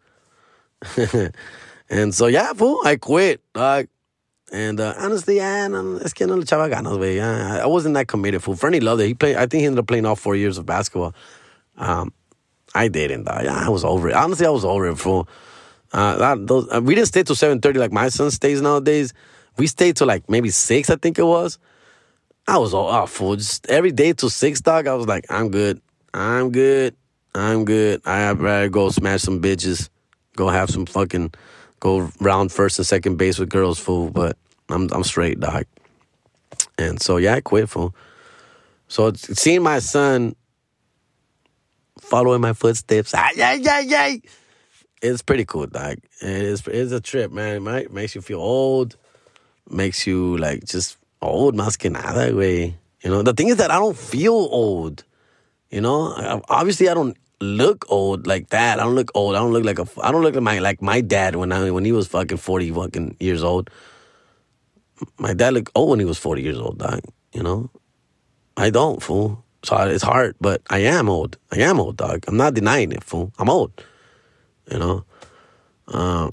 and 1.91 2.15
so, 2.15 2.27
yeah, 2.27 2.53
fool, 2.53 2.81
I 2.85 2.97
quit. 2.97 3.43
Uh, 3.55 3.85
and 4.53 4.81
uh, 4.81 4.95
honestly, 4.99 5.37
yeah, 5.37 5.67
es 6.03 6.13
que 6.13 6.27
no 6.27 6.37
le 6.37 6.45
ganas. 6.45 7.61
I 7.61 7.67
wasn't 7.67 7.95
that 7.95 8.09
committed, 8.09 8.43
fool. 8.43 8.57
Fernie 8.57 8.81
loved 8.81 9.03
it. 9.03 9.07
He 9.07 9.15
played, 9.15 9.37
I 9.37 9.47
think 9.47 9.61
he 9.61 9.67
ended 9.67 9.81
up 9.81 9.87
playing 9.87 10.07
all 10.07 10.17
four 10.17 10.37
years 10.37 10.59
of 10.59 10.67
basketball. 10.67 11.15
Um, 11.77 12.13
I 12.75 12.89
didn't, 12.89 13.29
I 13.29 13.69
was 13.69 13.85
over 13.85 14.09
it. 14.11 14.15
Honestly, 14.15 14.47
I 14.47 14.51
was 14.51 14.65
over 14.65 14.87
it, 14.87 14.97
fool. 14.97 15.29
Uh, 15.93 16.17
that, 16.17 16.47
those, 16.47 16.69
uh, 16.73 16.81
we 16.83 16.95
didn't 16.95 17.09
stay 17.09 17.23
till 17.23 17.37
7.30 17.37 17.77
like 17.77 17.93
my 17.93 18.09
son 18.09 18.31
stays 18.31 18.63
nowadays. 18.63 19.13
We 19.59 19.67
stayed 19.67 19.97
till 19.97 20.07
like 20.07 20.29
maybe 20.31 20.51
6, 20.51 20.91
I 20.91 20.97
think 20.97 21.19
it 21.19 21.25
was. 21.25 21.59
I 22.47 22.59
was 22.59 22.75
all 22.75 22.91
oh, 22.91 23.07
fool. 23.07 23.37
Just 23.37 23.69
every 23.71 23.93
day 23.93 24.13
till 24.13 24.31
6, 24.31 24.61
dog, 24.63 24.87
I 24.87 24.95
was 24.95 25.07
like, 25.07 25.27
I'm 25.31 25.51
good. 25.51 25.81
I'm 26.13 26.51
good. 26.51 26.97
I'm 27.35 27.65
good. 27.65 28.03
I'd 28.05 28.41
rather 28.41 28.69
go 28.69 28.91
smash 28.91 29.23
some 29.23 29.41
bitches, 29.41 29.89
go 30.37 30.49
have 30.49 30.69
some 30.69 30.87
fucking, 30.87 31.33
go 31.81 32.11
round 32.21 32.53
first 32.53 32.79
and 32.79 32.87
second 32.87 33.17
base 33.17 33.39
with 33.39 33.49
girls, 33.49 33.79
fool. 33.79 34.11
But 34.11 34.37
I'm 34.69 34.89
I'm 34.93 35.05
straight, 35.05 35.41
dog. 35.41 35.65
And 36.77 37.01
so 37.01 37.17
yeah, 37.17 37.35
I 37.35 37.41
quit, 37.41 37.69
fool. 37.69 37.95
So 38.89 39.13
seeing 39.15 39.63
my 39.63 39.79
son 39.79 40.37
following 42.01 42.43
my 42.43 42.53
footsteps, 42.53 43.15
ay, 43.15 43.33
ay, 43.39 43.63
ay, 43.67 44.21
it's 45.01 45.23
pretty 45.23 45.47
cool, 45.47 45.67
dog. 45.67 45.97
It's 46.21 46.67
it's 46.69 46.93
a 46.93 47.01
trip, 47.01 47.33
man. 47.33 47.57
It 47.57 47.61
might, 47.61 47.93
makes 47.93 48.15
you 48.15 48.21
feel 48.21 48.41
old, 48.41 48.97
makes 49.71 50.07
you 50.07 50.37
like 50.37 50.65
just 50.65 50.99
old, 51.23 51.55
más 51.55 51.79
que 51.79 51.91
nada, 51.91 52.35
way. 52.35 52.77
You 53.03 53.11
know, 53.11 53.23
the 53.23 53.33
thing 53.33 53.49
is 53.49 53.57
that 53.57 53.71
I 53.71 53.79
don't 53.79 53.97
feel 53.97 54.35
old. 54.35 55.05
You 55.71 55.81
know, 55.81 56.43
obviously 56.49 56.89
I 56.89 56.95
don't 56.95 57.17
look 57.41 57.85
old 57.89 58.27
like 58.27 58.51
that. 58.51 58.79
I 58.79 58.85
don't 58.85 58.95
look 58.95 59.11
old. 59.15 59.35
I 59.35 59.39
don't 59.39 59.53
look 59.53 59.65
like 59.65 59.79
a. 59.79 59.87
I 60.03 60.13
don't 60.13 60.23
look 60.23 60.35
like 60.35 60.43
my 60.43 60.59
like 60.59 60.83
my 60.83 61.01
dad 61.01 61.37
when 61.37 61.53
I 61.53 61.71
when 61.71 61.85
he 61.85 61.93
was 61.93 62.07
fucking 62.07 62.39
forty 62.39 62.71
fucking 62.71 63.17
years 63.21 63.43
old. 63.43 63.71
My 65.19 65.35
dad 65.35 65.55
looked 65.55 65.71
old 65.75 65.91
when 65.91 65.99
he 65.99 66.05
was 66.05 66.19
forty 66.19 66.43
years 66.43 66.59
old. 66.59 66.79
Dog, 66.79 67.01
you 67.33 67.43
know, 67.43 67.71
I 68.57 68.71
don't 68.71 69.03
fool. 69.03 69.45
So 69.65 69.77
it's 69.77 70.03
hard, 70.03 70.37
but 70.41 70.63
I 70.71 70.81
am 70.81 71.09
old. 71.09 71.39
I 71.53 71.61
am 71.61 71.81
old, 71.81 71.97
dog. 71.97 72.25
I'm 72.27 72.37
not 72.37 72.55
denying 72.55 72.93
it, 72.93 73.05
fool. 73.05 73.33
I'm 73.39 73.49
old. 73.49 73.73
You 74.71 74.79
know, 74.79 75.05
um, 75.89 76.33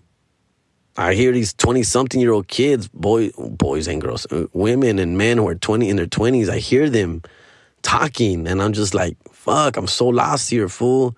I 0.99 1.13
hear 1.13 1.31
these 1.31 1.53
twenty 1.53 1.83
something 1.83 2.19
year 2.19 2.33
old 2.33 2.49
kids, 2.49 2.89
boy, 2.89 3.29
boys 3.37 3.87
and 3.87 4.01
girls, 4.01 4.27
uh, 4.33 4.47
women 4.51 4.99
and 4.99 5.17
men 5.17 5.37
who 5.37 5.47
are 5.47 5.55
twenty 5.55 5.89
in 5.89 5.95
their 5.95 6.05
twenties. 6.07 6.49
I 6.49 6.57
hear 6.59 6.89
them 6.89 7.21
talking, 7.83 8.45
and 8.45 8.61
I'm 8.61 8.73
just 8.73 8.93
like, 8.93 9.15
fuck, 9.31 9.77
I'm 9.77 9.87
so 9.87 10.07
lost 10.07 10.49
here, 10.49 10.67
fool. 10.67 11.15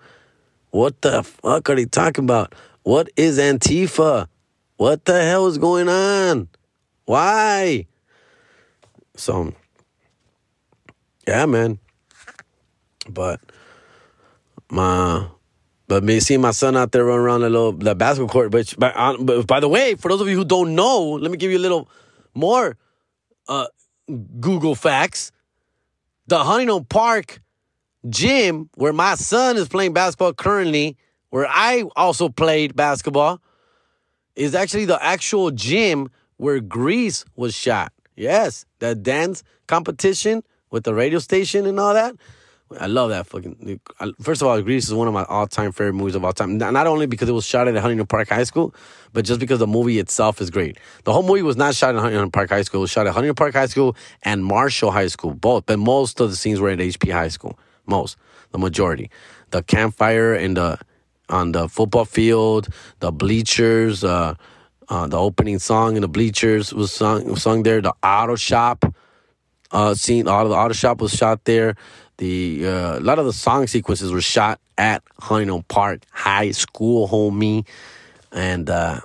What 0.70 1.02
the 1.02 1.24
fuck 1.24 1.68
are 1.68 1.74
they 1.74 1.86
talking 1.86 2.22
about? 2.22 2.54
What 2.84 3.10
is 3.16 3.40
Antifa? 3.40 4.28
What 4.76 5.04
the 5.04 5.20
hell 5.20 5.48
is 5.48 5.58
going 5.58 5.88
on? 5.88 6.48
Why? 7.04 7.86
So, 9.16 9.52
yeah, 11.26 11.44
man. 11.46 11.80
But 13.08 13.40
my, 14.70 15.26
but 15.92 16.02
me 16.02 16.20
seeing 16.20 16.40
my 16.40 16.52
son 16.52 16.74
out 16.74 16.90
there 16.92 17.04
running 17.04 17.20
around 17.20 17.42
the 17.42 17.50
little 17.50 17.72
the 17.72 17.94
basketball 17.94 18.32
court. 18.32 18.50
Which, 18.50 18.78
by, 18.78 19.14
but 19.20 19.46
by 19.46 19.60
the 19.60 19.68
way, 19.68 19.94
for 19.94 20.08
those 20.08 20.22
of 20.22 20.28
you 20.28 20.36
who 20.36 20.44
don't 20.44 20.74
know, 20.74 21.02
let 21.02 21.30
me 21.30 21.36
give 21.36 21.50
you 21.50 21.58
a 21.58 21.60
little 21.60 21.86
more 22.34 22.78
uh, 23.46 23.66
Google 24.40 24.74
facts. 24.74 25.32
The 26.28 26.42
Huntington 26.44 26.86
Park 26.86 27.42
gym 28.08 28.70
where 28.76 28.94
my 28.94 29.16
son 29.16 29.58
is 29.58 29.68
playing 29.68 29.92
basketball 29.92 30.32
currently, 30.32 30.96
where 31.28 31.46
I 31.46 31.84
also 31.94 32.30
played 32.30 32.74
basketball, 32.74 33.42
is 34.34 34.54
actually 34.54 34.86
the 34.86 35.02
actual 35.04 35.50
gym 35.50 36.10
where 36.38 36.60
Grease 36.60 37.26
was 37.36 37.54
shot. 37.54 37.92
Yes, 38.16 38.64
that 38.78 39.02
dance 39.02 39.42
competition 39.66 40.42
with 40.70 40.84
the 40.84 40.94
radio 40.94 41.18
station 41.18 41.66
and 41.66 41.78
all 41.78 41.92
that. 41.92 42.14
I 42.80 42.86
love 42.86 43.10
that 43.10 43.26
fucking. 43.26 43.80
First 44.20 44.42
of 44.42 44.48
all, 44.48 44.60
Grease 44.62 44.86
is 44.86 44.94
one 44.94 45.08
of 45.08 45.14
my 45.14 45.24
all-time 45.24 45.72
favorite 45.72 45.94
movies 45.94 46.14
of 46.14 46.24
all 46.24 46.32
time. 46.32 46.58
Not 46.58 46.86
only 46.86 47.06
because 47.06 47.28
it 47.28 47.32
was 47.32 47.44
shot 47.44 47.68
at 47.68 47.74
Huntington 47.76 48.06
Park 48.06 48.28
High 48.28 48.44
School, 48.44 48.74
but 49.12 49.24
just 49.24 49.40
because 49.40 49.58
the 49.58 49.66
movie 49.66 49.98
itself 49.98 50.40
is 50.40 50.50
great. 50.50 50.78
The 51.04 51.12
whole 51.12 51.22
movie 51.22 51.42
was 51.42 51.56
not 51.56 51.74
shot 51.74 51.94
at 51.94 52.00
Huntington 52.00 52.30
Park 52.30 52.50
High 52.50 52.62
School. 52.62 52.80
It 52.80 52.82
was 52.82 52.90
shot 52.90 53.06
at 53.06 53.14
Huntington 53.14 53.34
Park 53.34 53.54
High 53.54 53.66
School 53.66 53.96
and 54.22 54.44
Marshall 54.44 54.90
High 54.90 55.08
School, 55.08 55.34
both. 55.34 55.66
But 55.66 55.78
most 55.78 56.20
of 56.20 56.30
the 56.30 56.36
scenes 56.36 56.60
were 56.60 56.70
at 56.70 56.78
HP 56.78 57.12
High 57.12 57.28
School 57.28 57.58
most, 57.86 58.16
the 58.50 58.58
majority. 58.58 59.10
The 59.50 59.62
campfire 59.62 60.34
in 60.34 60.54
the 60.54 60.78
on 61.28 61.52
the 61.52 61.68
football 61.68 62.04
field, 62.04 62.68
the 63.00 63.10
bleachers, 63.10 64.04
uh, 64.04 64.34
uh, 64.88 65.06
the 65.06 65.18
opening 65.18 65.58
song 65.58 65.96
in 65.96 66.02
the 66.02 66.08
bleachers 66.08 66.72
was 66.72 66.92
sung 66.92 67.26
was 67.26 67.42
sung 67.42 67.62
there. 67.62 67.80
The 67.80 67.94
auto 68.02 68.36
shop 68.36 68.84
uh, 69.70 69.94
scene, 69.94 70.28
all 70.28 70.48
the 70.48 70.54
auto 70.54 70.74
shop 70.74 71.00
was 71.00 71.12
shot 71.12 71.44
there. 71.44 71.76
The 72.18 72.66
uh, 72.66 72.98
a 72.98 73.00
lot 73.00 73.18
of 73.18 73.26
the 73.26 73.32
song 73.32 73.66
sequences 73.66 74.12
were 74.12 74.20
shot 74.20 74.60
at 74.78 75.02
Huntington 75.18 75.64
Park 75.64 76.04
High 76.10 76.50
School, 76.52 77.08
homie, 77.08 77.66
and 78.30 78.68
uh, 78.68 79.00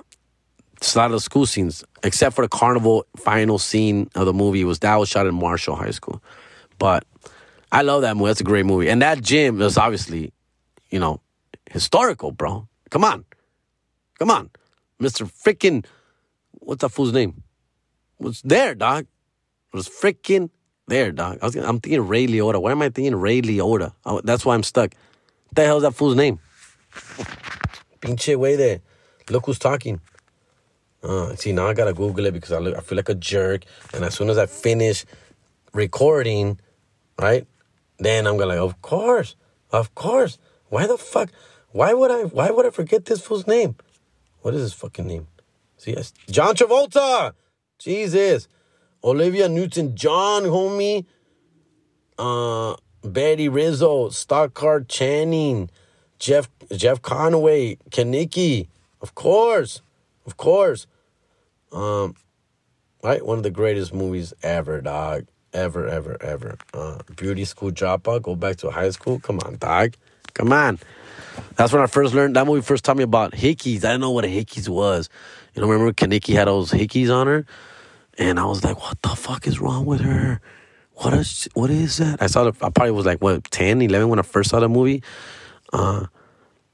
a 0.80 0.98
lot 0.98 1.06
of 1.06 1.12
the 1.12 1.20
school 1.20 1.46
scenes, 1.46 1.84
except 2.02 2.36
for 2.36 2.42
the 2.42 2.48
carnival 2.48 3.06
final 3.16 3.58
scene 3.58 4.08
of 4.14 4.26
the 4.26 4.32
movie, 4.32 4.64
was 4.64 4.78
that 4.80 4.96
was 4.96 5.08
shot 5.08 5.26
in 5.26 5.34
Marshall 5.34 5.76
High 5.76 5.90
School, 5.90 6.22
but 6.78 7.04
I 7.70 7.82
love 7.82 8.02
that 8.02 8.16
movie. 8.16 8.28
That's 8.28 8.40
a 8.40 8.44
great 8.44 8.66
movie. 8.66 8.88
And 8.88 9.02
that 9.02 9.22
gym 9.22 9.60
is 9.60 9.76
obviously, 9.76 10.32
you 10.90 10.98
know, 10.98 11.20
historical, 11.70 12.30
bro. 12.32 12.66
Come 12.90 13.04
on. 13.04 13.24
Come 14.18 14.30
on. 14.30 14.50
Mr. 15.00 15.30
Freaking, 15.30 15.84
what's 16.52 16.80
that 16.80 16.88
fool's 16.88 17.12
name? 17.12 17.42
Was 18.18 18.42
there, 18.42 18.74
dog. 18.74 19.06
It 19.72 19.76
was 19.76 19.88
freaking 19.88 20.50
there, 20.88 21.12
dog. 21.12 21.38
I 21.42 21.46
was, 21.46 21.56
I'm 21.56 21.80
thinking 21.80 22.06
Ray 22.06 22.26
Liotta. 22.26 22.60
Why 22.60 22.72
am 22.72 22.82
I 22.82 22.88
thinking 22.88 23.14
Ray 23.14 23.40
Liotta? 23.42 23.92
Oh, 24.04 24.20
that's 24.22 24.44
why 24.44 24.54
I'm 24.54 24.62
stuck. 24.62 24.94
What 25.46 25.54
the 25.54 25.64
hell 25.64 25.76
is 25.76 25.82
that 25.82 25.94
fool's 25.94 26.16
name? 26.16 26.38
Pinche 28.00 28.36
way 28.36 28.56
there. 28.56 28.80
Look 29.30 29.46
who's 29.46 29.58
talking. 29.58 30.00
Uh, 31.02 31.34
see, 31.36 31.52
now 31.52 31.68
I 31.68 31.74
gotta 31.74 31.92
Google 31.92 32.26
it 32.26 32.32
because 32.32 32.52
I, 32.52 32.58
look, 32.58 32.76
I 32.76 32.80
feel 32.80 32.96
like 32.96 33.08
a 33.08 33.14
jerk. 33.14 33.62
And 33.94 34.04
as 34.04 34.14
soon 34.14 34.30
as 34.30 34.38
I 34.38 34.46
finish 34.46 35.04
recording, 35.72 36.58
right, 37.18 37.46
then 37.98 38.26
I'm 38.26 38.36
gonna 38.36 38.50
like, 38.50 38.58
of 38.58 38.80
course, 38.82 39.36
of 39.70 39.94
course. 39.94 40.38
Why 40.68 40.86
the 40.86 40.98
fuck? 40.98 41.30
Why 41.70 41.94
would 41.94 42.10
I? 42.10 42.22
Why 42.22 42.50
would 42.50 42.66
I 42.66 42.70
forget 42.70 43.04
this 43.04 43.20
fool's 43.20 43.46
name? 43.46 43.76
What 44.42 44.54
is 44.54 44.60
his 44.60 44.72
fucking 44.72 45.06
name? 45.06 45.28
See, 45.76 45.96
John 46.30 46.54
Travolta. 46.54 47.32
Jesus, 47.78 48.48
Olivia 49.02 49.48
Newton-John, 49.48 50.44
homie. 50.44 51.06
Uh, 52.18 52.74
Betty 53.04 53.48
Rizzo, 53.48 54.08
Stockard 54.08 54.88
Channing, 54.88 55.70
Jeff 56.18 56.48
Jeff 56.74 57.00
Conaway, 57.00 57.78
Kenickie, 57.90 58.66
of 59.00 59.14
course, 59.14 59.82
of 60.26 60.36
course. 60.36 60.88
Um, 61.70 62.16
right, 63.04 63.24
one 63.24 63.38
of 63.38 63.44
the 63.44 63.50
greatest 63.50 63.94
movies 63.94 64.34
ever, 64.42 64.80
dog 64.80 65.26
ever, 65.52 65.86
ever, 65.86 66.16
ever. 66.22 66.56
Uh, 66.74 66.98
beauty 67.16 67.44
school 67.44 67.70
dropout, 67.70 68.22
go 68.22 68.34
back 68.34 68.56
to 68.56 68.70
high 68.70 68.90
school. 68.90 69.18
Come 69.20 69.38
on, 69.40 69.56
dog. 69.56 69.94
Come 70.34 70.52
on. 70.52 70.78
That's 71.56 71.72
when 71.72 71.82
I 71.82 71.86
first 71.86 72.14
learned 72.14 72.36
that 72.36 72.46
movie 72.46 72.62
first 72.62 72.84
taught 72.84 72.96
me 72.96 73.04
about 73.04 73.32
hickeys. 73.32 73.78
I 73.78 73.92
didn't 73.92 74.00
know 74.00 74.10
what 74.10 74.24
a 74.24 74.28
hickeys 74.28 74.68
was. 74.68 75.08
You 75.54 75.62
know, 75.62 75.68
remember 75.68 75.92
Kenickie 75.92 76.34
had 76.34 76.48
those 76.48 76.70
hickeys 76.70 77.14
on 77.14 77.26
her? 77.26 77.46
And 78.18 78.38
I 78.38 78.44
was 78.44 78.64
like, 78.64 78.80
what 78.80 79.00
the 79.02 79.10
fuck 79.10 79.46
is 79.46 79.60
wrong 79.60 79.86
with 79.86 80.00
her? 80.00 80.40
what 80.98 81.14
is 81.14 81.48
what 81.54 81.70
is 81.70 81.98
that? 81.98 82.20
I 82.20 82.26
saw 82.26 82.50
the 82.50 82.64
I 82.64 82.70
probably 82.70 82.90
was 82.90 83.06
like 83.06 83.22
what 83.22 83.44
10, 83.50 83.82
11 83.82 84.08
when 84.08 84.18
I 84.18 84.22
first 84.22 84.50
saw 84.50 84.60
the 84.60 84.68
movie. 84.68 85.02
Uh, 85.72 86.06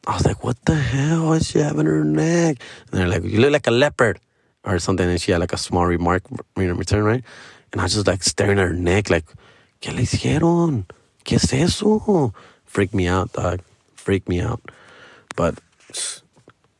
I 0.06 0.14
was 0.14 0.24
like, 0.24 0.42
what 0.42 0.62
the 0.64 0.74
hell 0.74 1.32
is 1.34 1.48
she 1.48 1.58
having 1.58 1.86
her 1.86 2.04
neck? 2.04 2.58
And 2.90 3.00
they're 3.00 3.08
like, 3.08 3.24
you 3.24 3.40
look 3.40 3.52
like 3.52 3.66
a 3.66 3.70
leopard 3.70 4.20
or 4.64 4.78
something. 4.78 5.08
And 5.08 5.20
she 5.20 5.32
had 5.32 5.40
like 5.40 5.52
a 5.52 5.58
small 5.58 5.86
remark 5.86 6.22
return, 6.56 7.04
right? 7.04 7.24
And 7.72 7.80
I 7.80 7.84
was 7.84 7.94
just 7.94 8.06
like 8.06 8.22
staring 8.22 8.58
at 8.58 8.66
her 8.66 8.72
neck, 8.72 9.10
like, 9.10 9.26
¿qué 9.80 9.94
le 9.94 10.02
hicieron? 10.02 10.86
¿Qué 11.24 11.36
es 11.36 11.52
eso? 11.52 12.32
Freak 12.64 12.94
me 12.94 13.08
out, 13.08 13.32
dog. 13.32 13.60
Freak 13.94 14.28
me 14.28 14.40
out. 14.40 14.60
But 15.36 15.58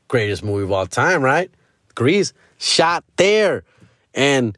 greatest 0.08 0.44
movie 0.44 0.64
of 0.64 0.72
all 0.72 0.86
time, 0.86 1.22
right? 1.22 1.50
Grease 1.94 2.32
shot 2.58 3.04
there. 3.16 3.64
And 4.14 4.56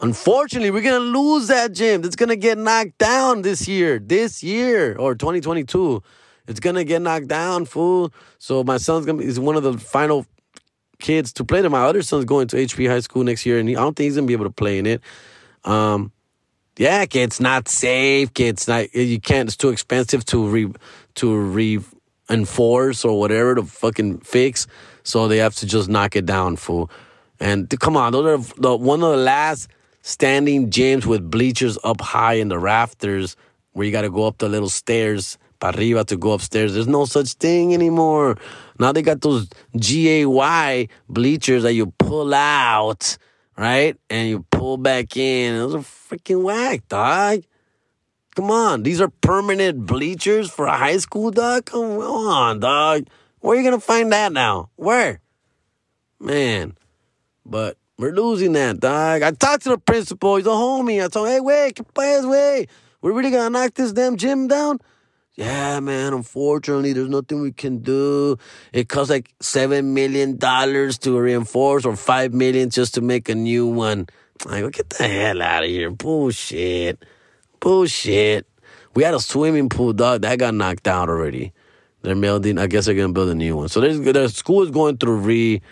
unfortunately, 0.00 0.70
we're 0.70 0.82
going 0.82 1.00
to 1.00 1.18
lose 1.18 1.48
that 1.48 1.72
gym. 1.72 2.04
It's 2.04 2.16
going 2.16 2.28
to 2.28 2.36
get 2.36 2.58
knocked 2.58 2.98
down 2.98 3.42
this 3.42 3.66
year, 3.68 3.98
this 3.98 4.42
year, 4.42 4.96
or 4.96 5.14
2022. 5.14 6.02
It's 6.48 6.60
going 6.60 6.76
to 6.76 6.84
get 6.84 7.00
knocked 7.00 7.28
down, 7.28 7.64
fool. 7.64 8.12
So 8.38 8.64
my 8.64 8.76
son's 8.76 9.06
going 9.06 9.18
to 9.18 9.24
is 9.24 9.38
one 9.38 9.56
of 9.56 9.62
the 9.62 9.78
final 9.78 10.26
kids 10.98 11.32
to 11.34 11.44
play 11.44 11.60
there. 11.60 11.70
My 11.70 11.84
other 11.84 12.02
son's 12.02 12.24
going 12.24 12.48
to 12.48 12.56
HP 12.56 12.88
High 12.88 13.00
School 13.00 13.24
next 13.24 13.46
year, 13.46 13.58
and 13.58 13.68
he, 13.68 13.76
I 13.76 13.80
don't 13.80 13.96
think 13.96 14.06
he's 14.06 14.16
going 14.16 14.26
to 14.26 14.28
be 14.28 14.34
able 14.34 14.46
to 14.46 14.50
play 14.50 14.78
in 14.78 14.86
it. 14.86 15.00
Um, 15.64 16.12
yeah, 16.76 17.04
it's 17.10 17.40
not 17.40 17.68
safe. 17.68 18.30
It's 18.38 18.66
not. 18.66 18.94
You 18.94 19.20
can't. 19.20 19.48
It's 19.48 19.56
too 19.56 19.68
expensive 19.68 20.24
to 20.26 20.48
re 20.48 20.72
to 21.16 21.36
re 21.36 21.80
enforce 22.30 23.04
or 23.04 23.18
whatever 23.18 23.56
to 23.56 23.64
fucking 23.64 24.20
fix. 24.20 24.66
So 25.02 25.28
they 25.28 25.38
have 25.38 25.54
to 25.56 25.66
just 25.66 25.88
knock 25.88 26.16
it 26.16 26.26
down, 26.26 26.56
fool. 26.56 26.90
And 27.40 27.68
come 27.80 27.96
on, 27.96 28.12
those 28.12 28.26
are 28.26 28.60
the 28.60 28.76
one 28.76 29.02
of 29.02 29.10
the 29.10 29.16
last 29.16 29.68
standing 30.02 30.70
gyms 30.70 31.06
with 31.06 31.30
bleachers 31.30 31.78
up 31.82 32.00
high 32.00 32.34
in 32.34 32.48
the 32.48 32.58
rafters 32.58 33.36
where 33.72 33.86
you 33.86 33.92
got 33.92 34.02
to 34.02 34.10
go 34.10 34.26
up 34.26 34.38
the 34.38 34.48
little 34.48 34.68
stairs 34.68 35.38
arriba 35.62 36.04
to 36.04 36.16
go 36.16 36.32
upstairs. 36.32 36.74
There's 36.74 36.88
no 36.88 37.04
such 37.04 37.34
thing 37.34 37.74
anymore. 37.74 38.38
Now 38.78 38.92
they 38.92 39.02
got 39.02 39.20
those 39.20 39.48
GAY 39.78 40.88
bleachers 41.08 41.62
that 41.64 41.74
you 41.74 41.92
pull 41.98 42.34
out, 42.34 43.16
right? 43.56 43.96
And 44.08 44.28
you 44.28 44.46
pull 44.50 44.76
back 44.76 45.16
in. 45.16 45.56
Those 45.56 45.74
are 45.74 45.78
freaking 45.78 46.42
whack, 46.42 46.88
dog. 46.88 47.42
Come 48.36 48.50
on. 48.50 48.82
These 48.82 49.00
are 49.00 49.08
permanent 49.08 49.86
bleachers 49.86 50.50
for 50.50 50.66
a 50.66 50.76
high 50.76 50.98
school, 50.98 51.30
dog? 51.30 51.66
Come 51.66 51.98
on, 51.98 52.60
dog. 52.60 53.06
Where 53.40 53.54
are 53.54 53.60
you 53.60 53.68
going 53.68 53.78
to 53.78 53.84
find 53.84 54.12
that 54.12 54.32
now? 54.32 54.70
Where? 54.76 55.20
Man. 56.18 56.76
But 57.44 57.76
we're 57.98 58.12
losing 58.12 58.52
that, 58.52 58.80
dog. 58.80 59.22
I 59.22 59.30
talked 59.32 59.64
to 59.64 59.70
the 59.70 59.78
principal. 59.78 60.36
He's 60.36 60.46
a 60.46 60.50
homie. 60.50 61.04
I 61.04 61.08
told 61.08 61.28
him, 61.28 61.34
hey, 61.34 61.40
wait, 61.40 61.76
que 61.76 61.84
way. 62.26 62.66
We're 63.02 63.12
really 63.12 63.30
going 63.30 63.44
to 63.44 63.50
knock 63.50 63.74
this 63.74 63.92
damn 63.92 64.16
gym 64.16 64.46
down? 64.48 64.78
Yeah, 65.36 65.80
man, 65.80 66.12
unfortunately, 66.12 66.92
there's 66.92 67.08
nothing 67.08 67.40
we 67.40 67.52
can 67.52 67.78
do. 67.78 68.36
It 68.74 68.90
costs 68.90 69.10
like 69.10 69.32
$7 69.38 69.84
million 69.84 70.38
to 70.38 71.18
reinforce 71.18 71.86
or 71.86 71.96
5 71.96 72.34
million 72.34 72.68
just 72.68 72.94
to 72.96 73.00
make 73.00 73.30
a 73.30 73.34
new 73.34 73.66
one. 73.66 74.08
I 74.46 74.60
go, 74.60 74.68
get 74.68 74.90
the 74.90 75.08
hell 75.08 75.40
out 75.40 75.64
of 75.64 75.70
here. 75.70 75.90
Bullshit. 75.90 77.04
Bullshit. 77.58 78.46
We 78.94 79.02
had 79.02 79.14
a 79.14 79.20
swimming 79.20 79.70
pool, 79.70 79.94
dog. 79.94 80.22
That 80.22 80.38
got 80.38 80.52
knocked 80.52 80.86
out 80.86 81.08
already. 81.08 81.54
They're 82.02 82.14
building, 82.14 82.58
I 82.58 82.66
guess 82.66 82.84
they're 82.84 82.94
going 82.94 83.08
to 83.08 83.14
build 83.14 83.30
a 83.30 83.34
new 83.34 83.56
one. 83.56 83.68
So 83.68 83.80
there's, 83.80 83.98
the 83.98 84.28
school 84.28 84.62
is 84.62 84.70
going 84.70 84.98
through 84.98 85.16
re, 85.20 85.62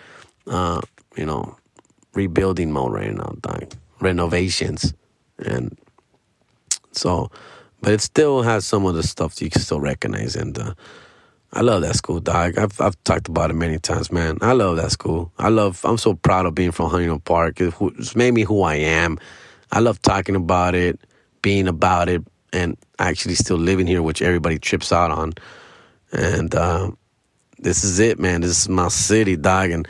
uh, 0.47 0.81
you 1.15 1.27
know, 1.27 1.58
rebuilding 2.15 2.73
mode 2.73 2.93
right 2.93 3.15
now, 3.15 3.35
dog. 3.41 3.73
Renovations. 4.01 4.95
And 5.39 5.77
so, 6.93 7.31
but 7.81 7.93
it 7.93 8.01
still 8.01 8.43
has 8.43 8.67
some 8.67 8.87
of 8.87 8.95
the 8.95 9.03
stuff 9.03 9.41
you 9.41 9.51
can 9.51 9.61
still 9.61 9.81
recognize. 9.81 10.35
And 10.37 10.59
uh, 10.59 10.75
I 11.53 11.63
love 11.63 11.83
that 11.83 11.97
school, 11.97 12.21
dog. 12.21 12.59
I've 12.59 12.81
I've 12.81 13.03
talked 13.05 13.29
about 13.29 13.51
it 13.51 13.55
many 13.55 13.79
times, 13.79 14.13
man. 14.13 14.39
I 14.43 14.53
love 14.53 14.77
that 14.77 14.91
school. 14.91 15.33
I 15.39 15.49
love. 15.49 15.81
I'm 15.85 15.99
so 15.99 16.15
proud 16.15 16.47
of 16.47 16.55
being 16.55 16.73
from 16.73 16.91
Huntington 16.91 17.21
Park. 17.21 17.61
It's 17.61 18.15
made 18.15 18.35
me 18.35 18.43
who 18.43 18.63
I 18.63 18.75
am. 18.75 19.19
I 19.73 19.81
love 19.81 20.01
talking 20.03 20.37
about 20.37 20.75
it, 20.75 20.99
being 21.43 21.69
about 21.69 22.09
it, 22.09 22.23
and 22.53 22.77
actually 22.99 23.35
still 23.35 23.57
living 23.57 23.87
here, 23.87 24.03
which 24.03 24.23
everybody 24.23 24.59
trips 24.59 24.93
out 24.93 25.11
on. 25.11 25.35
And 26.13 26.55
uh, 26.55 26.91
this 27.59 27.85
is 27.85 27.99
it, 27.99 28.19
man. 28.19 28.43
This 28.43 28.63
is 28.63 28.69
my 28.69 28.89
city, 28.89 29.37
dog. 29.37 29.71
And 29.71 29.89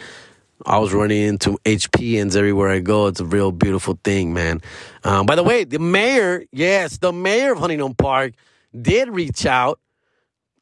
I 0.67 0.79
was 0.79 0.93
running 0.93 1.23
into 1.23 1.59
HPNs 1.65 2.37
everywhere 2.37 2.69
I 2.69 2.81
go. 2.81 3.07
It's 3.07 3.21
a 3.21 3.25
real 3.25 3.53
beautiful 3.53 3.99
thing, 4.03 4.33
man. 4.33 4.61
Um, 5.05 5.27
by 5.27 5.37
the 5.37 5.43
way, 5.43 5.65
the 5.65 5.79
mayor, 5.79 6.45
yes, 6.53 6.99
the 6.99 7.13
mayor 7.13 7.53
of 7.53 7.59
Huntington 7.59 7.95
Park 7.95 8.35
did 8.79 9.09
reach 9.09 9.47
out 9.47 9.79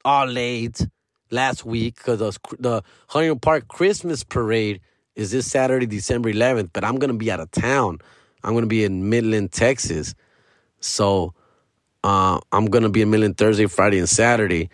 all 0.04 0.26
late 0.26 0.86
last 1.30 1.64
week 1.64 1.96
because 1.96 2.18
the 2.58 2.82
Huntington 3.08 3.40
Park 3.40 3.68
Christmas 3.68 4.22
parade 4.22 4.80
is 5.14 5.30
this 5.30 5.50
Saturday, 5.50 5.86
December 5.86 6.30
11th, 6.30 6.70
but 6.72 6.84
I'm 6.84 6.96
going 6.98 7.10
to 7.10 7.16
be 7.16 7.30
out 7.30 7.40
of 7.40 7.50
town. 7.50 7.98
I'm 8.44 8.52
going 8.52 8.64
to 8.64 8.68
be 8.68 8.84
in 8.84 9.08
Midland, 9.08 9.50
Texas. 9.50 10.14
So 10.80 11.34
uh, 12.04 12.38
I'm 12.52 12.66
going 12.66 12.84
to 12.84 12.90
be 12.90 13.02
in 13.02 13.10
Midland 13.10 13.38
Thursday, 13.38 13.66
Friday, 13.66 13.98
and 13.98 14.08
Saturday. 14.08 14.68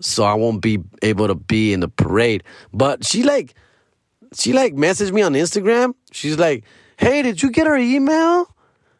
So 0.00 0.24
I 0.24 0.34
won't 0.34 0.60
be 0.60 0.78
able 1.02 1.26
to 1.26 1.34
be 1.34 1.72
in 1.72 1.80
the 1.80 1.88
parade. 1.88 2.44
But 2.72 3.04
she 3.04 3.22
like, 3.22 3.54
she 4.34 4.52
like 4.52 4.74
messaged 4.74 5.12
me 5.12 5.22
on 5.22 5.34
Instagram. 5.34 5.94
She's 6.12 6.38
like, 6.38 6.64
"Hey, 6.96 7.22
did 7.22 7.42
you 7.42 7.50
get 7.50 7.66
her 7.66 7.76
email 7.76 8.54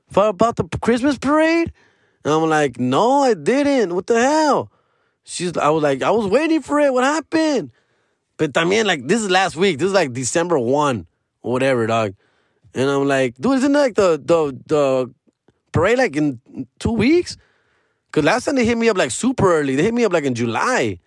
for 0.08 0.28
about 0.28 0.56
the 0.56 0.64
Christmas 0.80 1.18
parade?" 1.18 1.72
And 2.24 2.34
I'm 2.34 2.48
like, 2.48 2.78
"No, 2.78 3.22
I 3.22 3.34
didn't. 3.34 3.94
What 3.94 4.06
the 4.06 4.20
hell?" 4.20 4.70
She's, 5.30 5.54
I 5.58 5.68
was 5.68 5.82
like, 5.82 6.02
I 6.02 6.10
was 6.10 6.26
waiting 6.26 6.62
for 6.62 6.80
it. 6.80 6.90
What 6.90 7.04
happened? 7.04 7.70
But 8.38 8.56
I 8.56 8.64
mean, 8.64 8.86
like, 8.86 9.06
this 9.06 9.20
is 9.20 9.28
last 9.28 9.56
week. 9.56 9.78
This 9.78 9.88
is 9.88 9.92
like 9.92 10.14
December 10.14 10.58
1 10.58 11.06
or 11.42 11.52
whatever, 11.52 11.86
dog. 11.86 12.14
And 12.74 12.88
I'm 12.88 13.06
like, 13.06 13.34
dude, 13.34 13.58
isn't 13.58 13.72
like 13.74 13.94
the, 13.94 14.12
the, 14.24 14.58
the 14.64 15.14
parade 15.70 15.98
like 15.98 16.16
in 16.16 16.40
two 16.78 16.92
weeks? 16.92 17.36
Because 18.06 18.24
last 18.24 18.46
time 18.46 18.54
they 18.54 18.64
hit 18.64 18.78
me 18.78 18.88
up 18.88 18.96
like 18.96 19.10
super 19.10 19.52
early. 19.52 19.76
They 19.76 19.82
hit 19.82 19.92
me 19.92 20.06
up 20.06 20.14
like 20.14 20.24
in 20.24 20.34
July. 20.34 20.98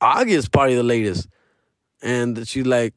August, 0.00 0.52
probably 0.52 0.76
the 0.76 0.84
latest. 0.84 1.26
And 2.02 2.46
she's 2.46 2.66
like, 2.66 2.94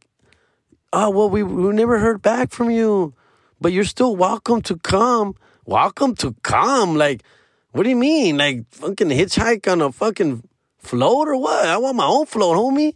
oh, 0.94 1.10
well, 1.10 1.30
we, 1.30 1.44
we 1.44 1.74
never 1.74 2.00
heard 2.00 2.22
back 2.22 2.52
from 2.52 2.70
you, 2.70 3.14
but 3.62 3.72
you're 3.72 3.84
still 3.84 4.16
welcome 4.16 4.62
to 4.64 4.78
come. 4.78 5.36
Welcome 5.66 6.16
to 6.16 6.36
come. 6.44 6.96
Like, 6.96 7.24
what 7.72 7.84
do 7.84 7.90
you 7.90 7.96
mean? 7.96 8.38
Like, 8.38 8.66
fucking 8.72 9.10
hitchhike 9.10 9.72
on 9.72 9.82
a 9.82 9.92
fucking 9.92 10.44
float 10.80 11.28
or 11.28 11.38
what? 11.38 11.68
I 11.68 11.78
want 11.78 11.98
my 11.98 12.08
own 12.08 12.26
float, 12.26 12.58
homie. 12.58 12.96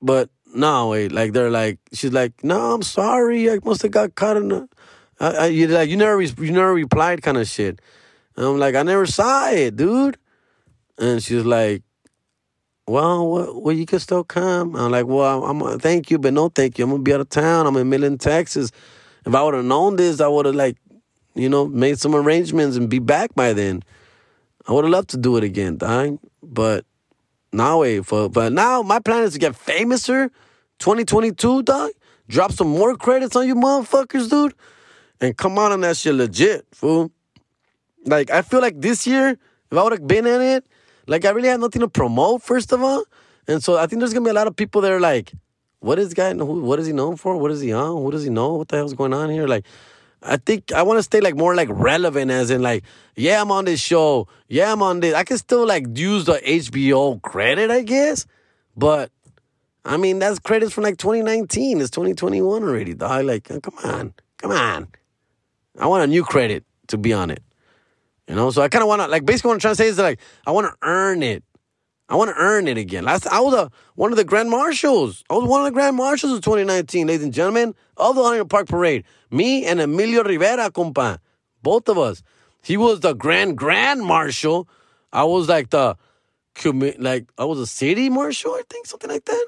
But 0.00 0.30
no, 0.54 0.88
wait, 0.88 1.12
like, 1.12 1.32
they're 1.32 1.50
like, 1.50 1.78
she's 1.92 2.12
like, 2.12 2.42
no, 2.42 2.74
I'm 2.74 2.82
sorry. 2.82 3.50
I 3.50 3.58
must 3.64 3.82
have 3.82 3.90
got 3.90 4.14
caught 4.14 4.38
in 4.38 4.48
the, 4.48 4.68
I, 5.18 5.30
I, 5.30 5.46
you 5.46 5.66
like, 5.68 5.90
you 5.90 5.96
never, 5.96 6.20
you 6.22 6.52
never 6.52 6.72
replied 6.72 7.22
kind 7.22 7.36
of 7.36 7.46
shit. 7.46 7.80
And 8.36 8.46
I'm 8.46 8.58
like, 8.58 8.74
I 8.74 8.82
never 8.82 9.06
saw 9.06 9.50
it, 9.50 9.76
dude. 9.76 10.16
And 10.98 11.22
she's 11.22 11.44
like, 11.44 11.82
well, 12.90 13.30
well, 13.30 13.60
well, 13.60 13.74
you 13.74 13.86
can 13.86 14.00
still 14.00 14.24
come. 14.24 14.74
I'm 14.74 14.90
like, 14.90 15.06
well, 15.06 15.44
I'm, 15.44 15.62
I'm 15.62 15.78
thank 15.78 16.10
you, 16.10 16.18
but 16.18 16.32
no 16.32 16.48
thank 16.48 16.76
you. 16.76 16.84
I'm 16.84 16.90
gonna 16.90 17.02
be 17.02 17.14
out 17.14 17.20
of 17.20 17.28
town. 17.28 17.66
I'm 17.66 17.76
in 17.76 17.88
Midland, 17.88 18.20
Texas. 18.20 18.72
If 19.24 19.32
I 19.32 19.42
would 19.42 19.54
have 19.54 19.64
known 19.64 19.94
this, 19.94 20.20
I 20.20 20.26
would 20.26 20.46
have 20.46 20.56
like, 20.56 20.76
you 21.34 21.48
know, 21.48 21.68
made 21.68 22.00
some 22.00 22.16
arrangements 22.16 22.76
and 22.76 22.88
be 22.88 22.98
back 22.98 23.34
by 23.36 23.52
then. 23.52 23.84
I 24.66 24.72
would 24.72 24.84
have 24.84 24.90
loved 24.90 25.10
to 25.10 25.16
do 25.16 25.36
it 25.36 25.44
again, 25.44 25.76
dang. 25.76 26.18
But 26.42 26.84
now 27.52 27.80
wait 27.80 28.06
for 28.06 28.28
but 28.28 28.52
now 28.52 28.82
my 28.82 28.98
plan 28.98 29.22
is 29.22 29.34
to 29.34 29.38
get 29.38 29.52
famouser 29.52 30.30
2022, 30.80 31.62
dog. 31.62 31.90
Drop 32.28 32.50
some 32.50 32.68
more 32.68 32.96
credits 32.96 33.36
on 33.36 33.46
you 33.46 33.54
motherfuckers, 33.54 34.28
dude. 34.28 34.54
And 35.20 35.36
come 35.36 35.58
on 35.58 35.70
on 35.70 35.80
that 35.82 35.96
shit 35.96 36.14
legit, 36.14 36.66
fool. 36.72 37.12
Like 38.04 38.30
I 38.30 38.42
feel 38.42 38.60
like 38.60 38.80
this 38.80 39.06
year, 39.06 39.38
if 39.70 39.78
I 39.78 39.82
would 39.82 39.92
have 39.92 40.06
been 40.06 40.26
in 40.26 40.40
it, 40.40 40.64
like 41.10 41.24
I 41.24 41.30
really 41.30 41.48
had 41.48 41.58
nothing 41.58 41.80
to 41.80 41.88
promote, 41.88 42.42
first 42.42 42.72
of 42.72 42.82
all. 42.82 43.02
And 43.48 43.62
so 43.62 43.76
I 43.76 43.88
think 43.88 43.98
there's 43.98 44.14
gonna 44.14 44.24
be 44.24 44.30
a 44.30 44.34
lot 44.34 44.46
of 44.46 44.54
people 44.54 44.80
that 44.82 44.92
are 44.92 45.00
like, 45.00 45.32
what 45.80 45.98
is 45.98 46.14
guy 46.14 46.32
who 46.32 46.60
what 46.62 46.78
is 46.78 46.86
he 46.86 46.92
known 46.92 47.16
for? 47.16 47.36
What 47.36 47.50
is 47.50 47.60
he 47.60 47.72
on? 47.72 48.04
What 48.04 48.12
does 48.12 48.22
he 48.22 48.30
know? 48.30 48.54
What 48.54 48.68
the 48.68 48.76
hell's 48.76 48.94
going 48.94 49.12
on 49.12 49.28
here? 49.28 49.48
Like 49.48 49.66
I 50.22 50.36
think 50.36 50.70
I 50.72 50.82
want 50.82 50.98
to 50.98 51.02
stay 51.02 51.20
like 51.20 51.34
more 51.34 51.56
like 51.56 51.68
relevant 51.72 52.30
as 52.30 52.50
in 52.50 52.62
like, 52.62 52.84
yeah, 53.16 53.42
I'm 53.42 53.50
on 53.50 53.64
this 53.64 53.80
show. 53.80 54.28
Yeah, 54.48 54.72
I'm 54.72 54.82
on 54.82 55.00
this. 55.00 55.14
I 55.14 55.24
can 55.24 55.36
still 55.36 55.66
like 55.66 55.98
use 55.98 56.26
the 56.26 56.38
HBO 56.44 57.20
credit, 57.22 57.72
I 57.72 57.82
guess. 57.82 58.26
But 58.76 59.10
I 59.84 59.96
mean, 59.96 60.20
that's 60.20 60.38
credits 60.38 60.72
from 60.72 60.84
like 60.84 60.98
2019. 60.98 61.80
It's 61.80 61.90
2021 61.90 62.62
already, 62.62 62.94
dog. 62.94 63.24
Like, 63.24 63.44
come 63.44 63.74
on. 63.82 64.14
Come 64.38 64.52
on. 64.52 64.88
I 65.76 65.86
want 65.86 66.04
a 66.04 66.06
new 66.06 66.22
credit 66.22 66.64
to 66.88 66.98
be 66.98 67.12
on 67.12 67.30
it. 67.30 67.42
You 68.30 68.36
know, 68.36 68.52
so 68.52 68.62
I 68.62 68.68
kind 68.68 68.82
of 68.82 68.88
want 68.88 69.02
to 69.02 69.08
like 69.08 69.24
basically 69.24 69.48
what 69.48 69.54
I'm 69.54 69.60
trying 69.60 69.72
to 69.72 69.76
say 69.76 69.88
is 69.88 69.96
that 69.96 70.04
like 70.04 70.20
I 70.46 70.52
want 70.52 70.68
to 70.68 70.76
earn 70.82 71.20
it. 71.24 71.42
I 72.08 72.14
want 72.14 72.30
to 72.30 72.36
earn 72.36 72.68
it 72.68 72.78
again. 72.78 73.02
Last 73.02 73.26
I 73.26 73.40
was 73.40 73.54
a 73.54 73.72
one 73.96 74.12
of 74.12 74.16
the 74.16 74.22
grand 74.22 74.48
marshals. 74.48 75.24
I 75.28 75.34
was 75.34 75.48
one 75.48 75.62
of 75.62 75.64
the 75.64 75.72
grand 75.72 75.96
marshals 75.96 76.34
of 76.34 76.40
2019, 76.42 77.08
ladies 77.08 77.24
and 77.24 77.34
gentlemen, 77.34 77.74
of 77.96 78.14
the 78.14 78.22
Huntington 78.22 78.46
Park 78.46 78.68
Parade. 78.68 79.02
Me 79.32 79.66
and 79.66 79.80
Emilio 79.80 80.22
Rivera, 80.22 80.70
compa, 80.70 81.18
both 81.60 81.88
of 81.88 81.98
us. 81.98 82.22
He 82.62 82.76
was 82.76 83.00
the 83.00 83.14
grand 83.14 83.58
grand 83.58 84.00
marshal. 84.02 84.68
I 85.12 85.24
was 85.24 85.48
like 85.48 85.70
the 85.70 85.96
like 87.00 87.26
I 87.36 87.44
was 87.44 87.58
a 87.58 87.66
city 87.66 88.10
marshal, 88.10 88.52
I 88.52 88.62
think, 88.70 88.86
something 88.86 89.10
like 89.10 89.24
that. 89.24 89.46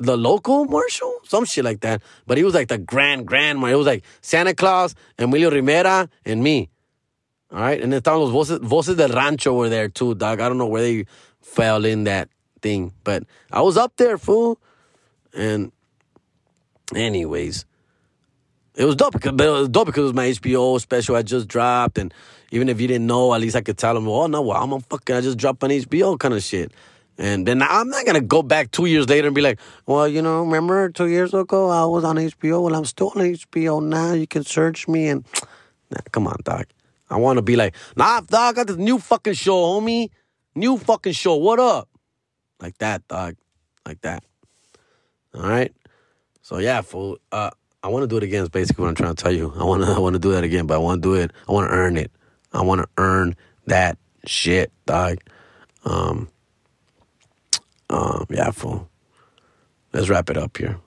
The 0.00 0.16
local 0.16 0.64
marshal, 0.64 1.20
some 1.22 1.44
shit 1.44 1.64
like 1.64 1.82
that. 1.82 2.02
But 2.26 2.38
he 2.38 2.44
was 2.44 2.54
like 2.54 2.66
the 2.66 2.78
grand 2.78 3.24
grand 3.24 3.60
marshal. 3.60 3.74
It 3.74 3.78
was 3.78 3.86
like 3.86 4.04
Santa 4.20 4.52
Claus, 4.52 4.96
Emilio 5.16 5.48
Rivera, 5.48 6.08
and 6.24 6.42
me. 6.42 6.70
All 7.52 7.60
right, 7.60 7.80
and 7.80 7.92
then 7.92 8.02
estaban 8.02 8.32
los 8.32 8.58
voces, 8.60 8.96
del 8.96 9.10
rancho 9.10 9.54
were 9.54 9.68
there 9.68 9.88
too, 9.88 10.14
dog. 10.14 10.40
I 10.40 10.48
don't 10.48 10.58
know 10.58 10.66
where 10.66 10.82
they 10.82 11.06
fell 11.40 11.84
in 11.84 12.04
that 12.04 12.28
thing, 12.60 12.92
but 13.04 13.22
I 13.52 13.62
was 13.62 13.76
up 13.76 13.96
there, 13.96 14.18
fool. 14.18 14.58
And 15.32 15.70
anyways, 16.94 17.64
it 18.74 18.84
was 18.84 18.96
dope 18.96 19.12
because 19.12 19.32
it 19.32 19.50
was 19.50 19.68
dope 19.68 19.86
because 19.86 20.00
it 20.00 20.04
was 20.04 20.14
my 20.14 20.28
HBO 20.28 20.80
special 20.80 21.14
I 21.14 21.22
just 21.22 21.46
dropped, 21.46 21.98
and 21.98 22.12
even 22.50 22.68
if 22.68 22.80
you 22.80 22.88
didn't 22.88 23.06
know, 23.06 23.32
at 23.32 23.40
least 23.40 23.54
I 23.54 23.60
could 23.60 23.78
tell 23.78 23.94
them, 23.94 24.08
oh 24.08 24.26
no, 24.26 24.42
well, 24.42 24.62
I'm 24.62 24.72
a 24.72 24.80
fucking 24.80 25.14
I 25.14 25.20
just 25.20 25.38
dropped 25.38 25.62
on 25.62 25.70
HBO 25.70 26.18
kind 26.18 26.34
of 26.34 26.42
shit. 26.42 26.72
And 27.18 27.46
then 27.46 27.62
I'm 27.62 27.88
not 27.88 28.04
gonna 28.04 28.20
go 28.20 28.42
back 28.42 28.70
two 28.72 28.86
years 28.86 29.08
later 29.08 29.28
and 29.28 29.34
be 29.34 29.40
like, 29.40 29.58
well, 29.86 30.06
you 30.06 30.20
know, 30.20 30.42
remember 30.42 30.90
two 30.90 31.06
years 31.06 31.32
ago 31.32 31.70
I 31.70 31.84
was 31.86 32.04
on 32.04 32.16
HBO. 32.16 32.62
Well, 32.62 32.74
I'm 32.74 32.84
still 32.84 33.12
on 33.16 33.22
HBO 33.22 33.82
now. 33.82 34.12
You 34.12 34.26
can 34.26 34.44
search 34.44 34.86
me 34.86 35.08
and 35.08 35.24
nah, 35.90 36.00
come 36.12 36.26
on, 36.26 36.36
dog. 36.44 36.66
I 37.08 37.16
want 37.16 37.38
to 37.38 37.42
be 37.42 37.56
like, 37.56 37.74
nah, 37.96 38.20
dog, 38.20 38.30
I 38.30 38.52
got 38.52 38.66
this 38.66 38.76
new 38.76 38.98
fucking 38.98 39.34
show, 39.34 39.56
homie. 39.56 40.10
New 40.54 40.78
fucking 40.78 41.12
show. 41.12 41.36
What 41.36 41.60
up? 41.60 41.88
Like 42.60 42.78
that, 42.78 43.06
dog. 43.08 43.36
Like 43.86 44.00
that. 44.00 44.24
All 45.34 45.42
right. 45.42 45.72
So 46.42 46.58
yeah, 46.58 46.80
fool. 46.80 47.18
Uh, 47.30 47.50
I 47.82 47.88
want 47.88 48.02
to 48.04 48.06
do 48.06 48.16
it 48.16 48.22
again. 48.22 48.42
Is 48.42 48.48
basically 48.48 48.82
what 48.82 48.88
I'm 48.88 48.94
trying 48.94 49.14
to 49.14 49.22
tell 49.22 49.32
you. 49.32 49.52
I 49.56 49.64
want 49.64 49.82
to. 49.82 49.88
I 49.92 49.98
want 49.98 50.14
to 50.14 50.18
do 50.18 50.32
that 50.32 50.44
again, 50.44 50.66
but 50.66 50.74
I 50.74 50.78
want 50.78 51.02
to 51.02 51.08
do 51.08 51.14
it. 51.14 51.32
I 51.48 51.52
want 51.52 51.68
to 51.68 51.74
earn 51.74 51.96
it. 51.96 52.10
I 52.52 52.62
want 52.62 52.80
to 52.80 52.88
earn 52.96 53.36
that 53.66 53.98
shit, 54.24 54.72
dog. 54.86 55.18
Um. 55.84 56.28
Um. 57.90 58.26
Yeah, 58.30 58.50
fool. 58.50 58.88
Let's 59.92 60.08
wrap 60.08 60.30
it 60.30 60.36
up 60.36 60.56
here. 60.56 60.78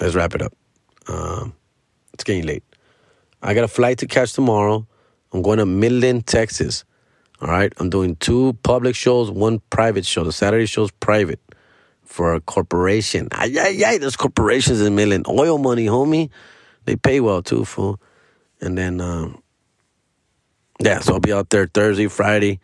Let's 0.00 0.14
wrap 0.14 0.34
it 0.34 0.42
up. 0.42 0.54
Um. 1.08 1.54
It's 2.14 2.24
getting 2.24 2.46
late. 2.46 2.64
I 3.42 3.54
got 3.54 3.64
a 3.64 3.68
flight 3.68 3.98
to 3.98 4.06
catch 4.06 4.32
tomorrow. 4.32 4.86
I'm 5.32 5.42
going 5.42 5.58
to 5.58 5.66
Midland, 5.66 6.26
Texas. 6.26 6.84
All 7.40 7.48
right. 7.48 7.72
I'm 7.78 7.90
doing 7.90 8.16
two 8.16 8.54
public 8.62 8.94
shows, 8.94 9.30
one 9.30 9.60
private 9.70 10.04
show. 10.04 10.24
The 10.24 10.32
Saturday 10.32 10.66
show's 10.66 10.90
private 10.90 11.40
for 12.04 12.34
a 12.34 12.40
corporation. 12.40 13.28
Ay, 13.32 13.54
ay, 13.58 13.82
ay. 13.86 13.98
There's 13.98 14.16
corporations 14.16 14.80
in 14.80 14.94
Midland. 14.94 15.26
Oil 15.28 15.58
money, 15.58 15.86
homie. 15.86 16.30
They 16.84 16.96
pay 16.96 17.20
well 17.20 17.42
too, 17.42 17.64
fool. 17.64 18.00
And 18.60 18.76
then, 18.76 19.00
um, 19.00 19.42
yeah, 20.82 20.98
so 21.00 21.14
I'll 21.14 21.20
be 21.20 21.32
out 21.32 21.50
there 21.50 21.66
Thursday, 21.66 22.08
Friday. 22.08 22.60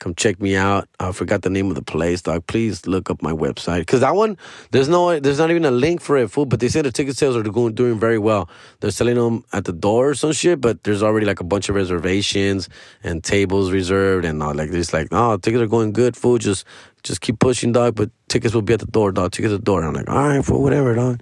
Come 0.00 0.14
check 0.14 0.40
me 0.40 0.56
out. 0.56 0.88
I 0.98 1.12
forgot 1.12 1.42
the 1.42 1.50
name 1.50 1.68
of 1.68 1.74
the 1.74 1.82
place, 1.82 2.22
dog. 2.22 2.46
Please 2.46 2.86
look 2.86 3.10
up 3.10 3.20
my 3.20 3.32
website 3.32 3.80
because 3.80 4.00
that 4.00 4.14
one 4.14 4.38
there's 4.70 4.88
no 4.88 5.20
there's 5.20 5.38
not 5.38 5.50
even 5.50 5.66
a 5.66 5.70
link 5.70 6.00
for 6.00 6.16
it, 6.16 6.30
fool. 6.30 6.46
But 6.46 6.60
they 6.60 6.68
say 6.68 6.80
the 6.80 6.90
ticket 6.90 7.18
sales 7.18 7.36
are 7.36 7.42
doing 7.42 7.74
doing 7.74 8.00
very 8.00 8.18
well. 8.18 8.48
They're 8.80 8.92
selling 8.92 9.16
them 9.16 9.44
at 9.52 9.66
the 9.66 9.74
door 9.74 10.08
or 10.08 10.14
some 10.14 10.32
shit, 10.32 10.58
but 10.58 10.84
there's 10.84 11.02
already 11.02 11.26
like 11.26 11.40
a 11.40 11.44
bunch 11.44 11.68
of 11.68 11.74
reservations 11.74 12.70
and 13.04 13.22
tables 13.22 13.70
reserved 13.72 14.24
and 14.24 14.42
all 14.42 14.54
like 14.54 14.70
this. 14.70 14.94
Like, 14.94 15.08
oh, 15.12 15.36
tickets 15.36 15.60
are 15.60 15.66
going 15.66 15.92
good, 15.92 16.16
fool. 16.16 16.38
Just 16.38 16.64
just 17.02 17.20
keep 17.20 17.38
pushing, 17.38 17.72
dog. 17.72 17.94
But 17.94 18.10
tickets 18.28 18.54
will 18.54 18.62
be 18.62 18.72
at 18.72 18.80
the 18.80 18.86
door, 18.86 19.12
dog. 19.12 19.32
Tickets 19.32 19.52
at 19.52 19.60
the 19.60 19.64
door. 19.66 19.84
I'm 19.84 19.92
like, 19.92 20.08
all 20.08 20.28
right, 20.28 20.42
fool, 20.42 20.62
whatever, 20.62 20.94
dog. 20.94 21.20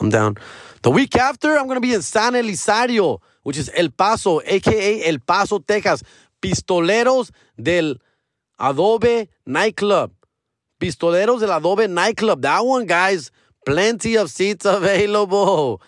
I'm 0.00 0.08
down. 0.08 0.38
The 0.80 0.90
week 0.90 1.14
after, 1.14 1.58
I'm 1.58 1.68
gonna 1.68 1.80
be 1.80 1.92
in 1.92 2.00
San 2.00 2.32
Elizario, 2.32 3.20
which 3.42 3.58
is 3.58 3.70
El 3.74 3.90
Paso, 3.90 4.40
aka 4.46 5.04
El 5.04 5.18
Paso, 5.18 5.58
Texas. 5.58 6.02
Pistoleros 6.40 7.30
del 7.60 8.00
Adobe 8.58 9.28
Nightclub. 9.46 10.12
Pistoleros 10.78 11.40
del 11.40 11.52
Adobe 11.52 11.88
Nightclub. 11.88 12.42
That 12.42 12.64
one, 12.64 12.86
guys, 12.86 13.30
plenty 13.64 14.16
of 14.16 14.30
seats 14.30 14.64
available. 14.64 15.80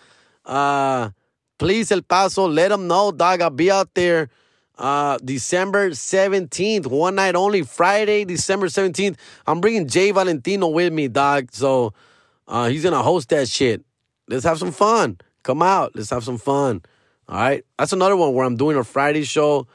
Uh, 0.45 1.09
please, 1.57 1.91
El 1.91 2.01
Paso, 2.01 2.47
let 2.47 2.69
them 2.69 2.87
know, 2.87 3.11
dog. 3.11 3.41
I'll 3.41 3.49
be 3.49 3.71
out 3.71 3.93
there 3.93 4.29
uh, 4.77 5.17
December 5.23 5.91
17th, 5.91 6.87
one 6.87 7.15
night 7.15 7.35
only, 7.35 7.61
Friday, 7.61 8.25
December 8.25 8.67
17th. 8.67 9.15
I'm 9.45 9.61
bringing 9.61 9.87
Jay 9.87 10.11
Valentino 10.11 10.67
with 10.67 10.91
me, 10.91 11.07
dog. 11.07 11.49
So 11.51 11.93
uh, 12.47 12.67
he's 12.67 12.83
going 12.83 12.95
to 12.95 13.01
host 13.01 13.29
that 13.29 13.47
shit. 13.47 13.83
Let's 14.27 14.43
have 14.45 14.57
some 14.57 14.71
fun. 14.71 15.19
Come 15.43 15.61
out. 15.61 15.95
Let's 15.95 16.09
have 16.09 16.23
some 16.23 16.37
fun. 16.37 16.81
All 17.27 17.35
right. 17.35 17.63
That's 17.77 17.93
another 17.93 18.15
one 18.15 18.33
where 18.33 18.45
I'm 18.45 18.55
doing 18.57 18.77
a 18.77 18.83
Friday 18.83 19.23
show 19.23 19.67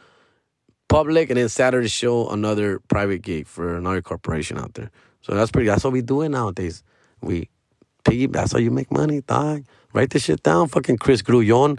public 0.88 1.30
and 1.30 1.38
then 1.38 1.48
Saturday 1.48 1.88
show 1.88 2.28
another 2.28 2.78
private 2.88 3.22
gig 3.22 3.46
for 3.46 3.76
another 3.76 4.02
corporation 4.02 4.58
out 4.58 4.74
there. 4.74 4.90
So 5.22 5.34
that's 5.34 5.50
pretty 5.50 5.68
that's 5.68 5.84
what 5.84 5.92
we 5.92 6.02
doing 6.02 6.32
nowadays. 6.32 6.82
We 7.20 7.48
piggy 8.04 8.26
that's 8.26 8.52
how 8.52 8.58
you 8.58 8.70
make 8.70 8.90
money, 8.90 9.22
dog. 9.22 9.64
Write 9.92 10.10
this 10.10 10.24
shit 10.24 10.42
down. 10.42 10.68
Fucking 10.68 10.98
Chris 10.98 11.22
Grullon, 11.22 11.78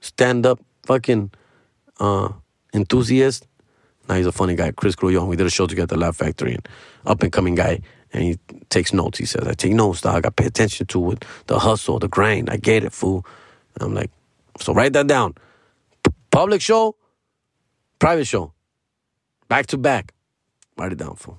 stand 0.00 0.46
up 0.46 0.60
fucking 0.84 1.30
uh 2.00 2.30
enthusiast. 2.74 3.46
Now 4.08 4.16
he's 4.16 4.26
a 4.26 4.32
funny 4.32 4.56
guy. 4.56 4.72
Chris 4.72 4.96
Grullon. 4.96 5.28
We 5.28 5.36
did 5.36 5.46
a 5.46 5.50
show 5.50 5.66
together 5.66 5.94
at 5.94 6.00
Laugh 6.00 6.16
Factory 6.16 6.54
and 6.54 6.68
up 7.06 7.22
and 7.22 7.32
coming 7.32 7.54
guy. 7.54 7.80
And 8.12 8.24
he 8.24 8.38
takes 8.68 8.92
notes. 8.92 9.18
He 9.18 9.24
says, 9.24 9.46
I 9.46 9.54
take 9.54 9.72
notes, 9.72 10.02
dog. 10.02 10.26
I 10.26 10.30
pay 10.30 10.44
attention 10.44 10.86
to 10.88 11.12
it. 11.12 11.24
The 11.46 11.58
hustle, 11.58 11.98
the 11.98 12.08
grind. 12.08 12.50
I 12.50 12.56
get 12.56 12.84
it, 12.84 12.92
fool. 12.92 13.24
And 13.74 13.84
I'm 13.84 13.94
like, 13.94 14.10
so 14.60 14.74
write 14.74 14.92
that 14.92 15.06
down. 15.06 15.34
P- 16.04 16.12
public 16.30 16.60
show, 16.60 16.94
private 18.02 18.26
show. 18.26 18.52
Back 19.46 19.66
to 19.68 19.78
back. 19.78 20.12
Write 20.76 20.90
it 20.90 20.98
down, 20.98 21.14
fool. 21.14 21.38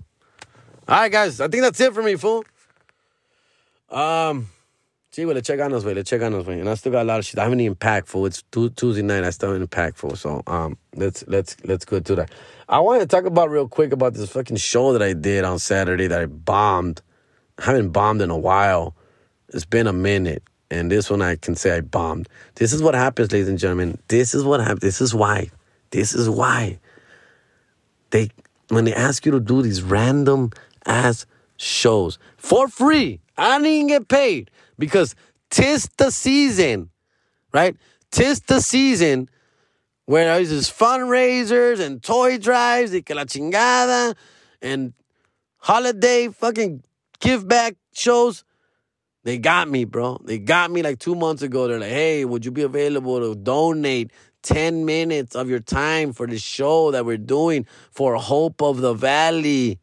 All 0.88 0.96
right, 0.96 1.12
guys. 1.12 1.42
I 1.42 1.50
think 1.50 1.62
that's 1.62 1.80
it 1.82 1.94
for 1.94 2.02
me, 2.02 2.16
fool. 2.16 2.46
Um, 3.90 4.48
see, 5.12 5.26
well, 5.26 5.40
check 5.42 5.60
ganas, 5.60 5.84
Let's 5.84 6.10
check 6.10 6.22
ganas, 6.22 6.46
güey. 6.46 6.62
And 6.62 6.70
I 6.70 6.76
still 6.76 6.94
got 6.94 7.02
a 7.02 7.04
lot 7.04 7.20
of 7.20 7.26
shit. 7.26 7.38
I 7.38 7.44
haven't 7.44 7.60
even 7.60 7.76
packed, 7.76 8.08
fool. 8.08 8.28
It's 8.28 8.44
Tuesday 8.52 9.02
night. 9.02 9.26
I 9.26 9.32
still 9.32 9.52
haven't 9.52 9.72
packed, 9.72 9.98
fool. 9.98 10.16
So, 10.16 10.42
um, 10.48 10.78
let's 10.96 11.26
let's 11.28 11.58
let's 11.66 11.84
go 11.84 12.00
to 12.00 12.16
that. 12.16 12.32
I 12.70 12.80
want 12.80 13.02
to 13.02 13.08
talk 13.08 13.26
about 13.26 13.50
real 13.50 13.68
quick 13.68 13.92
about 13.92 14.14
this 14.14 14.32
fucking 14.32 14.56
show 14.56 14.94
that 14.94 15.02
I 15.02 15.12
did 15.12 15.44
on 15.44 15.60
Saturday 15.60 16.08
that 16.08 16.22
I 16.22 16.28
bombed. 16.28 17.02
I 17.58 17.66
haven't 17.66 17.90
bombed 17.90 18.22
in 18.22 18.30
a 18.30 18.38
while. 18.38 18.96
It's 19.50 19.66
been 19.66 19.88
a 19.88 19.94
minute. 19.94 20.44
And 20.72 20.90
this 20.90 21.10
one 21.10 21.22
I 21.22 21.36
can 21.36 21.56
say 21.56 21.76
I 21.76 21.82
bombed. 21.82 22.30
This 22.56 22.72
is 22.72 22.82
what 22.82 22.96
happens, 22.96 23.34
ladies 23.34 23.50
and 23.50 23.60
gentlemen. 23.60 23.98
This 24.08 24.34
is 24.34 24.46
what 24.46 24.62
happens. 24.62 24.80
This 24.80 25.02
is 25.02 25.14
why. 25.14 25.52
This 25.94 26.16
is 26.16 26.28
why. 26.28 26.80
They 28.10 28.32
when 28.70 28.86
they 28.86 28.96
ask 28.96 29.28
you 29.28 29.32
to 29.34 29.40
do 29.40 29.62
these 29.62 29.84
random 29.84 30.50
ass 30.88 31.28
shows 31.58 32.18
for 32.36 32.68
free. 32.68 33.22
I 33.38 33.62
didn't 33.62 33.88
get 33.88 34.08
paid 34.08 34.50
because 34.80 35.14
tis 35.52 35.88
the 35.98 36.10
season, 36.10 36.90
right? 37.54 37.78
Tis 38.10 38.40
the 38.40 38.60
season 38.60 39.30
where 40.06 40.26
there's 40.26 40.50
these 40.50 40.72
fundraisers 40.72 41.80
and 41.80 42.02
toy 42.02 42.40
drives 42.40 42.92
y 42.92 43.02
que 43.02 43.16
la 43.16 43.26
chingada 43.26 44.16
and 44.64 44.94
holiday 45.60 46.28
fucking 46.28 46.84
give 47.20 47.48
back 47.48 47.76
shows. 47.94 48.44
They 49.26 49.38
got 49.38 49.70
me, 49.70 49.86
bro. 49.86 50.18
They 50.24 50.40
got 50.40 50.72
me 50.72 50.82
like 50.82 50.98
two 50.98 51.14
months 51.14 51.44
ago. 51.44 51.68
They're 51.68 51.80
like, 51.80 51.90
hey, 51.92 52.26
would 52.26 52.44
you 52.44 52.52
be 52.52 52.64
available 52.64 53.20
to 53.20 53.36
donate 53.36 54.12
10 54.44 54.86
minutes 54.86 55.36
of 55.36 55.50
your 55.50 55.60
time 55.60 56.14
for 56.14 56.28
the 56.28 56.38
show 56.38 56.92
that 56.92 57.06
we're 57.06 57.18
doing 57.18 57.66
for 57.92 58.16
Hope 58.16 58.62
of 58.62 58.82
the 58.82 58.94
Valley? 58.94 59.80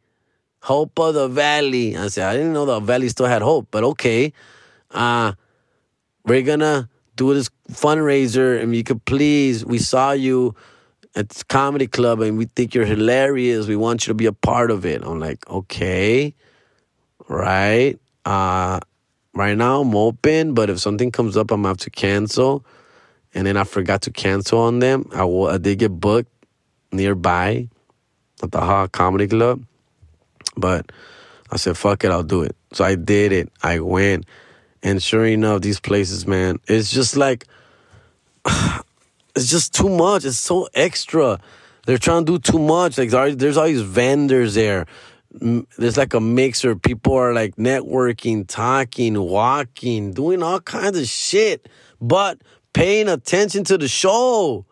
Hope 0.61 0.99
of 0.99 1.15
the 1.15 1.27
Valley. 1.27 1.97
I 1.97 2.07
said, 2.07 2.27
I 2.27 2.37
didn't 2.37 2.53
know 2.53 2.65
the 2.65 2.79
Valley 2.79 3.09
still 3.09 3.25
had 3.25 3.41
hope, 3.41 3.67
but 3.71 3.83
okay. 3.83 4.31
Uh, 4.91 5.33
we're 6.23 6.43
gonna 6.43 6.89
do 7.15 7.33
this 7.33 7.49
fundraiser 7.71 8.61
and 8.61 8.75
you 8.75 8.83
could 8.83 9.03
please, 9.05 9.65
we 9.65 9.79
saw 9.79 10.11
you 10.11 10.55
at 11.15 11.29
this 11.29 11.43
comedy 11.43 11.87
club 11.87 12.21
and 12.21 12.37
we 12.37 12.45
think 12.45 12.73
you're 12.73 12.85
hilarious. 12.85 13.67
We 13.67 13.75
want 13.75 14.05
you 14.05 14.11
to 14.11 14.15
be 14.15 14.27
a 14.27 14.33
part 14.33 14.71
of 14.71 14.85
it. 14.85 15.03
I'm 15.03 15.19
like, 15.19 15.47
okay, 15.49 16.33
right. 17.27 17.99
Uh, 18.23 18.79
right 19.33 19.57
now 19.57 19.81
I'm 19.81 19.95
open, 19.95 20.53
but 20.53 20.69
if 20.69 20.79
something 20.79 21.11
comes 21.11 21.35
up, 21.35 21.51
I'm 21.51 21.61
gonna 21.61 21.69
have 21.69 21.77
to 21.77 21.89
cancel. 21.89 22.65
And 23.33 23.47
then 23.47 23.57
I 23.57 23.63
forgot 23.63 24.01
to 24.03 24.11
cancel 24.11 24.59
on 24.59 24.79
them. 24.79 25.09
I, 25.13 25.23
will, 25.23 25.47
I 25.47 25.57
did 25.57 25.79
get 25.79 25.89
booked 25.89 26.31
nearby 26.91 27.69
at 28.43 28.51
the 28.51 28.59
Ha 28.59 28.87
Comedy 28.87 29.27
Club, 29.27 29.63
but 30.57 30.91
I 31.51 31.57
said, 31.57 31.77
fuck 31.77 32.03
it, 32.03 32.11
I'll 32.11 32.23
do 32.23 32.41
it. 32.43 32.55
So 32.73 32.83
I 32.83 32.95
did 32.95 33.31
it. 33.31 33.51
I 33.61 33.79
went. 33.79 34.25
And 34.83 35.01
sure 35.01 35.25
enough, 35.25 35.61
these 35.61 35.79
places, 35.79 36.25
man, 36.25 36.59
it's 36.67 36.91
just 36.91 37.15
like, 37.15 37.45
it's 39.35 39.49
just 39.49 39.73
too 39.73 39.89
much. 39.89 40.25
It's 40.25 40.39
so 40.39 40.67
extra. 40.73 41.39
They're 41.85 41.97
trying 41.97 42.25
to 42.25 42.33
do 42.33 42.39
too 42.39 42.59
much. 42.59 42.97
Like 42.97 43.09
there's 43.09 43.57
all 43.57 43.65
these 43.65 43.81
vendors 43.81 44.55
there. 44.55 44.85
There's 45.31 45.97
like 45.97 46.13
a 46.13 46.19
mixer. 46.19 46.75
People 46.75 47.13
are 47.13 47.33
like 47.33 47.55
networking, 47.55 48.47
talking, 48.47 49.19
walking, 49.19 50.13
doing 50.13 50.43
all 50.43 50.59
kinds 50.59 50.97
of 50.97 51.07
shit, 51.07 51.69
but 52.01 52.41
paying 52.73 53.07
attention 53.07 53.63
to 53.65 53.77
the 53.77 53.87
show. 53.87 54.65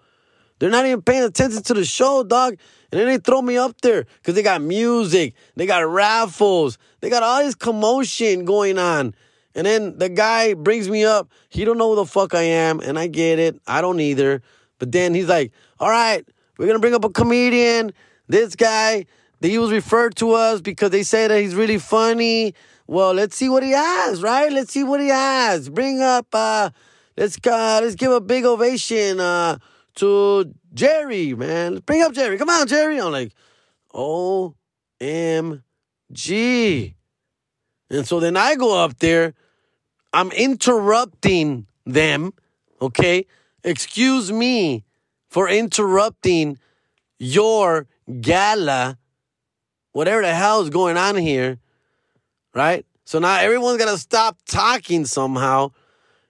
They're 0.59 0.69
not 0.69 0.85
even 0.85 1.01
paying 1.01 1.23
attention 1.23 1.63
to 1.63 1.73
the 1.73 1.85
show, 1.85 2.23
dog. 2.23 2.57
And 2.91 2.99
then 2.99 3.07
they 3.07 3.17
throw 3.17 3.41
me 3.41 3.57
up 3.57 3.79
there 3.81 4.05
because 4.17 4.35
they 4.35 4.43
got 4.43 4.61
music, 4.61 5.35
they 5.55 5.65
got 5.65 5.87
raffles, 5.87 6.77
they 7.01 7.09
got 7.09 7.23
all 7.23 7.43
this 7.43 7.55
commotion 7.55 8.45
going 8.45 8.77
on. 8.77 9.13
And 9.55 9.65
then 9.65 9.97
the 9.97 10.09
guy 10.09 10.53
brings 10.53 10.89
me 10.89 11.03
up. 11.05 11.29
He 11.49 11.65
don't 11.65 11.77
know 11.77 11.89
who 11.89 11.95
the 11.97 12.05
fuck 12.05 12.33
I 12.33 12.43
am, 12.43 12.79
and 12.79 12.97
I 12.97 13.07
get 13.07 13.39
it. 13.39 13.59
I 13.67 13.81
don't 13.81 13.99
either. 13.99 14.41
But 14.77 14.91
then 14.91 15.13
he's 15.13 15.27
like, 15.27 15.51
"All 15.79 15.89
right, 15.89 16.25
we're 16.57 16.67
gonna 16.67 16.79
bring 16.79 16.93
up 16.93 17.03
a 17.03 17.09
comedian. 17.09 17.91
This 18.27 18.55
guy, 18.55 19.05
he 19.41 19.57
was 19.57 19.71
referred 19.71 20.15
to 20.17 20.33
us 20.33 20.61
because 20.61 20.91
they 20.91 21.03
say 21.03 21.27
that 21.27 21.41
he's 21.41 21.55
really 21.55 21.79
funny. 21.79 22.53
Well, 22.87 23.13
let's 23.13 23.35
see 23.35 23.49
what 23.49 23.63
he 23.63 23.71
has, 23.71 24.21
right? 24.21 24.51
Let's 24.51 24.71
see 24.71 24.83
what 24.83 24.99
he 24.99 25.09
has. 25.09 25.69
Bring 25.69 26.01
up, 26.01 26.27
uh, 26.33 26.69
let's 27.19 27.37
uh, 27.45 27.81
let's 27.83 27.95
give 27.95 28.11
a 28.11 28.21
big 28.21 28.45
ovation 28.45 29.19
uh, 29.19 29.57
to 29.95 30.53
Jerry, 30.73 31.35
man. 31.35 31.73
Let's 31.73 31.85
bring 31.85 32.01
up 32.01 32.13
Jerry. 32.13 32.37
Come 32.37 32.49
on, 32.49 32.65
Jerry. 32.65 32.99
I'm 32.99 33.11
like, 33.11 33.33
O 33.93 34.55
M 35.01 35.63
G. 36.11 36.95
And 37.89 38.07
so 38.07 38.19
then 38.19 38.37
I 38.37 38.55
go 38.55 38.79
up 38.79 38.97
there. 38.99 39.33
I'm 40.13 40.31
interrupting 40.31 41.67
them. 41.85 42.33
Okay. 42.81 43.25
Excuse 43.63 44.31
me 44.31 44.85
for 45.27 45.49
interrupting 45.49 46.57
your 47.19 47.87
gala, 48.21 48.97
whatever 49.91 50.21
the 50.21 50.33
hell 50.33 50.61
is 50.61 50.69
going 50.69 50.97
on 50.97 51.17
here. 51.17 51.59
Right. 52.55 52.85
So 53.03 53.19
now 53.19 53.39
everyone's 53.39 53.77
got 53.77 53.91
to 53.91 53.97
stop 53.97 54.37
talking 54.45 55.05
somehow. 55.05 55.71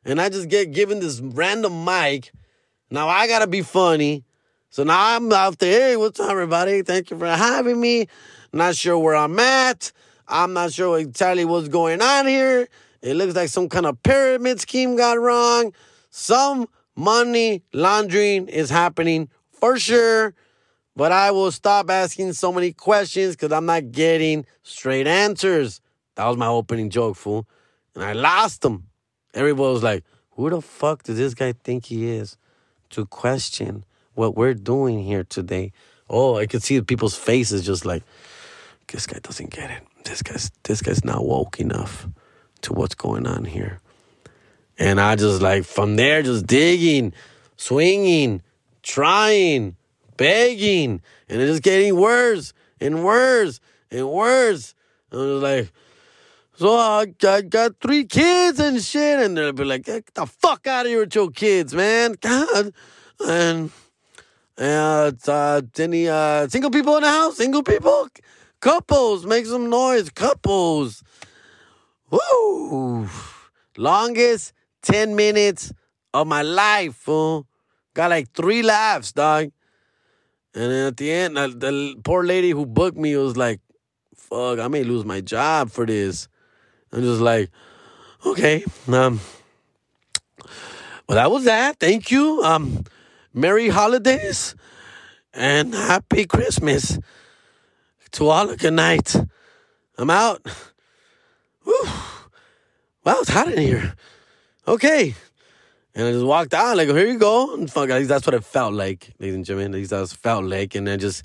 And 0.05 0.21
I 0.21 0.29
just 0.29 0.49
get 0.49 0.71
given 0.71 0.99
this 0.99 1.19
random 1.19 1.83
mic. 1.83 2.31
Now 2.89 3.07
I 3.07 3.27
got 3.27 3.39
to 3.39 3.47
be 3.47 3.61
funny. 3.61 4.23
So 4.69 4.83
now 4.83 5.15
I'm 5.15 5.31
out 5.33 5.59
there. 5.59 5.89
Hey, 5.89 5.97
what's 5.97 6.19
up, 6.19 6.29
everybody? 6.29 6.81
Thank 6.83 7.11
you 7.11 7.17
for 7.17 7.27
having 7.27 7.79
me. 7.79 8.07
Not 8.53 8.75
sure 8.75 8.97
where 8.97 9.15
I'm 9.15 9.37
at. 9.39 9.91
I'm 10.27 10.53
not 10.53 10.71
sure 10.71 10.99
exactly 10.99 11.43
what's 11.45 11.67
going 11.69 12.01
on 12.01 12.27
here. 12.27 12.67
It 13.01 13.15
looks 13.15 13.35
like 13.35 13.49
some 13.49 13.67
kind 13.69 13.85
of 13.85 14.01
pyramid 14.03 14.59
scheme 14.59 14.95
got 14.95 15.19
wrong. 15.19 15.73
Some 16.09 16.67
money 16.95 17.63
laundering 17.73 18.47
is 18.47 18.69
happening 18.69 19.29
for 19.49 19.79
sure. 19.79 20.33
But 20.95 21.11
I 21.11 21.31
will 21.31 21.51
stop 21.51 21.89
asking 21.89 22.33
so 22.33 22.51
many 22.51 22.73
questions 22.73 23.35
because 23.35 23.51
I'm 23.51 23.65
not 23.65 23.91
getting 23.91 24.45
straight 24.63 25.07
answers. 25.07 25.81
That 26.15 26.27
was 26.27 26.37
my 26.37 26.47
opening 26.47 26.89
joke, 26.89 27.15
fool. 27.15 27.47
And 27.95 28.03
I 28.03 28.13
lost 28.13 28.61
them. 28.61 28.88
Everybody 29.39 29.73
was 29.73 29.83
like, 29.83 30.03
who 30.31 30.49
the 30.49 30.61
fuck 30.61 31.03
does 31.03 31.17
this 31.17 31.33
guy 31.33 31.53
think 31.53 31.85
he 31.85 32.09
is 32.09 32.37
to 32.91 33.05
question 33.05 33.85
what 34.13 34.35
we're 34.35 34.53
doing 34.53 35.03
here 35.03 35.23
today? 35.23 35.71
Oh, 36.09 36.37
I 36.37 36.45
could 36.45 36.63
see 36.63 36.81
people's 36.81 37.15
faces 37.15 37.65
just 37.65 37.85
like, 37.85 38.03
this 38.87 39.07
guy 39.07 39.19
doesn't 39.19 39.51
get 39.51 39.71
it 39.71 39.83
this 40.09 40.21
guy's 40.21 40.51
this 40.63 40.81
guy's 40.81 41.05
not 41.05 41.25
woke 41.25 41.59
enough 41.59 42.07
to 42.61 42.73
what's 42.73 42.95
going 42.95 43.27
on 43.27 43.45
here. 43.45 43.79
And 44.77 44.99
I 44.99 45.15
just 45.15 45.41
like 45.41 45.63
from 45.63 45.95
there, 45.95 46.21
just 46.21 46.47
digging, 46.47 47.13
swinging, 47.57 48.41
trying, 48.81 49.75
begging, 50.17 51.01
and 51.27 51.41
it's 51.41 51.51
just 51.51 51.63
getting 51.63 51.95
worse 51.95 52.53
and 52.79 53.03
worse 53.03 53.59
and 53.91 54.09
worse. 54.09 54.73
And 55.11 55.21
I 55.21 55.23
was 55.23 55.43
like, 55.43 55.71
so 56.59 56.75
I, 56.75 57.05
got 57.41 57.79
three 57.79 58.03
kids 58.03 58.59
and 58.59 58.83
shit, 58.83 59.17
and 59.21 59.37
they'll 59.37 59.53
be 59.53 59.63
like, 59.63 59.83
get 59.83 60.13
the 60.13 60.25
fuck 60.25 60.67
out 60.67 60.85
of 60.85 60.89
here 60.89 60.99
with 60.99 61.15
your 61.15 61.29
kids, 61.29 61.73
man. 61.73 62.15
God. 62.19 62.73
And 63.25 63.71
uh, 64.57 65.13
uh, 65.25 65.61
any 65.77 66.09
uh, 66.09 66.49
single 66.49 66.69
people 66.69 66.97
in 66.97 67.03
the 67.03 67.09
house? 67.09 67.37
Single 67.37 67.63
people? 67.63 68.09
Couples, 68.59 69.25
make 69.25 69.45
some 69.45 69.69
noise. 69.69 70.09
Couples. 70.09 71.01
Woo! 72.09 73.07
Longest 73.77 74.51
10 74.81 75.15
minutes 75.15 75.71
of 76.13 76.27
my 76.27 76.41
life, 76.41 76.93
fool. 76.93 77.47
Got 77.93 78.09
like 78.09 78.33
three 78.33 78.63
laughs, 78.63 79.13
dog. 79.13 79.51
And 80.53 80.71
then 80.71 80.87
at 80.87 80.97
the 80.97 81.09
end, 81.09 81.37
the 81.37 81.95
poor 82.03 82.25
lady 82.25 82.49
who 82.49 82.65
booked 82.65 82.97
me 82.97 83.15
was 83.15 83.37
like, 83.37 83.61
fuck, 84.13 84.59
I 84.59 84.67
may 84.67 84.83
lose 84.83 85.05
my 85.05 85.21
job 85.21 85.71
for 85.71 85.85
this. 85.85 86.27
I'm 86.91 87.01
just 87.01 87.21
like, 87.21 87.49
okay. 88.25 88.63
Um, 88.87 89.19
well, 91.07 91.15
that 91.15 91.31
was 91.31 91.45
that. 91.45 91.79
Thank 91.79 92.11
you. 92.11 92.41
Um, 92.43 92.83
Merry 93.33 93.69
holidays 93.69 94.55
and 95.33 95.73
happy 95.73 96.25
Christmas 96.25 96.99
to 98.11 98.27
all 98.27 98.55
good 98.55 98.73
night. 98.73 99.15
I'm 99.97 100.09
out. 100.09 100.41
Whew. 101.63 101.85
Wow, 103.05 103.17
it's 103.21 103.29
hot 103.29 103.51
in 103.51 103.59
here. 103.59 103.93
Okay. 104.67 105.15
And 105.95 106.07
I 106.07 106.11
just 106.11 106.25
walked 106.25 106.53
out, 106.53 106.77
like, 106.77 106.87
here 106.89 107.07
you 107.07 107.17
go. 107.17 107.55
And 107.55 107.71
fuck, 107.71 107.89
at 107.89 107.97
least 107.97 108.09
that's 108.09 108.25
what 108.25 108.33
it 108.33 108.43
felt 108.43 108.73
like, 108.73 109.11
ladies 109.19 109.35
and 109.35 109.45
gentlemen. 109.45 109.73
At 109.73 109.77
least 109.77 109.89
that's 109.91 110.11
what 110.11 110.17
it 110.17 110.21
felt 110.21 110.45
like. 110.45 110.75
And 110.75 110.87
then 110.87 110.99
just 110.99 111.23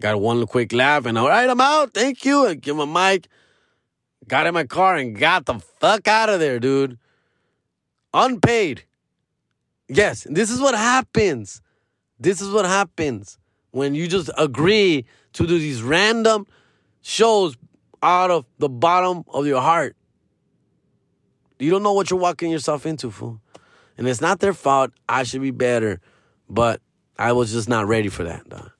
got 0.00 0.20
one 0.20 0.46
quick 0.46 0.72
laugh 0.72 1.06
and 1.06 1.18
all 1.18 1.28
right, 1.28 1.48
I'm 1.48 1.60
out. 1.60 1.94
Thank 1.94 2.24
you. 2.24 2.46
And 2.46 2.60
give 2.60 2.78
him 2.78 2.80
a 2.80 2.86
mic. 2.86 3.28
Got 4.28 4.46
in 4.46 4.54
my 4.54 4.64
car 4.64 4.96
and 4.96 5.16
got 5.16 5.46
the 5.46 5.58
fuck 5.58 6.08
out 6.08 6.28
of 6.28 6.40
there, 6.40 6.58
dude. 6.58 6.98
Unpaid. 8.12 8.84
Yes, 9.88 10.26
this 10.28 10.50
is 10.50 10.60
what 10.60 10.74
happens. 10.74 11.60
This 12.18 12.40
is 12.40 12.50
what 12.50 12.64
happens 12.64 13.38
when 13.70 13.94
you 13.94 14.08
just 14.08 14.30
agree 14.36 15.04
to 15.34 15.46
do 15.46 15.58
these 15.58 15.82
random 15.82 16.46
shows 17.02 17.56
out 18.02 18.30
of 18.30 18.46
the 18.58 18.68
bottom 18.68 19.24
of 19.28 19.46
your 19.46 19.60
heart. 19.60 19.96
You 21.58 21.70
don't 21.70 21.82
know 21.82 21.92
what 21.92 22.10
you're 22.10 22.18
walking 22.18 22.50
yourself 22.50 22.84
into, 22.86 23.10
fool. 23.10 23.40
And 23.96 24.06
it's 24.08 24.20
not 24.20 24.40
their 24.40 24.52
fault. 24.52 24.90
I 25.08 25.22
should 25.22 25.42
be 25.42 25.50
better. 25.50 26.00
But 26.48 26.80
I 27.18 27.32
was 27.32 27.52
just 27.52 27.68
not 27.68 27.86
ready 27.86 28.08
for 28.08 28.24
that. 28.24 28.48
Dog. 28.48 28.70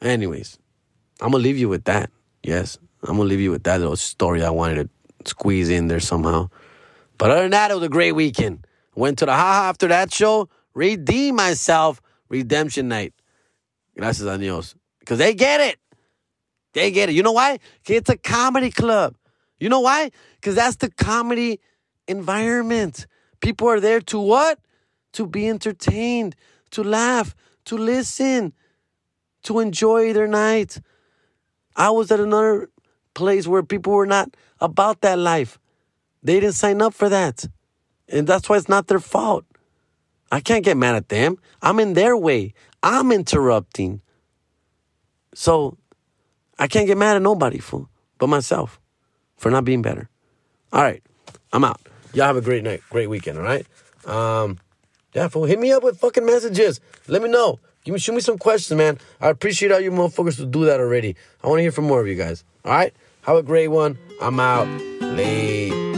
Anyways, 0.00 0.58
I'm 1.20 1.32
to 1.32 1.38
leave 1.38 1.58
you 1.58 1.68
with 1.68 1.84
that. 1.84 2.10
Yes, 2.42 2.78
I'm 3.02 3.16
to 3.16 3.22
leave 3.22 3.40
you 3.40 3.50
with 3.50 3.64
that 3.64 3.80
little 3.80 3.96
story 3.96 4.44
I 4.44 4.50
wanted 4.50 4.88
to 5.24 5.28
squeeze 5.28 5.68
in 5.68 5.88
there 5.88 6.00
somehow. 6.00 6.50
But 7.18 7.30
other 7.30 7.42
than 7.42 7.50
that, 7.50 7.70
it 7.70 7.74
was 7.74 7.82
a 7.84 7.88
great 7.88 8.12
weekend. 8.12 8.66
Went 8.94 9.18
to 9.18 9.26
the 9.26 9.32
haha 9.32 9.68
after 9.68 9.88
that 9.88 10.12
show, 10.12 10.48
redeemed 10.74 11.36
myself, 11.36 12.00
redemption 12.28 12.88
night. 12.88 13.14
Gracias 13.96 14.26
a 14.26 14.38
Dios. 14.38 14.74
Because 15.00 15.18
they 15.18 15.34
get 15.34 15.60
it. 15.60 15.78
They 16.74 16.90
get 16.90 17.08
it. 17.08 17.14
You 17.14 17.22
know 17.22 17.32
why? 17.32 17.58
It's 17.86 18.08
a 18.08 18.16
comedy 18.16 18.70
club. 18.70 19.16
You 19.58 19.68
know 19.68 19.80
why? 19.80 20.10
Because 20.36 20.54
that's 20.54 20.76
the 20.76 20.90
comedy 20.90 21.60
environment. 22.08 23.06
People 23.40 23.68
are 23.68 23.80
there 23.80 24.00
to 24.00 24.18
what? 24.18 24.58
To 25.14 25.26
be 25.26 25.48
entertained, 25.48 26.34
to 26.70 26.82
laugh, 26.82 27.34
to 27.66 27.76
listen, 27.76 28.52
to 29.42 29.60
enjoy 29.60 30.12
their 30.12 30.26
night. 30.26 30.80
I 31.76 31.90
was 31.90 32.10
at 32.10 32.20
another 32.20 32.68
place 33.14 33.46
where 33.46 33.62
people 33.62 33.92
were 33.92 34.06
not 34.06 34.34
about 34.60 35.00
that 35.02 35.18
life. 35.18 35.58
They 36.22 36.40
didn't 36.40 36.54
sign 36.54 36.80
up 36.82 36.94
for 36.94 37.08
that. 37.08 37.46
And 38.08 38.26
that's 38.26 38.48
why 38.48 38.56
it's 38.56 38.68
not 38.68 38.86
their 38.86 39.00
fault. 39.00 39.44
I 40.30 40.40
can't 40.40 40.64
get 40.64 40.76
mad 40.76 40.94
at 40.94 41.08
them. 41.08 41.38
I'm 41.60 41.78
in 41.78 41.94
their 41.94 42.16
way. 42.16 42.54
I'm 42.82 43.12
interrupting. 43.12 44.00
So 45.34 45.76
I 46.58 46.66
can't 46.68 46.86
get 46.86 46.96
mad 46.96 47.16
at 47.16 47.22
nobody, 47.22 47.58
fool, 47.58 47.88
but 48.18 48.28
myself 48.28 48.80
for 49.36 49.50
not 49.50 49.64
being 49.64 49.82
better. 49.82 50.08
All 50.72 50.82
right, 50.82 51.02
I'm 51.52 51.64
out. 51.64 51.80
Y'all 52.14 52.26
have 52.26 52.36
a 52.36 52.40
great 52.40 52.62
night, 52.62 52.82
great 52.90 53.08
weekend, 53.08 53.38
all 53.38 53.44
right? 53.44 53.66
Um, 54.06 54.58
yeah, 55.14 55.28
fool, 55.28 55.44
hit 55.44 55.58
me 55.58 55.72
up 55.72 55.82
with 55.82 55.98
fucking 55.98 56.24
messages. 56.24 56.80
Let 57.08 57.22
me 57.22 57.28
know. 57.28 57.58
Give 57.84 57.92
me, 57.92 57.98
shoot 57.98 58.14
me 58.14 58.20
some 58.20 58.38
questions, 58.38 58.78
man. 58.78 58.98
I 59.20 59.28
appreciate 59.28 59.72
all 59.72 59.80
you 59.80 59.90
motherfuckers 59.90 60.36
to 60.36 60.46
do 60.46 60.64
that 60.66 60.78
already. 60.78 61.16
I 61.42 61.48
want 61.48 61.58
to 61.58 61.62
hear 61.62 61.72
from 61.72 61.84
more 61.84 62.00
of 62.00 62.06
you 62.06 62.14
guys. 62.14 62.44
All 62.64 62.72
right? 62.72 62.94
Have 63.22 63.36
a 63.36 63.42
great 63.42 63.68
one. 63.68 63.98
I'm 64.20 64.40
out. 64.40 64.66
Late. 65.00 65.91